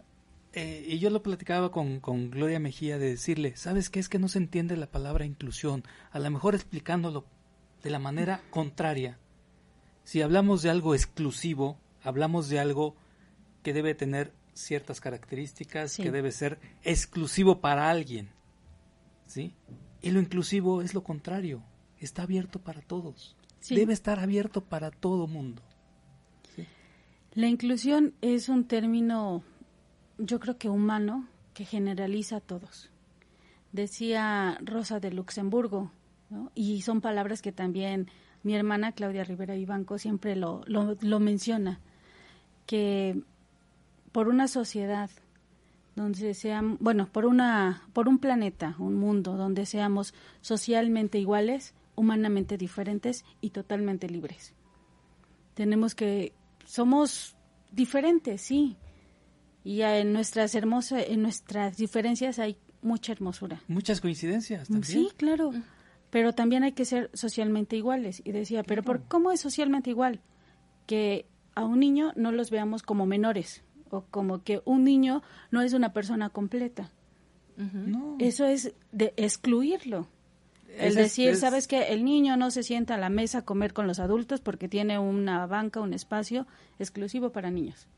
eh, 0.53 0.85
y 0.87 0.99
yo 0.99 1.11
lo 1.11 1.23
platicaba 1.23 1.71
con, 1.71 2.01
con 2.01 2.31
Gloria 2.31 2.61
Mejía, 2.61 2.99
de 2.99 3.11
decirle, 3.11 3.57
¿sabes 3.57 3.91
qué? 3.91 4.01
Es 4.01 4.09
que 4.09 4.19
no 4.19 4.29
se 4.29 4.39
entiende 4.39 4.77
la 4.77 4.91
palabra 4.91 5.25
inclusión. 5.25 5.85
A 6.11 6.19
lo 6.19 6.31
mejor 6.31 6.55
explicándolo 6.55 7.25
de 7.83 7.91
la 7.91 7.99
manera 7.99 8.43
contraria. 8.51 9.19
Si 10.05 10.23
hablamos 10.23 10.63
de 10.63 10.71
algo 10.71 10.95
exclusivo, 10.95 11.79
hablamos 12.03 12.49
de 12.49 12.59
algo 12.59 12.97
que 13.63 13.73
debe 13.73 13.95
tener 13.95 14.33
ciertas 14.55 15.01
características, 15.01 15.93
sí. 15.93 16.03
que 16.03 16.11
debe 16.11 16.33
ser 16.33 16.59
exclusivo 16.83 17.61
para 17.61 17.91
alguien. 17.91 18.31
¿Sí? 19.27 19.55
Y 20.03 20.11
lo 20.11 20.21
inclusivo 20.21 20.83
es 20.83 20.95
lo 20.95 21.05
contrario, 21.05 21.63
está 21.99 22.23
abierto 22.23 22.59
para 22.61 22.81
todos. 22.81 23.37
Sí. 23.61 23.77
Debe 23.77 23.93
estar 23.93 24.19
abierto 24.19 24.65
para 24.65 24.91
todo 24.91 25.27
mundo. 25.27 25.63
¿sí? 26.57 26.67
La 27.35 27.49
inclusión 27.49 28.15
es 28.23 28.49
un 28.49 28.65
término, 28.67 29.45
yo 30.21 30.41
creo 30.41 30.59
que 30.59 30.69
humano, 30.69 31.27
que 31.55 31.65
generaliza 31.65 32.37
a 32.37 32.41
todos. 32.41 32.91
Decía 33.73 34.59
Rosa 34.63 35.01
de 35.01 35.13
Luxemburgo, 35.13 35.91
y 36.55 36.83
son 36.83 37.01
palabras 37.01 37.43
que 37.43 37.53
también 37.53 38.09
mi 38.43 38.55
hermana 38.55 38.93
Claudia 38.93 39.25
Rivera 39.25 39.57
Ibanco 39.57 39.99
siempre 39.99 40.37
lo, 40.37 40.63
lo, 40.67 40.97
lo 41.01 41.21
menciona 41.21 41.81
que 42.67 43.23
por 44.13 44.29
una 44.29 44.49
sociedad 44.49 45.11
donde 45.97 46.35
sean, 46.35 46.79
bueno, 46.81 47.09
por 47.11 47.27
una 47.27 47.83
por 47.93 48.09
un 48.09 48.19
planeta, 48.19 48.77
un 48.79 48.95
mundo 48.95 49.37
donde 49.37 49.67
seamos 49.67 50.15
socialmente 50.41 51.19
iguales, 51.19 51.75
humanamente 51.97 52.57
diferentes 52.57 53.25
y 53.41 53.51
totalmente 53.51 54.09
libres. 54.09 54.55
Tenemos 55.55 55.95
que 55.95 56.33
somos 56.65 57.37
diferentes, 57.73 58.41
sí. 58.41 58.77
Y 59.65 59.83
en 59.83 60.13
nuestras 60.13 60.55
hermosas 60.55 61.05
en 61.07 61.23
nuestras 61.23 61.77
diferencias 61.77 62.39
hay 62.39 62.57
mucha 62.83 63.13
hermosura. 63.13 63.63
Muchas 63.69 64.01
coincidencias 64.01 64.69
también. 64.69 64.85
Sí, 64.85 65.09
claro. 65.17 65.53
Pero 66.11 66.33
también 66.33 66.65
hay 66.65 66.73
que 66.73 66.85
ser 66.85 67.11
socialmente 67.15 67.77
iguales. 67.77 68.23
Y 68.25 68.33
decía, 68.33 68.63
pero 68.63 68.83
¿por 68.83 69.03
cómo 69.05 69.33
es 69.33 69.41
socialmente 69.41 69.91
igual? 69.91 70.21
Que 70.87 71.27
a 71.55 71.65
un 71.65 71.81
niño 71.81 72.13
no 72.17 72.33
los 72.33 72.51
veamos 72.51 72.83
como 72.83 73.07
menores 73.07 73.63
o 73.91 74.03
como 74.11 74.43
que 74.43 74.63
un 74.65 74.85
niño 74.85 75.23
no 75.51 75.63
es 75.63 75.73
una 75.73 75.93
persona 75.93 76.31
completa. 76.31 76.91
Uh 77.59 77.63
-huh. 77.63 77.87
no. 77.87 78.17
Eso 78.19 78.47
es 78.47 78.73
de 78.93 79.13
excluirlo. 79.17 80.09
El 80.79 80.89
es, 80.89 80.95
decir, 80.95 81.31
es, 81.31 81.41
¿sabes 81.41 81.67
que 81.67 81.93
El 81.93 82.05
niño 82.05 82.37
no 82.37 82.51
se 82.53 82.63
sienta 82.63 82.95
a 82.95 82.99
la 82.99 83.11
mesa 83.11 83.39
a 83.39 83.45
comer 83.45 83.73
con 83.73 83.87
los 83.87 83.99
adultos 83.99 84.41
porque 84.41 84.69
tiene 84.69 84.99
una 84.99 85.47
banca, 85.47 85.81
un 85.81 85.93
espacio 85.93 86.47
exclusivo 86.79 87.31
para 87.31 87.51
niños. 87.51 87.89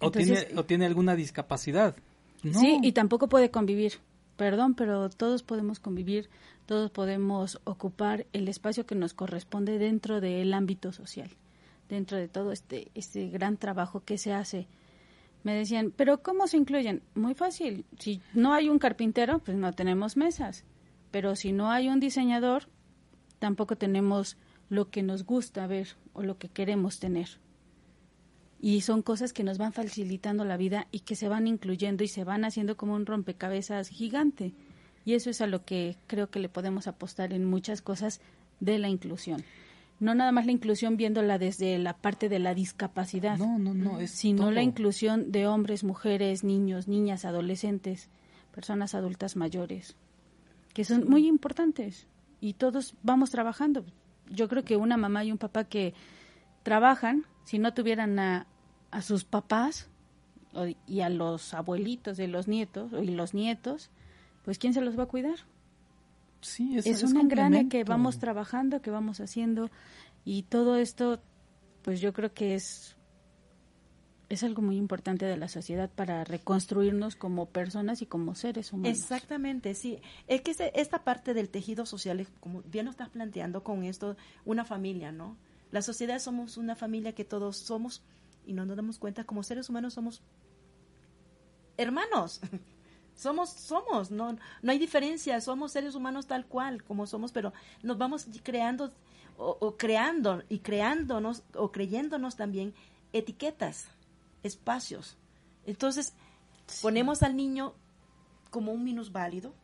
O, 0.00 0.10
tiene, 0.10 0.48
o 0.56 0.64
tiene 0.64 0.86
alguna 0.86 1.14
discapacidad. 1.14 1.94
No. 2.42 2.58
Sí, 2.58 2.78
y 2.82 2.92
tampoco 2.92 3.28
puede 3.28 3.50
convivir. 3.50 3.94
Perdón, 4.36 4.74
pero 4.74 5.10
todos 5.10 5.42
podemos 5.42 5.80
convivir, 5.80 6.30
todos 6.66 6.90
podemos 6.90 7.60
ocupar 7.64 8.26
el 8.32 8.48
espacio 8.48 8.86
que 8.86 8.94
nos 8.94 9.12
corresponde 9.12 9.78
dentro 9.78 10.20
del 10.20 10.54
ámbito 10.54 10.92
social 10.92 11.30
dentro 11.90 12.16
de 12.16 12.28
todo 12.28 12.52
este, 12.52 12.90
este 12.94 13.28
gran 13.28 13.58
trabajo 13.58 14.02
que 14.04 14.16
se 14.16 14.32
hace. 14.32 14.66
Me 15.42 15.54
decían, 15.54 15.92
pero 15.94 16.22
¿cómo 16.22 16.46
se 16.46 16.56
incluyen? 16.56 17.02
Muy 17.14 17.34
fácil. 17.34 17.84
Si 17.98 18.22
no 18.32 18.54
hay 18.54 18.68
un 18.68 18.78
carpintero, 18.78 19.40
pues 19.40 19.56
no 19.56 19.72
tenemos 19.72 20.16
mesas. 20.16 20.64
Pero 21.10 21.34
si 21.34 21.52
no 21.52 21.70
hay 21.70 21.88
un 21.88 21.98
diseñador, 21.98 22.68
tampoco 23.38 23.76
tenemos 23.76 24.36
lo 24.68 24.90
que 24.90 25.02
nos 25.02 25.24
gusta 25.24 25.66
ver 25.66 25.88
o 26.12 26.22
lo 26.22 26.38
que 26.38 26.48
queremos 26.48 27.00
tener. 27.00 27.28
Y 28.60 28.82
son 28.82 29.02
cosas 29.02 29.32
que 29.32 29.44
nos 29.44 29.58
van 29.58 29.72
facilitando 29.72 30.44
la 30.44 30.56
vida 30.56 30.86
y 30.90 31.00
que 31.00 31.16
se 31.16 31.28
van 31.28 31.46
incluyendo 31.46 32.04
y 32.04 32.08
se 32.08 32.24
van 32.24 32.44
haciendo 32.44 32.76
como 32.76 32.94
un 32.94 33.06
rompecabezas 33.06 33.88
gigante. 33.88 34.52
Y 35.04 35.14
eso 35.14 35.30
es 35.30 35.40
a 35.40 35.46
lo 35.46 35.64
que 35.64 35.96
creo 36.06 36.30
que 36.30 36.40
le 36.40 36.50
podemos 36.50 36.86
apostar 36.86 37.32
en 37.32 37.44
muchas 37.44 37.80
cosas 37.80 38.20
de 38.60 38.78
la 38.78 38.88
inclusión 38.88 39.42
no 40.00 40.14
nada 40.14 40.32
más 40.32 40.46
la 40.46 40.52
inclusión 40.52 40.96
viéndola 40.96 41.38
desde 41.38 41.78
la 41.78 41.92
parte 41.92 42.28
de 42.28 42.38
la 42.38 42.54
discapacidad, 42.54 43.36
no, 43.38 43.58
no, 43.58 43.74
no, 43.74 44.00
es 44.00 44.10
sino 44.10 44.44
todo. 44.44 44.50
la 44.50 44.62
inclusión 44.62 45.30
de 45.30 45.46
hombres, 45.46 45.84
mujeres, 45.84 46.42
niños, 46.42 46.88
niñas, 46.88 47.26
adolescentes, 47.26 48.08
personas 48.52 48.94
adultas 48.94 49.36
mayores, 49.36 49.94
que 50.72 50.84
son 50.84 51.08
muy 51.08 51.28
importantes 51.28 52.06
y 52.40 52.54
todos 52.54 52.94
vamos 53.02 53.30
trabajando. 53.30 53.84
Yo 54.30 54.48
creo 54.48 54.64
que 54.64 54.76
una 54.76 54.96
mamá 54.96 55.22
y 55.24 55.32
un 55.32 55.38
papá 55.38 55.64
que 55.64 55.92
trabajan, 56.62 57.26
si 57.44 57.58
no 57.58 57.74
tuvieran 57.74 58.18
a, 58.18 58.46
a 58.90 59.02
sus 59.02 59.24
papás 59.24 59.88
o, 60.54 60.66
y 60.86 61.00
a 61.00 61.08
los 61.08 61.54
abuelitos 61.54 62.16
de 62.16 62.28
los 62.28 62.48
nietos 62.48 62.92
y 62.92 63.10
los 63.10 63.34
nietos, 63.34 63.90
pues 64.44 64.58
¿quién 64.58 64.74
se 64.74 64.80
los 64.80 64.98
va 64.98 65.04
a 65.04 65.06
cuidar? 65.06 65.36
Sí, 66.40 66.76
es, 66.76 66.86
es, 66.86 67.02
es 67.02 67.10
un 67.10 67.18
engrane 67.18 67.68
que 67.68 67.84
vamos 67.84 68.18
trabajando, 68.18 68.80
que 68.80 68.90
vamos 68.90 69.20
haciendo 69.20 69.70
y 70.24 70.42
todo 70.44 70.76
esto, 70.76 71.20
pues 71.82 72.00
yo 72.00 72.12
creo 72.12 72.32
que 72.32 72.54
es 72.54 72.96
es 74.30 74.44
algo 74.44 74.62
muy 74.62 74.76
importante 74.76 75.26
de 75.26 75.36
la 75.36 75.48
sociedad 75.48 75.90
para 75.90 76.22
reconstruirnos 76.22 77.16
como 77.16 77.46
personas 77.46 78.00
y 78.00 78.06
como 78.06 78.36
seres 78.36 78.72
humanos. 78.72 78.96
Exactamente, 78.96 79.74
sí. 79.74 79.98
Es 80.28 80.40
que 80.40 80.54
esta 80.74 81.02
parte 81.02 81.34
del 81.34 81.50
tejido 81.50 81.84
social, 81.84 82.24
como 82.38 82.62
bien 82.62 82.84
lo 82.84 82.92
estás 82.92 83.08
planteando 83.08 83.64
con 83.64 83.82
esto, 83.82 84.16
una 84.44 84.64
familia, 84.64 85.10
¿no? 85.10 85.36
La 85.70 85.82
sociedad 85.82 86.18
somos 86.18 86.56
una 86.56 86.74
familia 86.74 87.14
que 87.14 87.24
todos 87.24 87.56
somos 87.56 88.02
y 88.44 88.52
no 88.52 88.66
nos 88.66 88.76
damos 88.76 88.98
cuenta 88.98 89.24
como 89.24 89.42
seres 89.42 89.68
humanos 89.68 89.94
somos 89.94 90.22
hermanos 91.76 92.40
somos 93.14 93.50
somos 93.50 94.10
no 94.10 94.36
no 94.62 94.72
hay 94.72 94.78
diferencia 94.78 95.40
somos 95.40 95.72
seres 95.72 95.94
humanos 95.94 96.26
tal 96.26 96.46
cual 96.46 96.82
como 96.84 97.06
somos 97.06 97.32
pero 97.32 97.52
nos 97.82 97.98
vamos 97.98 98.26
creando 98.42 98.92
o, 99.36 99.56
o, 99.60 99.76
creando 99.76 100.42
y 100.48 100.58
creándonos 100.58 101.42
o 101.54 101.72
creyéndonos 101.72 102.36
también 102.36 102.74
etiquetas 103.12 103.88
espacios 104.42 105.16
entonces 105.64 106.14
sí. 106.66 106.82
ponemos 106.82 107.22
al 107.22 107.36
niño 107.36 107.74
como 108.50 108.72
un 108.72 108.84
minusválido 108.84 109.54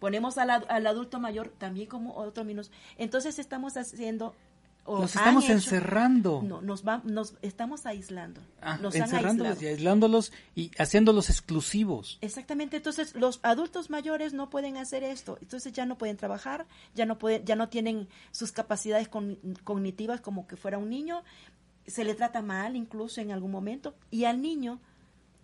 ponemos 0.00 0.38
al, 0.38 0.50
al 0.50 0.86
adulto 0.86 1.20
mayor 1.20 1.48
también 1.48 1.88
como 1.88 2.14
otro 2.14 2.44
minus 2.44 2.70
entonces 2.96 3.38
estamos 3.38 3.76
haciendo 3.76 4.34
o 4.84 5.00
nos 5.00 5.14
estamos 5.14 5.44
hecho, 5.44 5.52
encerrando. 5.52 6.42
No, 6.42 6.60
nos, 6.60 6.86
va, 6.86 7.02
nos 7.04 7.34
estamos 7.42 7.86
aislando. 7.86 8.40
Ah, 8.60 8.78
nos 8.78 8.94
encerrándolos 8.94 9.62
y 9.62 9.66
aislándolos 9.66 10.32
y 10.54 10.70
haciéndolos 10.76 11.30
exclusivos. 11.30 12.18
Exactamente. 12.20 12.78
Entonces, 12.78 13.14
los 13.14 13.40
adultos 13.42 13.90
mayores 13.90 14.32
no 14.32 14.50
pueden 14.50 14.76
hacer 14.76 15.04
esto. 15.04 15.38
Entonces, 15.40 15.72
ya 15.72 15.86
no 15.86 15.98
pueden 15.98 16.16
trabajar, 16.16 16.66
ya 16.94 17.06
no 17.06 17.18
pueden, 17.18 17.44
ya 17.44 17.54
no 17.54 17.68
tienen 17.68 18.08
sus 18.32 18.50
capacidades 18.50 19.08
con, 19.08 19.38
cognitivas 19.62 20.20
como 20.20 20.46
que 20.46 20.56
fuera 20.56 20.78
un 20.78 20.90
niño. 20.90 21.22
Se 21.86 22.04
le 22.04 22.14
trata 22.14 22.42
mal, 22.42 22.74
incluso 22.74 23.20
en 23.20 23.30
algún 23.30 23.50
momento. 23.50 23.94
Y 24.10 24.24
al 24.24 24.42
niño 24.42 24.80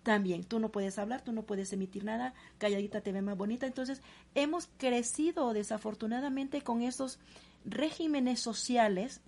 también. 0.03 0.45
Tú 0.45 0.59
no 0.59 0.71
puedes 0.71 0.99
hablar, 0.99 1.23
tú 1.23 1.33
no 1.33 1.43
puedes 1.43 1.73
emitir 1.73 2.05
nada. 2.05 2.35
Calladita 2.59 3.01
te 3.01 3.13
ve 3.13 3.23
más 3.23 3.37
bonita. 3.37 3.67
Entonces, 3.67 4.03
hemos 4.35 4.69
crecido 4.79 5.53
desafortunadamente 5.53 6.63
con 6.63 6.83
esos 6.83 7.19
regímenes 7.65 8.41
sociales 8.41 9.21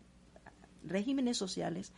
regímenes 0.84 1.36
sociales 1.36 1.92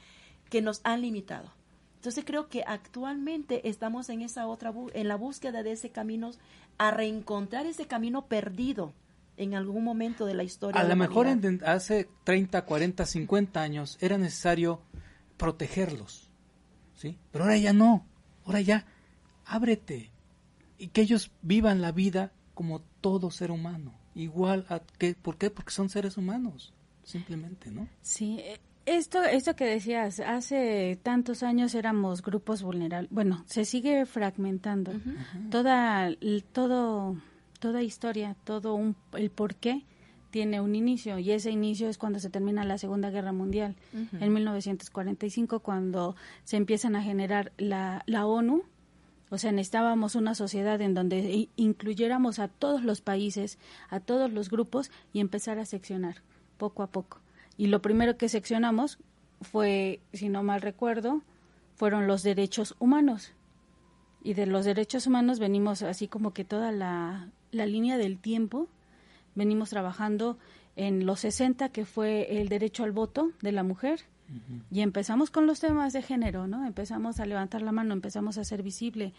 que 0.50 0.62
nos 0.62 0.80
han 0.84 1.02
limitado. 1.02 1.52
Entonces 1.96 2.24
creo 2.24 2.48
que 2.48 2.64
actualmente 2.66 3.68
estamos 3.68 4.08
en 4.08 4.22
esa 4.22 4.46
otra 4.46 4.74
en 4.92 5.08
la 5.08 5.16
búsqueda 5.16 5.62
de 5.62 5.72
ese 5.72 5.90
camino 5.90 6.32
a 6.78 6.90
reencontrar 6.90 7.66
ese 7.66 7.86
camino 7.86 8.26
perdido 8.26 8.92
en 9.36 9.54
algún 9.54 9.84
momento 9.84 10.26
de 10.26 10.34
la 10.34 10.42
historia. 10.42 10.80
A 10.80 10.84
lo 10.84 10.96
mejor 10.96 11.28
hace 11.64 12.08
30, 12.24 12.64
40, 12.64 13.06
50 13.06 13.62
años 13.62 13.98
era 14.00 14.18
necesario 14.18 14.82
protegerlos, 15.36 16.28
¿sí? 16.94 17.18
Pero 17.30 17.44
ahora 17.44 17.56
ya 17.56 17.72
no, 17.72 18.04
ahora 18.45 18.61
ya 18.61 18.86
ábrete 19.45 20.11
y 20.78 20.88
que 20.88 21.03
ellos 21.03 21.30
vivan 21.43 21.80
la 21.80 21.93
vida 21.93 22.32
como 22.55 22.80
todo 23.01 23.30
ser 23.30 23.51
humano, 23.51 23.95
igual 24.14 24.66
a 24.68 24.80
que, 24.99 25.14
¿por 25.14 25.36
qué? 25.36 25.51
Porque 25.51 25.70
son 25.70 25.88
seres 25.88 26.16
humanos, 26.16 26.72
simplemente, 27.03 27.70
¿no? 27.70 27.88
Sí, 28.03 28.38
eh, 28.40 28.61
esto, 28.84 29.22
esto 29.22 29.55
que 29.55 29.64
decías, 29.64 30.20
hace 30.20 30.99
tantos 31.03 31.43
años 31.43 31.74
éramos 31.74 32.20
grupos 32.22 32.62
vulnerables. 32.62 33.11
Bueno, 33.12 33.45
se 33.47 33.64
sigue 33.64 34.07
fragmentando. 34.07 34.93
Toda, 35.51 36.11
todo, 36.53 37.16
toda 37.61 37.82
historia, 37.82 38.36
todo 38.45 38.74
un, 38.74 38.97
el 39.12 39.30
porqué 39.30 39.84
tiene 40.33 40.61
un 40.61 40.74
inicio 40.74 41.18
y 41.18 41.30
ese 41.30 41.51
inicio 41.51 41.89
es 41.89 41.99
cuando 41.99 42.18
se 42.18 42.30
termina 42.30 42.64
la 42.64 42.78
Segunda 42.78 43.11
Guerra 43.11 43.33
Mundial, 43.33 43.76
en 43.93 44.33
1945, 44.33 45.61
cuando 45.61 46.16
se 46.43 46.57
empiezan 46.57 46.97
a 46.97 47.03
generar 47.03 47.53
la, 47.59 48.03
la 48.07 48.26
ONU. 48.26 48.64
O 49.30 49.39
sea, 49.39 49.53
necesitábamos 49.53 50.14
una 50.14 50.35
sociedad 50.35 50.80
en 50.80 50.95
donde 50.95 51.49
incluyéramos 51.57 52.39
a 52.39 52.49
todos 52.49 52.83
los 52.83 53.01
países, 53.01 53.59
a 53.91 54.01
todos 54.01 54.33
los 54.33 54.51
grupos 54.51 54.91
y 55.12 55.20
empezar 55.20 55.59
a 55.59 55.66
seccionar 55.66 56.16
poco 56.57 56.83
a 56.83 56.89
poco. 56.89 57.20
Y 57.57 57.66
lo 57.66 57.83
primero 57.83 58.16
que 58.16 58.28
seccionamos 58.28 58.99
fue, 59.43 60.01
si 60.12 60.28
no 60.28 60.43
mal 60.43 60.62
recuerdo, 60.62 61.22
fueron 61.74 62.07
los 62.07 62.22
derechos 62.22 62.74
humanos. 62.78 63.33
Y 64.24 64.35
de 64.35 64.47
los 64.47 64.64
derechos 64.64 65.07
humanos 65.07 65.39
venimos 65.39 65.83
así 65.83 66.09
como 66.09 66.33
que 66.33 66.45
toda 66.45 66.72
la, 66.72 67.28
la 67.51 67.66
línea 67.66 67.99
del 67.99 68.18
tiempo, 68.18 68.68
venimos 69.35 69.70
trabajando 69.70 70.39
en 70.76 71.07
los 71.07 71.20
60, 71.20 71.68
que 71.70 71.85
fue 71.85 72.41
el 72.41 72.49
derecho 72.49 72.85
al 72.85 72.93
voto 72.93 73.33
de 73.43 73.53
la 73.53 73.62
mujer, 73.62 74.01
y 74.70 74.80
empezamos 74.80 75.30
con 75.30 75.47
los 75.47 75.61
temas 75.61 75.93
de 75.93 76.01
género, 76.01 76.47
¿no? 76.47 76.66
Empezamos 76.66 77.20
a 77.20 77.26
levantar 77.26 77.61
la 77.61 77.72
mano, 77.72 77.93
empezamos 77.93 78.39
a 78.39 78.45
ser 78.45 78.62
visible, 78.62 79.12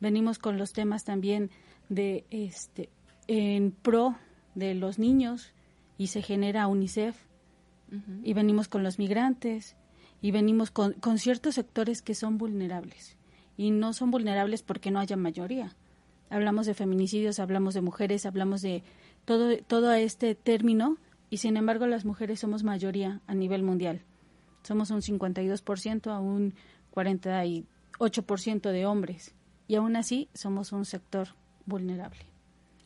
venimos 0.00 0.38
con 0.38 0.56
los 0.56 0.72
temas 0.72 1.04
también 1.04 1.50
de, 1.90 2.24
este, 2.30 2.88
en 3.26 3.72
pro 3.72 4.16
de 4.54 4.74
los 4.74 4.98
niños, 4.98 5.52
y 5.98 6.06
se 6.06 6.22
genera 6.22 6.66
UNICEF, 6.66 7.16
y 8.22 8.32
venimos 8.32 8.68
con 8.68 8.82
los 8.82 8.98
migrantes 8.98 9.76
y 10.20 10.30
venimos 10.30 10.70
con, 10.70 10.94
con, 10.94 11.18
ciertos 11.18 11.54
sectores 11.54 12.02
que 12.02 12.14
son 12.14 12.38
vulnerables 12.38 13.16
y 13.56 13.70
no 13.70 13.92
son 13.92 14.10
vulnerables 14.10 14.62
porque 14.62 14.90
no 14.90 14.98
haya 14.98 15.16
mayoría. 15.16 15.76
Hablamos 16.30 16.66
de 16.66 16.74
feminicidios, 16.74 17.38
hablamos 17.38 17.74
de 17.74 17.82
mujeres, 17.82 18.26
hablamos 18.26 18.62
de 18.62 18.82
todo, 19.24 19.56
todo 19.58 19.92
este 19.92 20.34
término 20.34 20.98
y 21.30 21.38
sin 21.38 21.56
embargo 21.56 21.86
las 21.86 22.04
mujeres 22.04 22.40
somos 22.40 22.62
mayoría 22.62 23.20
a 23.26 23.34
nivel 23.34 23.62
mundial. 23.62 24.02
Somos 24.62 24.90
un 24.90 25.00
52% 25.00 26.10
a 26.10 26.20
un 26.20 26.54
48% 26.94 28.70
de 28.70 28.86
hombres 28.86 29.34
y 29.66 29.74
aún 29.76 29.96
así 29.96 30.28
somos 30.34 30.72
un 30.72 30.84
sector 30.84 31.28
vulnerable. 31.66 32.26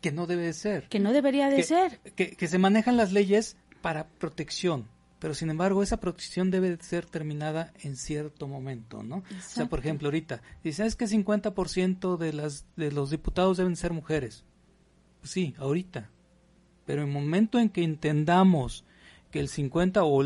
Que 0.00 0.12
no 0.12 0.26
debe 0.26 0.52
ser. 0.52 0.88
Que 0.88 1.00
no 1.00 1.12
debería 1.12 1.50
de 1.50 1.62
ser. 1.62 1.98
Que, 2.14 2.36
que 2.36 2.48
se 2.48 2.58
manejan 2.58 2.96
las 2.96 3.12
leyes 3.12 3.56
para 3.80 4.08
protección, 4.08 4.88
pero 5.18 5.34
sin 5.34 5.50
embargo 5.50 5.82
esa 5.82 5.98
protección 5.98 6.50
debe 6.50 6.76
ser 6.80 7.06
terminada 7.06 7.72
en 7.80 7.96
cierto 7.96 8.46
momento, 8.46 9.02
¿no? 9.02 9.16
O 9.16 9.24
sea, 9.40 9.66
por 9.66 9.80
ejemplo, 9.80 10.08
ahorita, 10.08 10.42
dice, 10.62 10.86
es 10.86 10.94
que 10.94 11.06
50% 11.06 12.16
de, 12.16 12.32
las, 12.32 12.66
de 12.76 12.92
los 12.92 13.10
diputados 13.10 13.56
deben 13.56 13.76
ser 13.76 13.92
mujeres. 13.92 14.44
Pues 15.20 15.32
sí, 15.32 15.54
ahorita. 15.58 16.10
Pero 16.88 17.02
en 17.02 17.08
el 17.08 17.14
momento 17.14 17.58
en 17.58 17.68
que 17.68 17.84
entendamos 17.84 18.82
que 19.30 19.40
el 19.40 19.48
50 19.48 20.04
o 20.04 20.24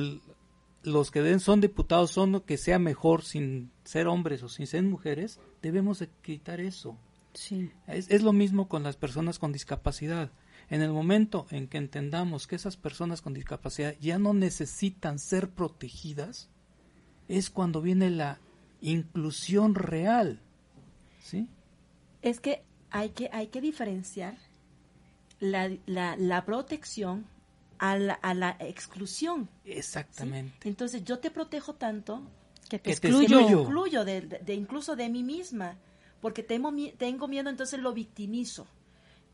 los 0.84 1.10
que 1.10 1.20
den 1.20 1.40
son 1.40 1.60
diputados 1.60 2.12
son 2.12 2.30
lo 2.30 2.44
que 2.44 2.56
sea 2.56 2.78
mejor 2.78 3.24
sin 3.24 3.72
ser 3.82 4.06
hombres 4.06 4.44
o 4.44 4.48
sin 4.48 4.68
ser 4.68 4.84
mujeres, 4.84 5.40
debemos 5.60 5.98
de 5.98 6.08
quitar 6.22 6.60
eso. 6.60 6.96
Sí. 7.34 7.72
Es, 7.88 8.08
es 8.08 8.22
lo 8.22 8.32
mismo 8.32 8.68
con 8.68 8.84
las 8.84 8.94
personas 8.94 9.40
con 9.40 9.50
discapacidad. 9.50 10.30
En 10.70 10.82
el 10.82 10.92
momento 10.92 11.48
en 11.50 11.66
que 11.66 11.78
entendamos 11.78 12.46
que 12.46 12.54
esas 12.54 12.76
personas 12.76 13.22
con 13.22 13.34
discapacidad 13.34 13.96
ya 14.00 14.20
no 14.20 14.32
necesitan 14.32 15.18
ser 15.18 15.50
protegidas, 15.50 16.48
es 17.26 17.50
cuando 17.50 17.82
viene 17.82 18.08
la 18.08 18.38
inclusión 18.80 19.74
real. 19.74 20.40
¿Sí? 21.24 21.48
Es 22.22 22.38
que 22.38 22.62
hay 22.92 23.08
que, 23.08 23.30
hay 23.32 23.48
que 23.48 23.60
diferenciar 23.60 24.36
la, 25.42 25.70
la, 25.86 26.16
la 26.16 26.44
protección 26.44 27.26
a 27.78 27.98
la, 27.98 28.14
a 28.14 28.32
la, 28.32 28.56
exclusión. 28.60 29.48
Exactamente. 29.64 30.68
Entonces 30.68 31.04
yo 31.04 31.18
te 31.18 31.30
protejo 31.30 31.74
tanto 31.74 32.22
que 32.68 32.78
te, 32.78 32.92
excluyo, 32.92 33.46
te 33.46 33.52
excluyo 33.52 34.04
de, 34.04 34.20
de, 34.22 34.54
incluso 34.54 34.96
de 34.96 35.08
mí 35.08 35.22
misma, 35.22 35.76
porque 36.20 36.42
tengo, 36.42 36.72
tengo 36.96 37.28
miedo, 37.28 37.50
entonces 37.50 37.80
lo 37.80 37.92
victimizo 37.92 38.66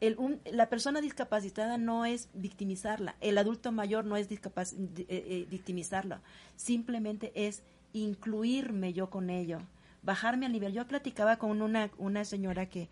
el, 0.00 0.40
la 0.52 0.68
persona 0.68 1.00
discapacitada 1.00 1.76
no 1.76 2.04
es 2.04 2.28
victimizarla, 2.34 3.16
el 3.20 3.38
adulto 3.38 3.72
mayor 3.72 4.04
no 4.04 4.16
es 4.16 4.28
discapac 4.28 4.68
eh, 4.72 5.06
eh, 5.09 5.46
victimizarlo, 5.50 6.20
simplemente 6.56 7.32
es 7.34 7.62
incluirme 7.92 8.92
yo 8.92 9.11
con 9.11 9.30
ello, 9.30 9.61
bajarme 10.02 10.46
al 10.46 10.52
nivel. 10.52 10.72
Yo 10.72 10.86
platicaba 10.86 11.36
con 11.38 11.62
una, 11.62 11.90
una 11.98 12.24
señora 12.24 12.66
que 12.66 12.88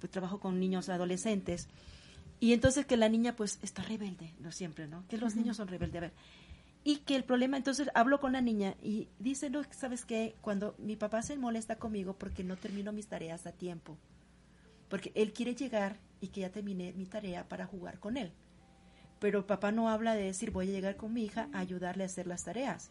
pues, 0.00 0.10
trabajo 0.10 0.40
con 0.40 0.58
niños 0.58 0.88
adolescentes 0.88 1.68
y 2.40 2.52
entonces 2.52 2.86
que 2.86 2.96
la 2.96 3.08
niña 3.08 3.34
pues 3.34 3.58
está 3.62 3.82
rebelde, 3.82 4.34
no 4.38 4.52
siempre, 4.52 4.86
¿no? 4.86 5.06
Que 5.08 5.18
los 5.18 5.34
niños 5.34 5.56
son 5.56 5.68
rebeldes, 5.68 5.96
a 5.98 6.00
ver. 6.00 6.12
Y 6.84 6.98
que 6.98 7.16
el 7.16 7.24
problema, 7.24 7.56
entonces 7.56 7.90
hablo 7.94 8.20
con 8.20 8.32
la 8.32 8.40
niña 8.40 8.76
y 8.80 9.08
dice, 9.18 9.50
no, 9.50 9.62
¿sabes 9.70 10.04
qué? 10.04 10.36
Cuando 10.40 10.74
mi 10.78 10.96
papá 10.96 11.22
se 11.22 11.36
molesta 11.36 11.76
conmigo 11.76 12.14
porque 12.14 12.44
no 12.44 12.56
termino 12.56 12.92
mis 12.92 13.08
tareas 13.08 13.46
a 13.46 13.52
tiempo, 13.52 13.98
porque 14.88 15.12
él 15.14 15.32
quiere 15.32 15.54
llegar 15.54 15.98
y 16.20 16.28
que 16.28 16.42
ya 16.42 16.50
terminé 16.50 16.92
mi 16.92 17.06
tarea 17.06 17.48
para 17.48 17.66
jugar 17.66 17.98
con 17.98 18.16
él. 18.16 18.32
Pero 19.18 19.46
papá 19.46 19.72
no 19.72 19.90
habla 19.90 20.14
de 20.14 20.24
decir 20.24 20.52
voy 20.52 20.68
a 20.68 20.72
llegar 20.72 20.96
con 20.96 21.12
mi 21.12 21.24
hija 21.24 21.48
a 21.52 21.58
ayudarle 21.58 22.04
a 22.04 22.06
hacer 22.06 22.28
las 22.28 22.44
tareas. 22.44 22.90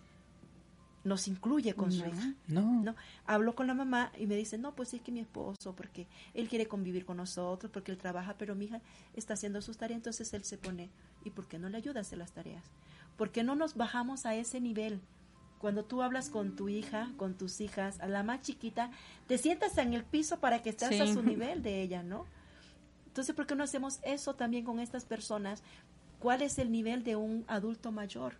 Nos 1.04 1.28
incluye 1.28 1.74
con 1.74 1.91
su 1.91 2.06
hija. 2.06 2.34
No. 2.48 2.84
no. 2.84 2.95
Hablo 3.26 3.56
con 3.56 3.68
la 3.68 3.74
mamá 3.74 4.12
y 4.18 4.26
me 4.26 4.36
dice, 4.36 4.58
no, 4.58 4.76
pues 4.76 4.93
es 4.93 5.02
que 5.02 5.12
mi 5.12 5.20
esposo, 5.20 5.74
porque 5.76 6.08
él 6.34 6.50
quiere 6.50 6.68
convivir 6.68 7.06
con 7.06 7.18
nosotros, 7.18 7.72
porque 7.72 7.91
él 7.91 7.98
trabaja, 7.98 8.36
pero 8.38 8.56
mi 8.56 8.66
hija 8.66 8.82
está 9.16 9.36
haciendo 9.36 9.62
sus 9.62 9.78
tareas, 9.78 9.98
entonces 9.98 10.34
él 10.34 10.43
se 10.43 10.58
pone, 10.58 10.89
¿y 11.24 11.30
por 11.30 11.48
qué 11.48 11.60
no 11.60 11.70
le 11.70 11.78
ayuda 11.78 12.00
a 12.00 12.02
hacer 12.02 12.18
las 12.18 12.34
tareas? 12.34 12.64
¿Por 13.16 13.32
qué 13.32 13.43
no 13.43 13.56
nos 13.56 13.76
bajamos 13.76 14.26
a 14.26 14.36
ese 14.36 14.60
nivel? 14.60 15.00
Cuando 15.60 15.84
tú 15.84 16.04
hablas 16.04 16.30
con 16.30 16.56
tu 16.56 16.70
hija, 16.70 17.12
con 17.18 17.36
tus 17.36 17.62
hijas, 17.62 18.00
a 18.00 18.08
la 18.08 18.24
más 18.24 18.41
chiquita, 18.41 18.91
te 19.28 19.38
sientas 19.38 19.78
en 19.78 19.93
el 19.93 20.04
piso 20.04 20.39
para 20.39 20.62
que 20.62 20.70
estés 20.70 21.02
a 21.02 21.08
su 21.08 21.22
nivel 21.24 21.64
de 21.64 21.82
ella, 21.82 22.04
¿no? 22.04 22.26
Entonces, 23.08 23.36
¿por 23.36 23.48
qué 23.48 23.56
no 23.56 23.64
hacemos 23.64 24.00
eso 24.04 24.36
también 24.36 24.64
con 24.64 24.80
estas 24.80 25.06
personas? 25.06 25.64
¿Cuál 26.20 26.43
es 26.43 26.60
el 26.60 26.72
nivel 26.72 27.04
de 27.04 27.16
un 27.16 27.45
adulto 27.48 27.91
mayor? 27.91 28.36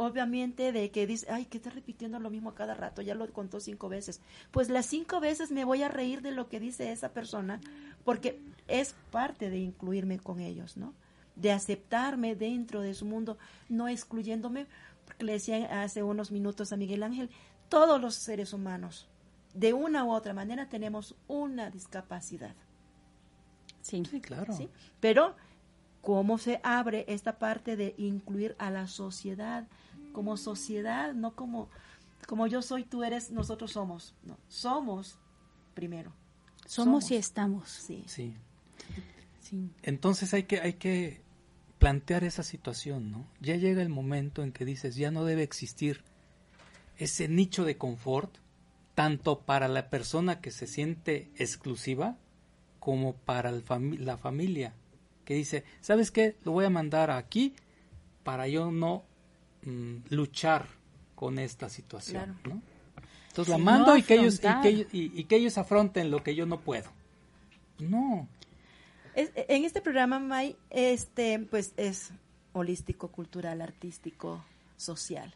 Obviamente 0.00 0.70
de 0.70 0.90
que 0.92 1.08
dice, 1.08 1.26
ay, 1.28 1.44
que 1.46 1.58
está 1.58 1.70
repitiendo 1.70 2.20
lo 2.20 2.30
mismo 2.30 2.54
cada 2.54 2.74
rato, 2.74 3.02
ya 3.02 3.16
lo 3.16 3.30
contó 3.32 3.58
cinco 3.58 3.88
veces. 3.88 4.20
Pues 4.52 4.68
las 4.68 4.86
cinco 4.86 5.18
veces 5.18 5.50
me 5.50 5.64
voy 5.64 5.82
a 5.82 5.88
reír 5.88 6.22
de 6.22 6.30
lo 6.30 6.48
que 6.48 6.60
dice 6.60 6.92
esa 6.92 7.12
persona, 7.12 7.60
porque 8.04 8.40
es 8.68 8.94
parte 9.10 9.50
de 9.50 9.58
incluirme 9.58 10.20
con 10.20 10.38
ellos, 10.38 10.76
¿no? 10.76 10.94
De 11.34 11.50
aceptarme 11.50 12.36
dentro 12.36 12.80
de 12.80 12.94
su 12.94 13.06
mundo, 13.06 13.38
no 13.68 13.88
excluyéndome, 13.88 14.68
porque 15.04 15.24
le 15.24 15.32
decía 15.32 15.82
hace 15.82 16.04
unos 16.04 16.30
minutos 16.30 16.72
a 16.72 16.76
Miguel 16.76 17.02
Ángel, 17.02 17.28
todos 17.68 18.00
los 18.00 18.14
seres 18.14 18.52
humanos, 18.52 19.08
de 19.52 19.72
una 19.72 20.04
u 20.04 20.12
otra 20.12 20.32
manera, 20.32 20.68
tenemos 20.68 21.16
una 21.26 21.70
discapacidad. 21.70 22.54
Sí, 23.82 24.02
claro. 24.20 24.54
Pero, 25.00 25.34
¿cómo 26.02 26.38
se 26.38 26.60
abre 26.62 27.04
esta 27.08 27.38
parte 27.38 27.76
de 27.76 27.94
incluir 27.98 28.54
a 28.58 28.70
la 28.70 28.86
sociedad? 28.86 29.66
Como 30.18 30.36
sociedad, 30.36 31.14
no 31.14 31.36
como, 31.36 31.68
como 32.26 32.48
yo 32.48 32.60
soy, 32.60 32.82
tú 32.82 33.04
eres, 33.04 33.30
nosotros 33.30 33.70
somos. 33.70 34.16
No, 34.24 34.36
somos 34.48 35.16
primero. 35.74 36.12
Somos, 36.66 37.12
y 37.12 37.14
estamos. 37.14 37.68
Sí. 37.68 38.02
sí. 38.08 38.34
Entonces 39.80 40.34
hay 40.34 40.42
que, 40.42 40.58
hay 40.58 40.72
que 40.72 41.22
plantear 41.78 42.24
esa 42.24 42.42
situación, 42.42 43.12
¿no? 43.12 43.28
Ya 43.40 43.54
llega 43.54 43.80
el 43.80 43.90
momento 43.90 44.42
en 44.42 44.50
que 44.50 44.64
dices, 44.64 44.96
ya 44.96 45.12
no 45.12 45.24
debe 45.24 45.44
existir 45.44 46.02
ese 46.96 47.28
nicho 47.28 47.64
de 47.64 47.76
confort, 47.76 48.38
tanto 48.96 49.42
para 49.42 49.68
la 49.68 49.88
persona 49.88 50.40
que 50.40 50.50
se 50.50 50.66
siente 50.66 51.30
exclusiva, 51.36 52.18
como 52.80 53.14
para 53.14 53.52
la 53.52 54.16
familia, 54.16 54.74
que 55.24 55.34
dice, 55.34 55.62
¿sabes 55.80 56.10
qué? 56.10 56.36
Lo 56.42 56.50
voy 56.50 56.64
a 56.64 56.70
mandar 56.70 57.12
aquí 57.12 57.54
para 58.24 58.48
yo 58.48 58.72
no 58.72 59.07
luchar 60.10 60.66
con 61.14 61.38
esta 61.38 61.68
situación. 61.68 62.38
Entonces 63.28 63.52
la 63.52 63.58
mando 63.58 63.96
y, 63.96 64.02
que 64.02 64.14
ellos, 64.14 64.36
y, 64.36 64.62
que, 64.62 64.86
y, 64.92 65.24
que 65.24 65.36
ellos 65.36 65.58
afronten 65.58 66.10
lo 66.10 66.22
que 66.22 66.34
yo 66.34 66.46
no 66.46 66.60
puedo. 66.60 66.90
No. 67.78 68.28
en 69.14 69.64
este 69.64 69.80
programa, 69.80 70.18
May, 70.18 70.56
este, 70.70 71.38
pues 71.38 71.72
es 71.76 72.10
holístico, 72.52 73.08
cultural, 73.08 73.60
artístico, 73.60 74.44
social. 74.76 75.34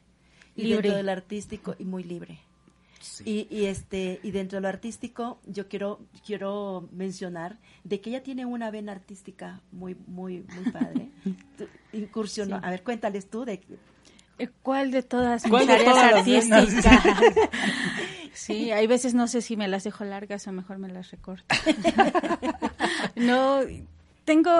Y 0.54 0.64
libre. 0.64 0.82
dentro 0.82 0.96
del 0.96 1.08
artístico, 1.08 1.74
y 1.78 1.84
muy 1.84 2.04
libre. 2.04 2.40
Y, 3.24 3.48
y, 3.50 3.64
este 3.66 4.20
y 4.22 4.30
dentro 4.30 4.58
de 4.58 4.62
lo 4.62 4.68
artístico 4.68 5.40
yo 5.46 5.66
quiero 5.68 5.98
quiero 6.24 6.88
mencionar 6.92 7.58
de 7.82 8.00
que 8.00 8.10
ella 8.10 8.22
tiene 8.22 8.46
una 8.46 8.70
vena 8.70 8.92
artística 8.92 9.60
muy 9.72 9.96
muy 10.06 10.44
muy 10.54 10.70
padre 10.70 11.10
incursionó 11.92 12.60
a 12.62 12.70
ver 12.70 12.84
cuéntales 12.84 13.28
tú 13.28 13.44
de 13.44 13.60
cuál 14.62 14.90
de 14.90 15.02
todas 15.02 15.44
mis 15.46 15.66
tareas 15.66 15.96
artísticas 15.96 17.04
sí 18.32 18.70
hay 18.72 18.86
veces 18.86 19.14
no 19.14 19.28
sé 19.28 19.42
si 19.42 19.56
me 19.56 19.68
las 19.68 19.84
dejo 19.84 20.04
largas 20.04 20.46
o 20.46 20.52
mejor 20.52 20.78
me 20.78 20.88
las 20.88 21.10
recorto. 21.10 21.44
No 23.16 23.60
tengo 24.24 24.52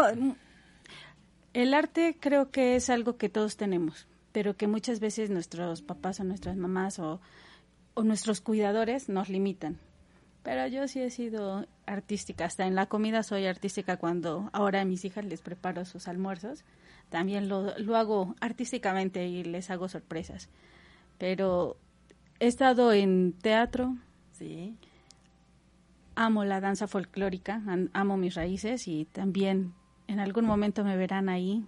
el 1.53 1.75
arte 1.75 2.17
creo 2.19 2.51
que 2.51 2.77
es 2.77 2.91
algo 2.91 3.17
que 3.17 3.29
todos 3.29 3.57
tenemos 3.57 4.07
pero 4.33 4.57
que 4.57 4.67
muchas 4.67 5.01
veces 5.01 5.31
nuestros 5.31 5.83
papás 5.83 6.21
o 6.21 6.25
nuestras 6.25 6.57
mamás 6.57 6.99
o 6.99 7.21
o 7.95 8.03
nuestros 8.03 8.41
cuidadores 8.41 9.09
nos 9.09 9.29
limitan. 9.29 9.79
Pero 10.43 10.67
yo 10.67 10.89
sí 10.89 11.01
he 11.01 11.11
sido 11.11 11.67
artística, 11.87 12.45
hasta 12.45 12.67
en 12.67 12.75
la 12.75 12.87
comida 12.87 13.23
soy 13.23 13.47
artística 13.47 13.97
cuando 13.97 14.51
ahora 14.53 14.81
a 14.81 14.85
mis 14.85 15.05
hijas 15.05 15.25
les 15.25 15.41
preparo 15.41 15.85
sus 15.85 16.09
almuerzos. 16.09 16.65
También 17.11 17.49
lo, 17.49 17.79
lo 17.79 17.97
hago 17.97 18.35
artísticamente 18.41 19.27
y 19.29 19.45
les 19.45 19.71
hago 19.71 19.89
sorpresas. 19.89 20.49
Pero 21.19 21.77
he 22.41 22.49
estado 22.49 22.93
en 22.93 23.35
teatro. 23.35 23.97
Sí. 24.33 24.77
Amo 26.17 26.45
la 26.45 26.61
danza 26.61 26.89
folclórica, 26.89 27.63
amo 27.93 28.17
mis 28.17 28.35
raíces 28.35 28.89
y 28.89 29.07
también 29.07 29.73
en 30.09 30.21
algún 30.21 30.45
momento 30.45 30.85
me 30.85 30.97
verán 30.97 31.29
ahí. 31.29 31.65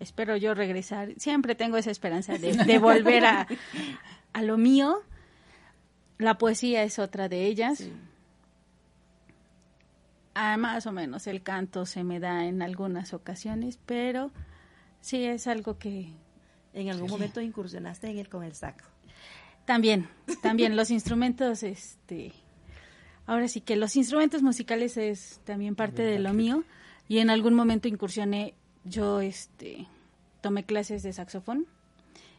Espero 0.00 0.36
yo 0.36 0.54
regresar. 0.54 1.12
Siempre 1.18 1.54
tengo 1.54 1.76
esa 1.76 1.90
esperanza 1.90 2.38
de, 2.38 2.52
de 2.52 2.78
volver 2.78 3.24
a, 3.26 3.46
a 4.32 4.42
lo 4.42 4.56
mío 4.56 5.02
la 6.18 6.36
poesía 6.36 6.82
es 6.82 6.98
otra 6.98 7.28
de 7.28 7.46
ellas. 7.46 7.84
Ah, 10.34 10.56
más 10.56 10.86
o 10.86 10.92
menos 10.92 11.26
el 11.26 11.42
canto 11.42 11.86
se 11.86 12.04
me 12.04 12.20
da 12.20 12.46
en 12.46 12.62
algunas 12.62 13.14
ocasiones, 13.14 13.78
pero 13.86 14.30
sí 15.00 15.24
es 15.24 15.46
algo 15.46 15.78
que... 15.78 16.12
¿En 16.74 16.90
algún 16.90 17.10
momento 17.10 17.40
incursionaste 17.40 18.08
en 18.08 18.18
el 18.18 18.28
con 18.28 18.44
el 18.44 18.54
saco? 18.54 18.84
También, 19.64 20.08
también 20.42 20.76
los 20.76 20.90
instrumentos, 20.90 21.62
este... 21.62 22.32
Ahora 23.26 23.48
sí 23.48 23.60
que 23.60 23.76
los 23.76 23.96
instrumentos 23.96 24.42
musicales 24.42 24.96
es 24.96 25.40
también 25.44 25.74
parte 25.74 26.02
de 26.02 26.18
lo 26.18 26.32
mío 26.32 26.64
y 27.08 27.18
en 27.18 27.30
algún 27.30 27.54
momento 27.54 27.86
incursioné, 27.86 28.54
yo 28.84 29.20
este 29.20 29.86
tomé 30.40 30.64
clases 30.64 31.02
de 31.02 31.12
saxofón 31.12 31.66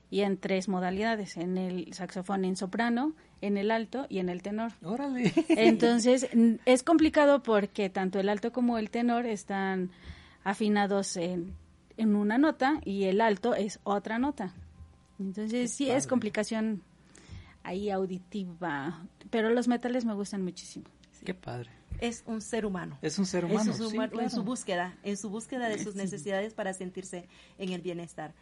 y 0.09 0.21
en 0.21 0.37
tres 0.37 0.67
modalidades, 0.67 1.37
en 1.37 1.57
el 1.57 1.93
saxofón 1.93 2.43
en 2.45 2.55
soprano, 2.55 3.13
en 3.41 3.57
el 3.57 3.71
alto 3.71 4.05
y 4.09 4.19
en 4.19 4.29
el 4.29 4.41
tenor. 4.41 4.73
Órale. 4.83 5.33
Entonces, 5.49 6.27
es 6.65 6.83
complicado 6.83 7.43
porque 7.43 7.89
tanto 7.89 8.19
el 8.19 8.29
alto 8.29 8.51
como 8.51 8.77
el 8.77 8.89
tenor 8.89 9.25
están 9.25 9.91
afinados 10.43 11.17
en, 11.17 11.53
en 11.97 12.15
una 12.15 12.37
nota 12.37 12.79
y 12.85 13.05
el 13.05 13.21
alto 13.21 13.55
es 13.55 13.79
otra 13.83 14.19
nota. 14.19 14.53
Entonces, 15.19 15.73
sí, 15.73 15.89
es 15.89 16.07
complicación 16.07 16.81
ahí 17.63 17.89
auditiva, 17.89 19.05
pero 19.29 19.49
los 19.49 19.67
metales 19.67 20.05
me 20.05 20.13
gustan 20.13 20.43
muchísimo. 20.43 20.85
Qué 21.25 21.33
padre. 21.33 21.69
Es 21.99 22.23
un 22.25 22.41
ser 22.41 22.65
humano. 22.65 22.97
Es 23.01 23.19
un 23.19 23.25
ser 23.25 23.43
humano. 23.45 23.73
En 24.21 24.29
su 24.29 24.43
búsqueda, 24.43 24.97
en 25.03 25.17
su 25.17 25.29
búsqueda 25.29 25.67
de 25.67 25.77
sus 25.83 25.95
necesidades 25.95 26.53
para 26.53 26.73
sentirse 26.73 27.27
en 27.57 27.73
el 27.73 27.81
bienestar. 27.81 28.33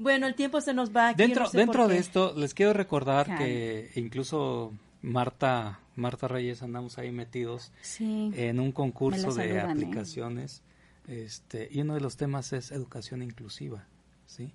Bueno, 0.00 0.26
el 0.26 0.34
tiempo 0.34 0.62
se 0.62 0.72
nos 0.72 0.96
va. 0.96 1.10
Aquí, 1.10 1.18
dentro 1.22 1.50
dentro 1.50 1.86
de 1.86 1.98
esto, 1.98 2.32
les 2.34 2.54
quiero 2.54 2.72
recordar 2.72 3.36
que 3.36 3.90
incluso 3.96 4.72
Marta, 5.02 5.80
Marta 5.94 6.26
Reyes 6.26 6.62
andamos 6.62 6.96
ahí 6.96 7.12
metidos 7.12 7.70
en 7.98 8.60
un 8.60 8.72
concurso 8.72 9.34
de 9.34 9.56
¿eh? 9.56 9.60
aplicaciones. 9.60 10.62
Este, 11.06 11.68
y 11.70 11.82
uno 11.82 11.92
de 11.94 12.00
los 12.00 12.16
temas 12.16 12.54
es 12.54 12.72
educación 12.72 13.22
inclusiva, 13.22 13.84
¿sí? 14.24 14.54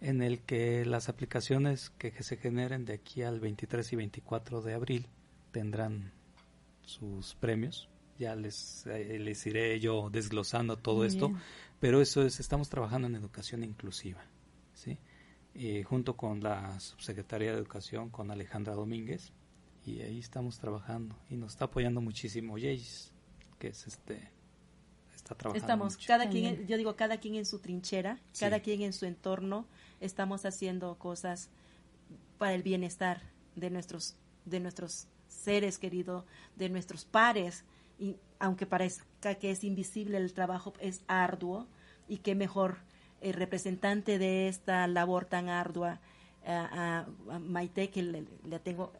En 0.00 0.22
el 0.22 0.40
que 0.40 0.84
las 0.84 1.08
aplicaciones 1.08 1.90
que, 1.90 2.10
se 2.24 2.36
generen 2.36 2.84
de 2.84 2.94
aquí 2.94 3.22
al 3.22 3.38
23 3.38 3.92
y 3.92 3.96
24 3.96 4.60
de 4.60 4.74
abril 4.74 5.06
tendrán 5.52 6.10
sus 6.84 7.36
premios. 7.36 7.88
Ya 8.18 8.34
les, 8.34 8.86
eh, 8.86 9.20
les 9.20 9.46
iré 9.46 9.78
yo 9.78 10.10
desglosando 10.10 10.76
todo 10.76 11.04
esto, 11.04 11.32
pero 11.78 12.00
eso 12.00 12.22
es, 12.22 12.40
estamos 12.40 12.68
trabajando 12.68 13.06
en 13.06 13.14
educación 13.14 13.62
inclusiva. 13.62 14.24
Eh, 15.54 15.82
junto 15.82 16.16
con 16.16 16.40
la 16.40 16.78
subsecretaria 16.78 17.52
de 17.52 17.58
Educación, 17.58 18.08
con 18.08 18.30
Alejandra 18.30 18.74
Domínguez, 18.74 19.32
y 19.84 20.00
ahí 20.00 20.18
estamos 20.18 20.58
trabajando 20.58 21.16
y 21.28 21.36
nos 21.36 21.52
está 21.52 21.64
apoyando 21.66 22.00
muchísimo 22.00 22.54
Jace, 22.54 23.10
que 23.58 23.68
es 23.68 23.86
este 23.86 24.30
está 25.14 25.34
trabajando 25.34 25.64
estamos 25.64 25.96
cada 26.06 26.28
quien 26.28 26.66
yo 26.66 26.76
digo 26.76 26.96
cada 26.96 27.18
quien 27.18 27.34
en 27.34 27.44
su 27.44 27.58
trinchera 27.58 28.18
cada 28.38 28.60
quien 28.60 28.82
en 28.82 28.92
su 28.92 29.06
entorno 29.06 29.66
estamos 30.00 30.44
haciendo 30.46 30.98
cosas 30.98 31.50
para 32.38 32.54
el 32.54 32.62
bienestar 32.62 33.22
de 33.56 33.70
nuestros 33.70 34.16
de 34.44 34.60
nuestros 34.60 35.08
seres 35.28 35.78
queridos 35.78 36.24
de 36.56 36.68
nuestros 36.68 37.04
pares 37.04 37.64
y 37.98 38.16
aunque 38.38 38.66
parezca 38.66 39.34
que 39.34 39.50
es 39.50 39.64
invisible 39.64 40.16
el 40.16 40.32
trabajo 40.32 40.72
es 40.80 41.02
arduo 41.06 41.66
y 42.08 42.18
qué 42.18 42.34
mejor 42.34 42.78
el 43.20 43.34
representante 43.34 44.18
de 44.18 44.48
esta 44.48 44.86
labor 44.86 45.24
tan 45.24 45.48
ardua, 45.48 46.00
a, 46.46 47.04
Maite, 47.40 47.90
que 47.90 48.02
le, 48.02 48.24
tengo 48.60 48.92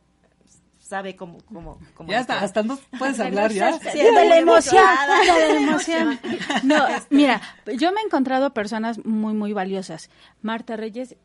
sabe 0.78 1.14
cómo 1.14 1.38
cómo, 1.44 1.78
ya 2.08 2.20
está 2.20 2.40
hasta 2.40 2.64
no 2.64 2.76
puedes 2.98 3.20
hablar 3.20 3.52
ya. 3.52 3.78
sí, 3.78 3.98
de 3.98 4.28
la 4.28 4.38
emoción 4.38 4.84
de 5.24 5.54
la 5.54 5.60
emoción. 5.60 6.20
No 6.64 6.84
mira 7.10 7.40
yo 7.78 7.92
me 7.92 8.00
he 8.00 8.04
encontrado 8.04 8.52
personas 8.52 9.04
muy 9.04 9.32
muy 9.32 9.52
valiosas. 9.52 10.10
Marta 10.42 10.76
Reyes 10.76 11.16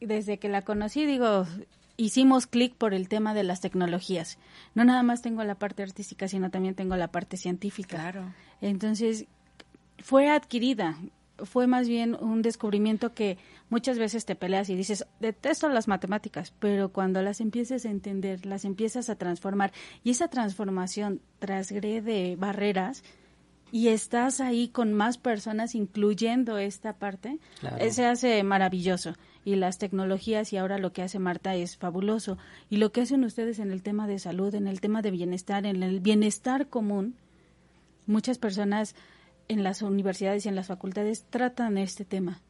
desde 0.00 0.38
que 0.38 0.48
la 0.48 0.62
conocí 0.62 1.06
digo 1.06 1.46
hicimos 1.96 2.48
clic 2.48 2.74
por 2.74 2.94
el 2.94 3.08
tema 3.08 3.32
de 3.32 3.44
las 3.44 3.60
tecnologías. 3.60 4.38
No 4.74 4.84
nada 4.84 5.04
más 5.04 5.22
tengo 5.22 5.44
la 5.44 5.54
parte 5.54 5.84
artística 5.84 6.26
sino 6.26 6.50
también 6.50 6.74
tengo 6.74 6.96
la 6.96 7.08
parte 7.08 7.36
científica. 7.36 7.96
Claro. 7.98 8.34
Entonces 8.60 9.26
fue 10.00 10.30
adquirida 10.30 10.96
fue 11.44 11.66
más 11.66 11.88
bien 11.88 12.16
un 12.20 12.42
descubrimiento 12.42 13.14
que 13.14 13.38
muchas 13.70 13.98
veces 13.98 14.24
te 14.24 14.34
peleas 14.34 14.68
y 14.68 14.74
dices, 14.74 15.06
detesto 15.20 15.68
las 15.68 15.88
matemáticas, 15.88 16.52
pero 16.58 16.90
cuando 16.90 17.22
las 17.22 17.40
empieces 17.40 17.84
a 17.86 17.90
entender, 17.90 18.46
las 18.46 18.64
empiezas 18.64 19.10
a 19.10 19.16
transformar 19.16 19.72
y 20.04 20.10
esa 20.10 20.28
transformación 20.28 21.20
transgrede 21.38 22.36
barreras 22.36 23.02
y 23.72 23.88
estás 23.88 24.40
ahí 24.42 24.68
con 24.68 24.92
más 24.92 25.16
personas 25.16 25.74
incluyendo 25.74 26.58
esta 26.58 26.92
parte, 26.92 27.38
se 27.90 28.04
hace 28.04 28.42
maravilloso. 28.42 29.14
Y 29.46 29.56
las 29.56 29.78
tecnologías 29.78 30.52
y 30.52 30.58
ahora 30.58 30.76
lo 30.76 30.92
que 30.92 31.00
hace 31.00 31.18
Marta 31.18 31.54
es 31.54 31.78
fabuloso. 31.78 32.36
Y 32.68 32.76
lo 32.76 32.92
que 32.92 33.00
hacen 33.00 33.24
ustedes 33.24 33.58
en 33.58 33.72
el 33.72 33.82
tema 33.82 34.06
de 34.06 34.18
salud, 34.18 34.54
en 34.54 34.68
el 34.68 34.82
tema 34.82 35.00
de 35.00 35.10
bienestar, 35.10 35.64
en 35.64 35.82
el 35.82 36.00
bienestar 36.00 36.68
común, 36.68 37.16
muchas 38.06 38.36
personas 38.36 38.94
en 39.52 39.62
las 39.62 39.82
universidades 39.82 40.44
y 40.44 40.48
en 40.48 40.56
las 40.56 40.66
facultades 40.66 41.24
tratan 41.30 41.78
este 41.78 42.04
tema, 42.04 42.40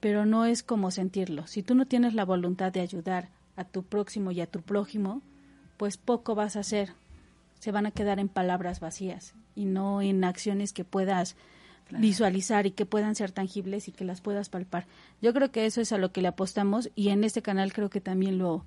pero 0.00 0.26
no 0.26 0.44
es 0.44 0.62
como 0.62 0.90
sentirlo. 0.90 1.46
Si 1.46 1.62
tú 1.62 1.74
no 1.74 1.86
tienes 1.86 2.14
la 2.14 2.24
voluntad 2.24 2.72
de 2.72 2.80
ayudar 2.80 3.30
a 3.56 3.64
tu 3.64 3.82
próximo 3.82 4.30
y 4.30 4.40
a 4.40 4.46
tu 4.46 4.62
prójimo, 4.62 5.22
pues 5.76 5.96
poco 5.96 6.34
vas 6.34 6.56
a 6.56 6.60
hacer. 6.60 6.92
Se 7.58 7.72
van 7.72 7.86
a 7.86 7.90
quedar 7.90 8.18
en 8.20 8.28
palabras 8.28 8.80
vacías 8.80 9.34
y 9.54 9.64
no 9.64 10.02
en 10.02 10.22
acciones 10.22 10.72
que 10.72 10.84
puedas 10.84 11.36
visualizar 11.90 12.66
y 12.66 12.72
que 12.72 12.86
puedan 12.86 13.14
ser 13.14 13.32
tangibles 13.32 13.88
y 13.88 13.92
que 13.92 14.04
las 14.04 14.20
puedas 14.20 14.48
palpar. 14.48 14.86
Yo 15.22 15.32
creo 15.32 15.50
que 15.50 15.66
eso 15.66 15.80
es 15.80 15.92
a 15.92 15.98
lo 15.98 16.12
que 16.12 16.22
le 16.22 16.28
apostamos 16.28 16.90
y 16.94 17.08
en 17.08 17.24
este 17.24 17.42
canal 17.42 17.72
creo 17.72 17.90
que 17.90 18.00
también 18.00 18.38
lo 18.38 18.64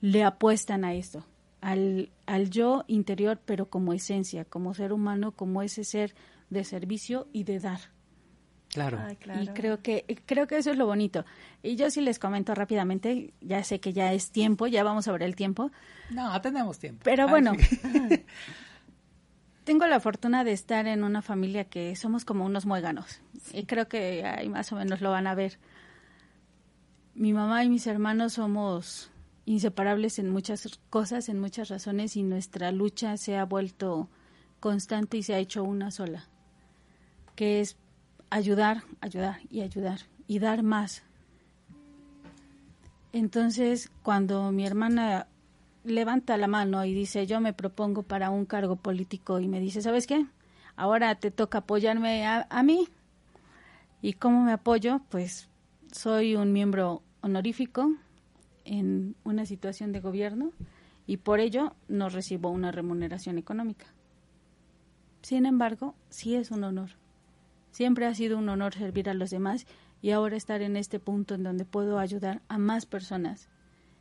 le 0.00 0.24
apuestan 0.24 0.84
a 0.84 0.94
esto, 0.94 1.26
al, 1.60 2.10
al 2.26 2.50
yo 2.50 2.84
interior, 2.86 3.38
pero 3.44 3.68
como 3.68 3.92
esencia, 3.92 4.44
como 4.44 4.74
ser 4.74 4.92
humano, 4.92 5.32
como 5.32 5.62
ese 5.62 5.84
ser 5.84 6.14
de 6.50 6.64
servicio 6.64 7.28
y 7.32 7.44
de 7.44 7.60
dar. 7.60 7.80
Claro. 8.68 9.00
Y 9.40 9.48
creo 9.48 9.82
que 9.82 10.04
creo 10.26 10.46
que 10.46 10.56
eso 10.56 10.70
es 10.70 10.78
lo 10.78 10.86
bonito. 10.86 11.24
Y 11.62 11.74
yo 11.74 11.90
sí 11.90 12.00
les 12.00 12.20
comento 12.20 12.54
rápidamente, 12.54 13.34
ya 13.40 13.64
sé 13.64 13.80
que 13.80 13.92
ya 13.92 14.12
es 14.12 14.30
tiempo, 14.30 14.68
ya 14.68 14.84
vamos 14.84 15.08
a 15.08 15.12
ver 15.12 15.24
el 15.24 15.34
tiempo. 15.34 15.72
No, 16.10 16.40
tenemos 16.40 16.78
tiempo. 16.78 17.00
Pero 17.02 17.26
bueno, 17.26 17.52
tengo 19.64 19.86
la 19.86 19.98
fortuna 19.98 20.44
de 20.44 20.52
estar 20.52 20.86
en 20.86 21.02
una 21.02 21.20
familia 21.20 21.64
que 21.64 21.96
somos 21.96 22.24
como 22.24 22.44
unos 22.44 22.64
muéganos. 22.64 23.20
Y 23.52 23.64
creo 23.64 23.88
que 23.88 24.24
ahí 24.24 24.48
más 24.48 24.70
o 24.70 24.76
menos 24.76 25.00
lo 25.00 25.10
van 25.10 25.26
a 25.26 25.34
ver. 25.34 25.58
Mi 27.14 27.32
mamá 27.32 27.64
y 27.64 27.68
mis 27.68 27.88
hermanos 27.88 28.34
somos 28.34 29.10
inseparables 29.46 30.20
en 30.20 30.30
muchas 30.30 30.78
cosas, 30.90 31.28
en 31.28 31.40
muchas 31.40 31.68
razones 31.68 32.16
y 32.16 32.22
nuestra 32.22 32.70
lucha 32.70 33.16
se 33.16 33.36
ha 33.36 33.44
vuelto 33.44 34.08
constante 34.60 35.16
y 35.16 35.22
se 35.22 35.34
ha 35.34 35.38
hecho 35.38 35.64
una 35.64 35.90
sola, 35.90 36.28
que 37.40 37.62
es 37.62 37.78
ayudar, 38.28 38.82
ayudar 39.00 39.38
y 39.48 39.62
ayudar 39.62 40.00
y 40.26 40.40
dar 40.40 40.62
más. 40.62 41.02
Entonces, 43.14 43.90
cuando 44.02 44.52
mi 44.52 44.66
hermana 44.66 45.26
levanta 45.82 46.36
la 46.36 46.48
mano 46.48 46.84
y 46.84 46.92
dice, 46.92 47.26
yo 47.26 47.40
me 47.40 47.54
propongo 47.54 48.02
para 48.02 48.28
un 48.28 48.44
cargo 48.44 48.76
político 48.76 49.40
y 49.40 49.48
me 49.48 49.58
dice, 49.58 49.80
¿sabes 49.80 50.06
qué? 50.06 50.26
Ahora 50.76 51.14
te 51.14 51.30
toca 51.30 51.58
apoyarme 51.60 52.26
a, 52.26 52.62
mí. 52.62 52.88
¿Y 54.02 54.12
cómo 54.12 54.44
me 54.44 54.52
apoyo? 54.52 55.00
Pues 55.08 55.48
soy 55.92 56.36
un 56.36 56.52
miembro 56.52 57.02
honorífico 57.22 57.94
en 58.66 59.16
una 59.24 59.46
situación 59.46 59.92
de 59.92 60.00
gobierno 60.00 60.52
y 61.06 61.16
por 61.16 61.40
ello 61.40 61.74
no 61.88 62.10
recibo 62.10 62.50
una 62.50 62.70
remuneración 62.70 63.38
económica. 63.38 63.86
Sin 65.22 65.46
embargo, 65.46 65.94
sí 66.10 66.34
es 66.34 66.50
un 66.50 66.64
honor. 66.64 66.99
Siempre 67.70 68.06
ha 68.06 68.14
sido 68.14 68.38
un 68.38 68.48
honor 68.48 68.74
servir 68.74 69.08
a 69.08 69.14
los 69.14 69.30
demás 69.30 69.66
y 70.02 70.10
ahora 70.10 70.36
estar 70.36 70.62
en 70.62 70.76
este 70.76 70.98
punto 70.98 71.34
en 71.34 71.42
donde 71.42 71.64
puedo 71.64 71.98
ayudar 71.98 72.42
a 72.48 72.58
más 72.58 72.86
personas 72.86 73.48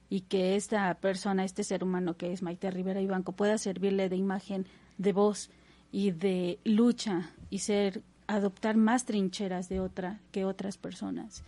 y 0.09 0.21
que 0.21 0.55
esta 0.55 0.93
persona, 0.95 1.43
este 1.45 1.63
ser 1.63 1.83
humano 1.83 2.17
que 2.17 2.33
es 2.33 2.41
Maite 2.41 2.71
Rivera 2.71 3.01
Ibanco, 3.01 3.33
pueda 3.33 3.57
servirle 3.57 4.09
de 4.09 4.15
imagen, 4.15 4.65
de 4.97 5.13
voz 5.13 5.51
y 5.91 6.11
de 6.11 6.59
lucha 6.63 7.31
y 7.49 7.59
ser 7.59 8.01
adoptar 8.27 8.75
más 8.77 9.05
trincheras 9.05 9.69
de 9.69 9.79
otra 9.79 10.19
que 10.31 10.45
otras 10.45 10.77
personas. 10.77 11.43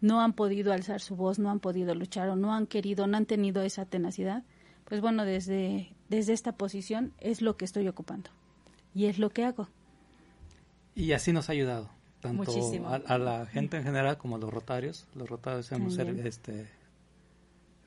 No 0.00 0.20
han 0.20 0.32
podido 0.32 0.72
alzar 0.72 1.00
su 1.00 1.16
voz, 1.16 1.40
no 1.40 1.50
han 1.50 1.58
podido 1.58 1.94
luchar 1.94 2.28
o 2.28 2.36
no 2.36 2.54
han 2.54 2.66
querido, 2.66 3.06
no 3.08 3.16
han 3.16 3.26
tenido 3.26 3.62
esa 3.62 3.84
tenacidad. 3.84 4.44
Pues 4.84 5.00
bueno, 5.00 5.24
desde, 5.24 5.92
desde 6.08 6.32
esta 6.32 6.52
posición 6.52 7.12
es 7.18 7.42
lo 7.42 7.56
que 7.56 7.64
estoy 7.64 7.88
ocupando 7.88 8.30
y 8.94 9.06
es 9.06 9.18
lo 9.18 9.30
que 9.30 9.44
hago. 9.44 9.68
Y 10.98 11.12
así 11.12 11.32
nos 11.32 11.48
ha 11.48 11.52
ayudado, 11.52 11.88
tanto 12.18 12.52
a, 13.06 13.18
la 13.18 13.46
gente 13.46 13.76
en 13.76 13.84
general 13.84 14.18
como 14.18 14.34
a 14.34 14.38
los 14.40 14.52
rotarios. 14.52 15.06
Los 15.14 15.28
rotarios 15.28 15.70
hemos 15.70 15.96
este, 15.96 16.66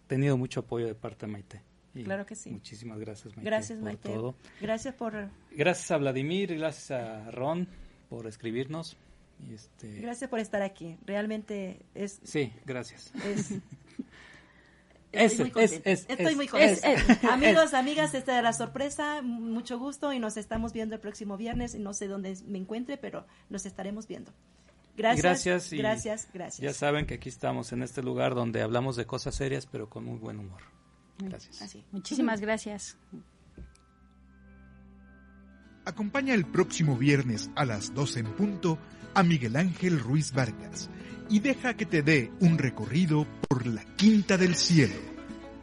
tenido 0.07 0.37
mucho 0.37 0.61
apoyo 0.61 0.87
de 0.87 0.95
parte 0.95 1.25
de 1.25 1.31
Maite. 1.33 1.61
claro 2.05 2.25
que 2.25 2.35
sí. 2.35 2.51
Muchísimas 2.51 2.99
gracias, 2.99 3.35
Maite. 3.35 3.49
Gracias, 3.49 3.79
Maite. 3.79 4.13
Todo. 4.13 4.35
Gracias 4.61 4.95
por... 4.95 5.27
Gracias 5.51 5.91
a 5.91 5.97
Vladimir, 5.97 6.55
gracias 6.55 6.91
a 6.91 7.29
Ron 7.31 7.67
por 8.09 8.27
escribirnos. 8.27 8.95
Y 9.45 9.55
este... 9.55 9.99
Gracias 9.99 10.29
por 10.29 10.39
estar 10.39 10.61
aquí. 10.61 10.97
Realmente 11.05 11.81
es... 11.93 12.21
Sí, 12.23 12.53
gracias. 12.65 13.11
Estoy, 15.11 15.45
muy 15.45 15.51
contenta. 15.51 15.89
Estoy 15.89 16.35
muy 16.35 16.47
contenta. 16.47 17.33
Amigos, 17.33 17.73
amigas, 17.73 18.13
esta 18.13 18.33
era 18.33 18.41
la 18.41 18.53
sorpresa. 18.53 19.21
Mucho 19.21 19.77
gusto 19.77 20.13
y 20.13 20.19
nos 20.19 20.37
estamos 20.37 20.71
viendo 20.73 20.95
el 20.95 21.01
próximo 21.01 21.37
viernes. 21.37 21.75
No 21.75 21.93
sé 21.93 22.07
dónde 22.07 22.37
me 22.47 22.57
encuentre, 22.57 22.97
pero 22.97 23.25
nos 23.49 23.65
estaremos 23.65 24.07
viendo. 24.07 24.31
Gracias. 24.95 25.23
Gracias. 25.23 25.73
gracias, 25.73 26.27
gracias. 26.33 26.59
Ya 26.59 26.73
saben 26.73 27.05
que 27.05 27.15
aquí 27.15 27.29
estamos 27.29 27.71
en 27.73 27.83
este 27.83 28.01
lugar 28.01 28.35
donde 28.35 28.61
hablamos 28.61 28.95
de 28.95 29.05
cosas 29.05 29.35
serias, 29.35 29.65
pero 29.65 29.89
con 29.89 30.05
muy 30.05 30.17
buen 30.17 30.39
humor. 30.39 30.61
Gracias. 31.17 31.61
Así. 31.61 31.83
Muchísimas 31.91 32.39
gracias. 32.39 32.97
Acompaña 35.85 36.33
el 36.35 36.45
próximo 36.45 36.95
viernes 36.95 37.49
a 37.55 37.65
las 37.65 37.93
12 37.93 38.19
en 38.19 38.33
punto 38.33 38.77
a 39.13 39.23
Miguel 39.23 39.55
Ángel 39.55 39.99
Ruiz 39.99 40.31
Vargas 40.31 40.89
y 41.31 41.39
deja 41.39 41.75
que 41.75 41.85
te 41.85 42.03
dé 42.03 42.29
un 42.41 42.57
recorrido 42.57 43.25
por 43.47 43.65
la 43.65 43.83
Quinta 43.95 44.37
del 44.37 44.53
Cielo, 44.53 44.99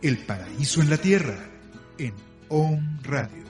el 0.00 0.16
paraíso 0.16 0.80
en 0.80 0.88
la 0.88 0.96
tierra, 0.96 1.36
en 1.98 2.14
On 2.48 2.98
Radio. 3.02 3.47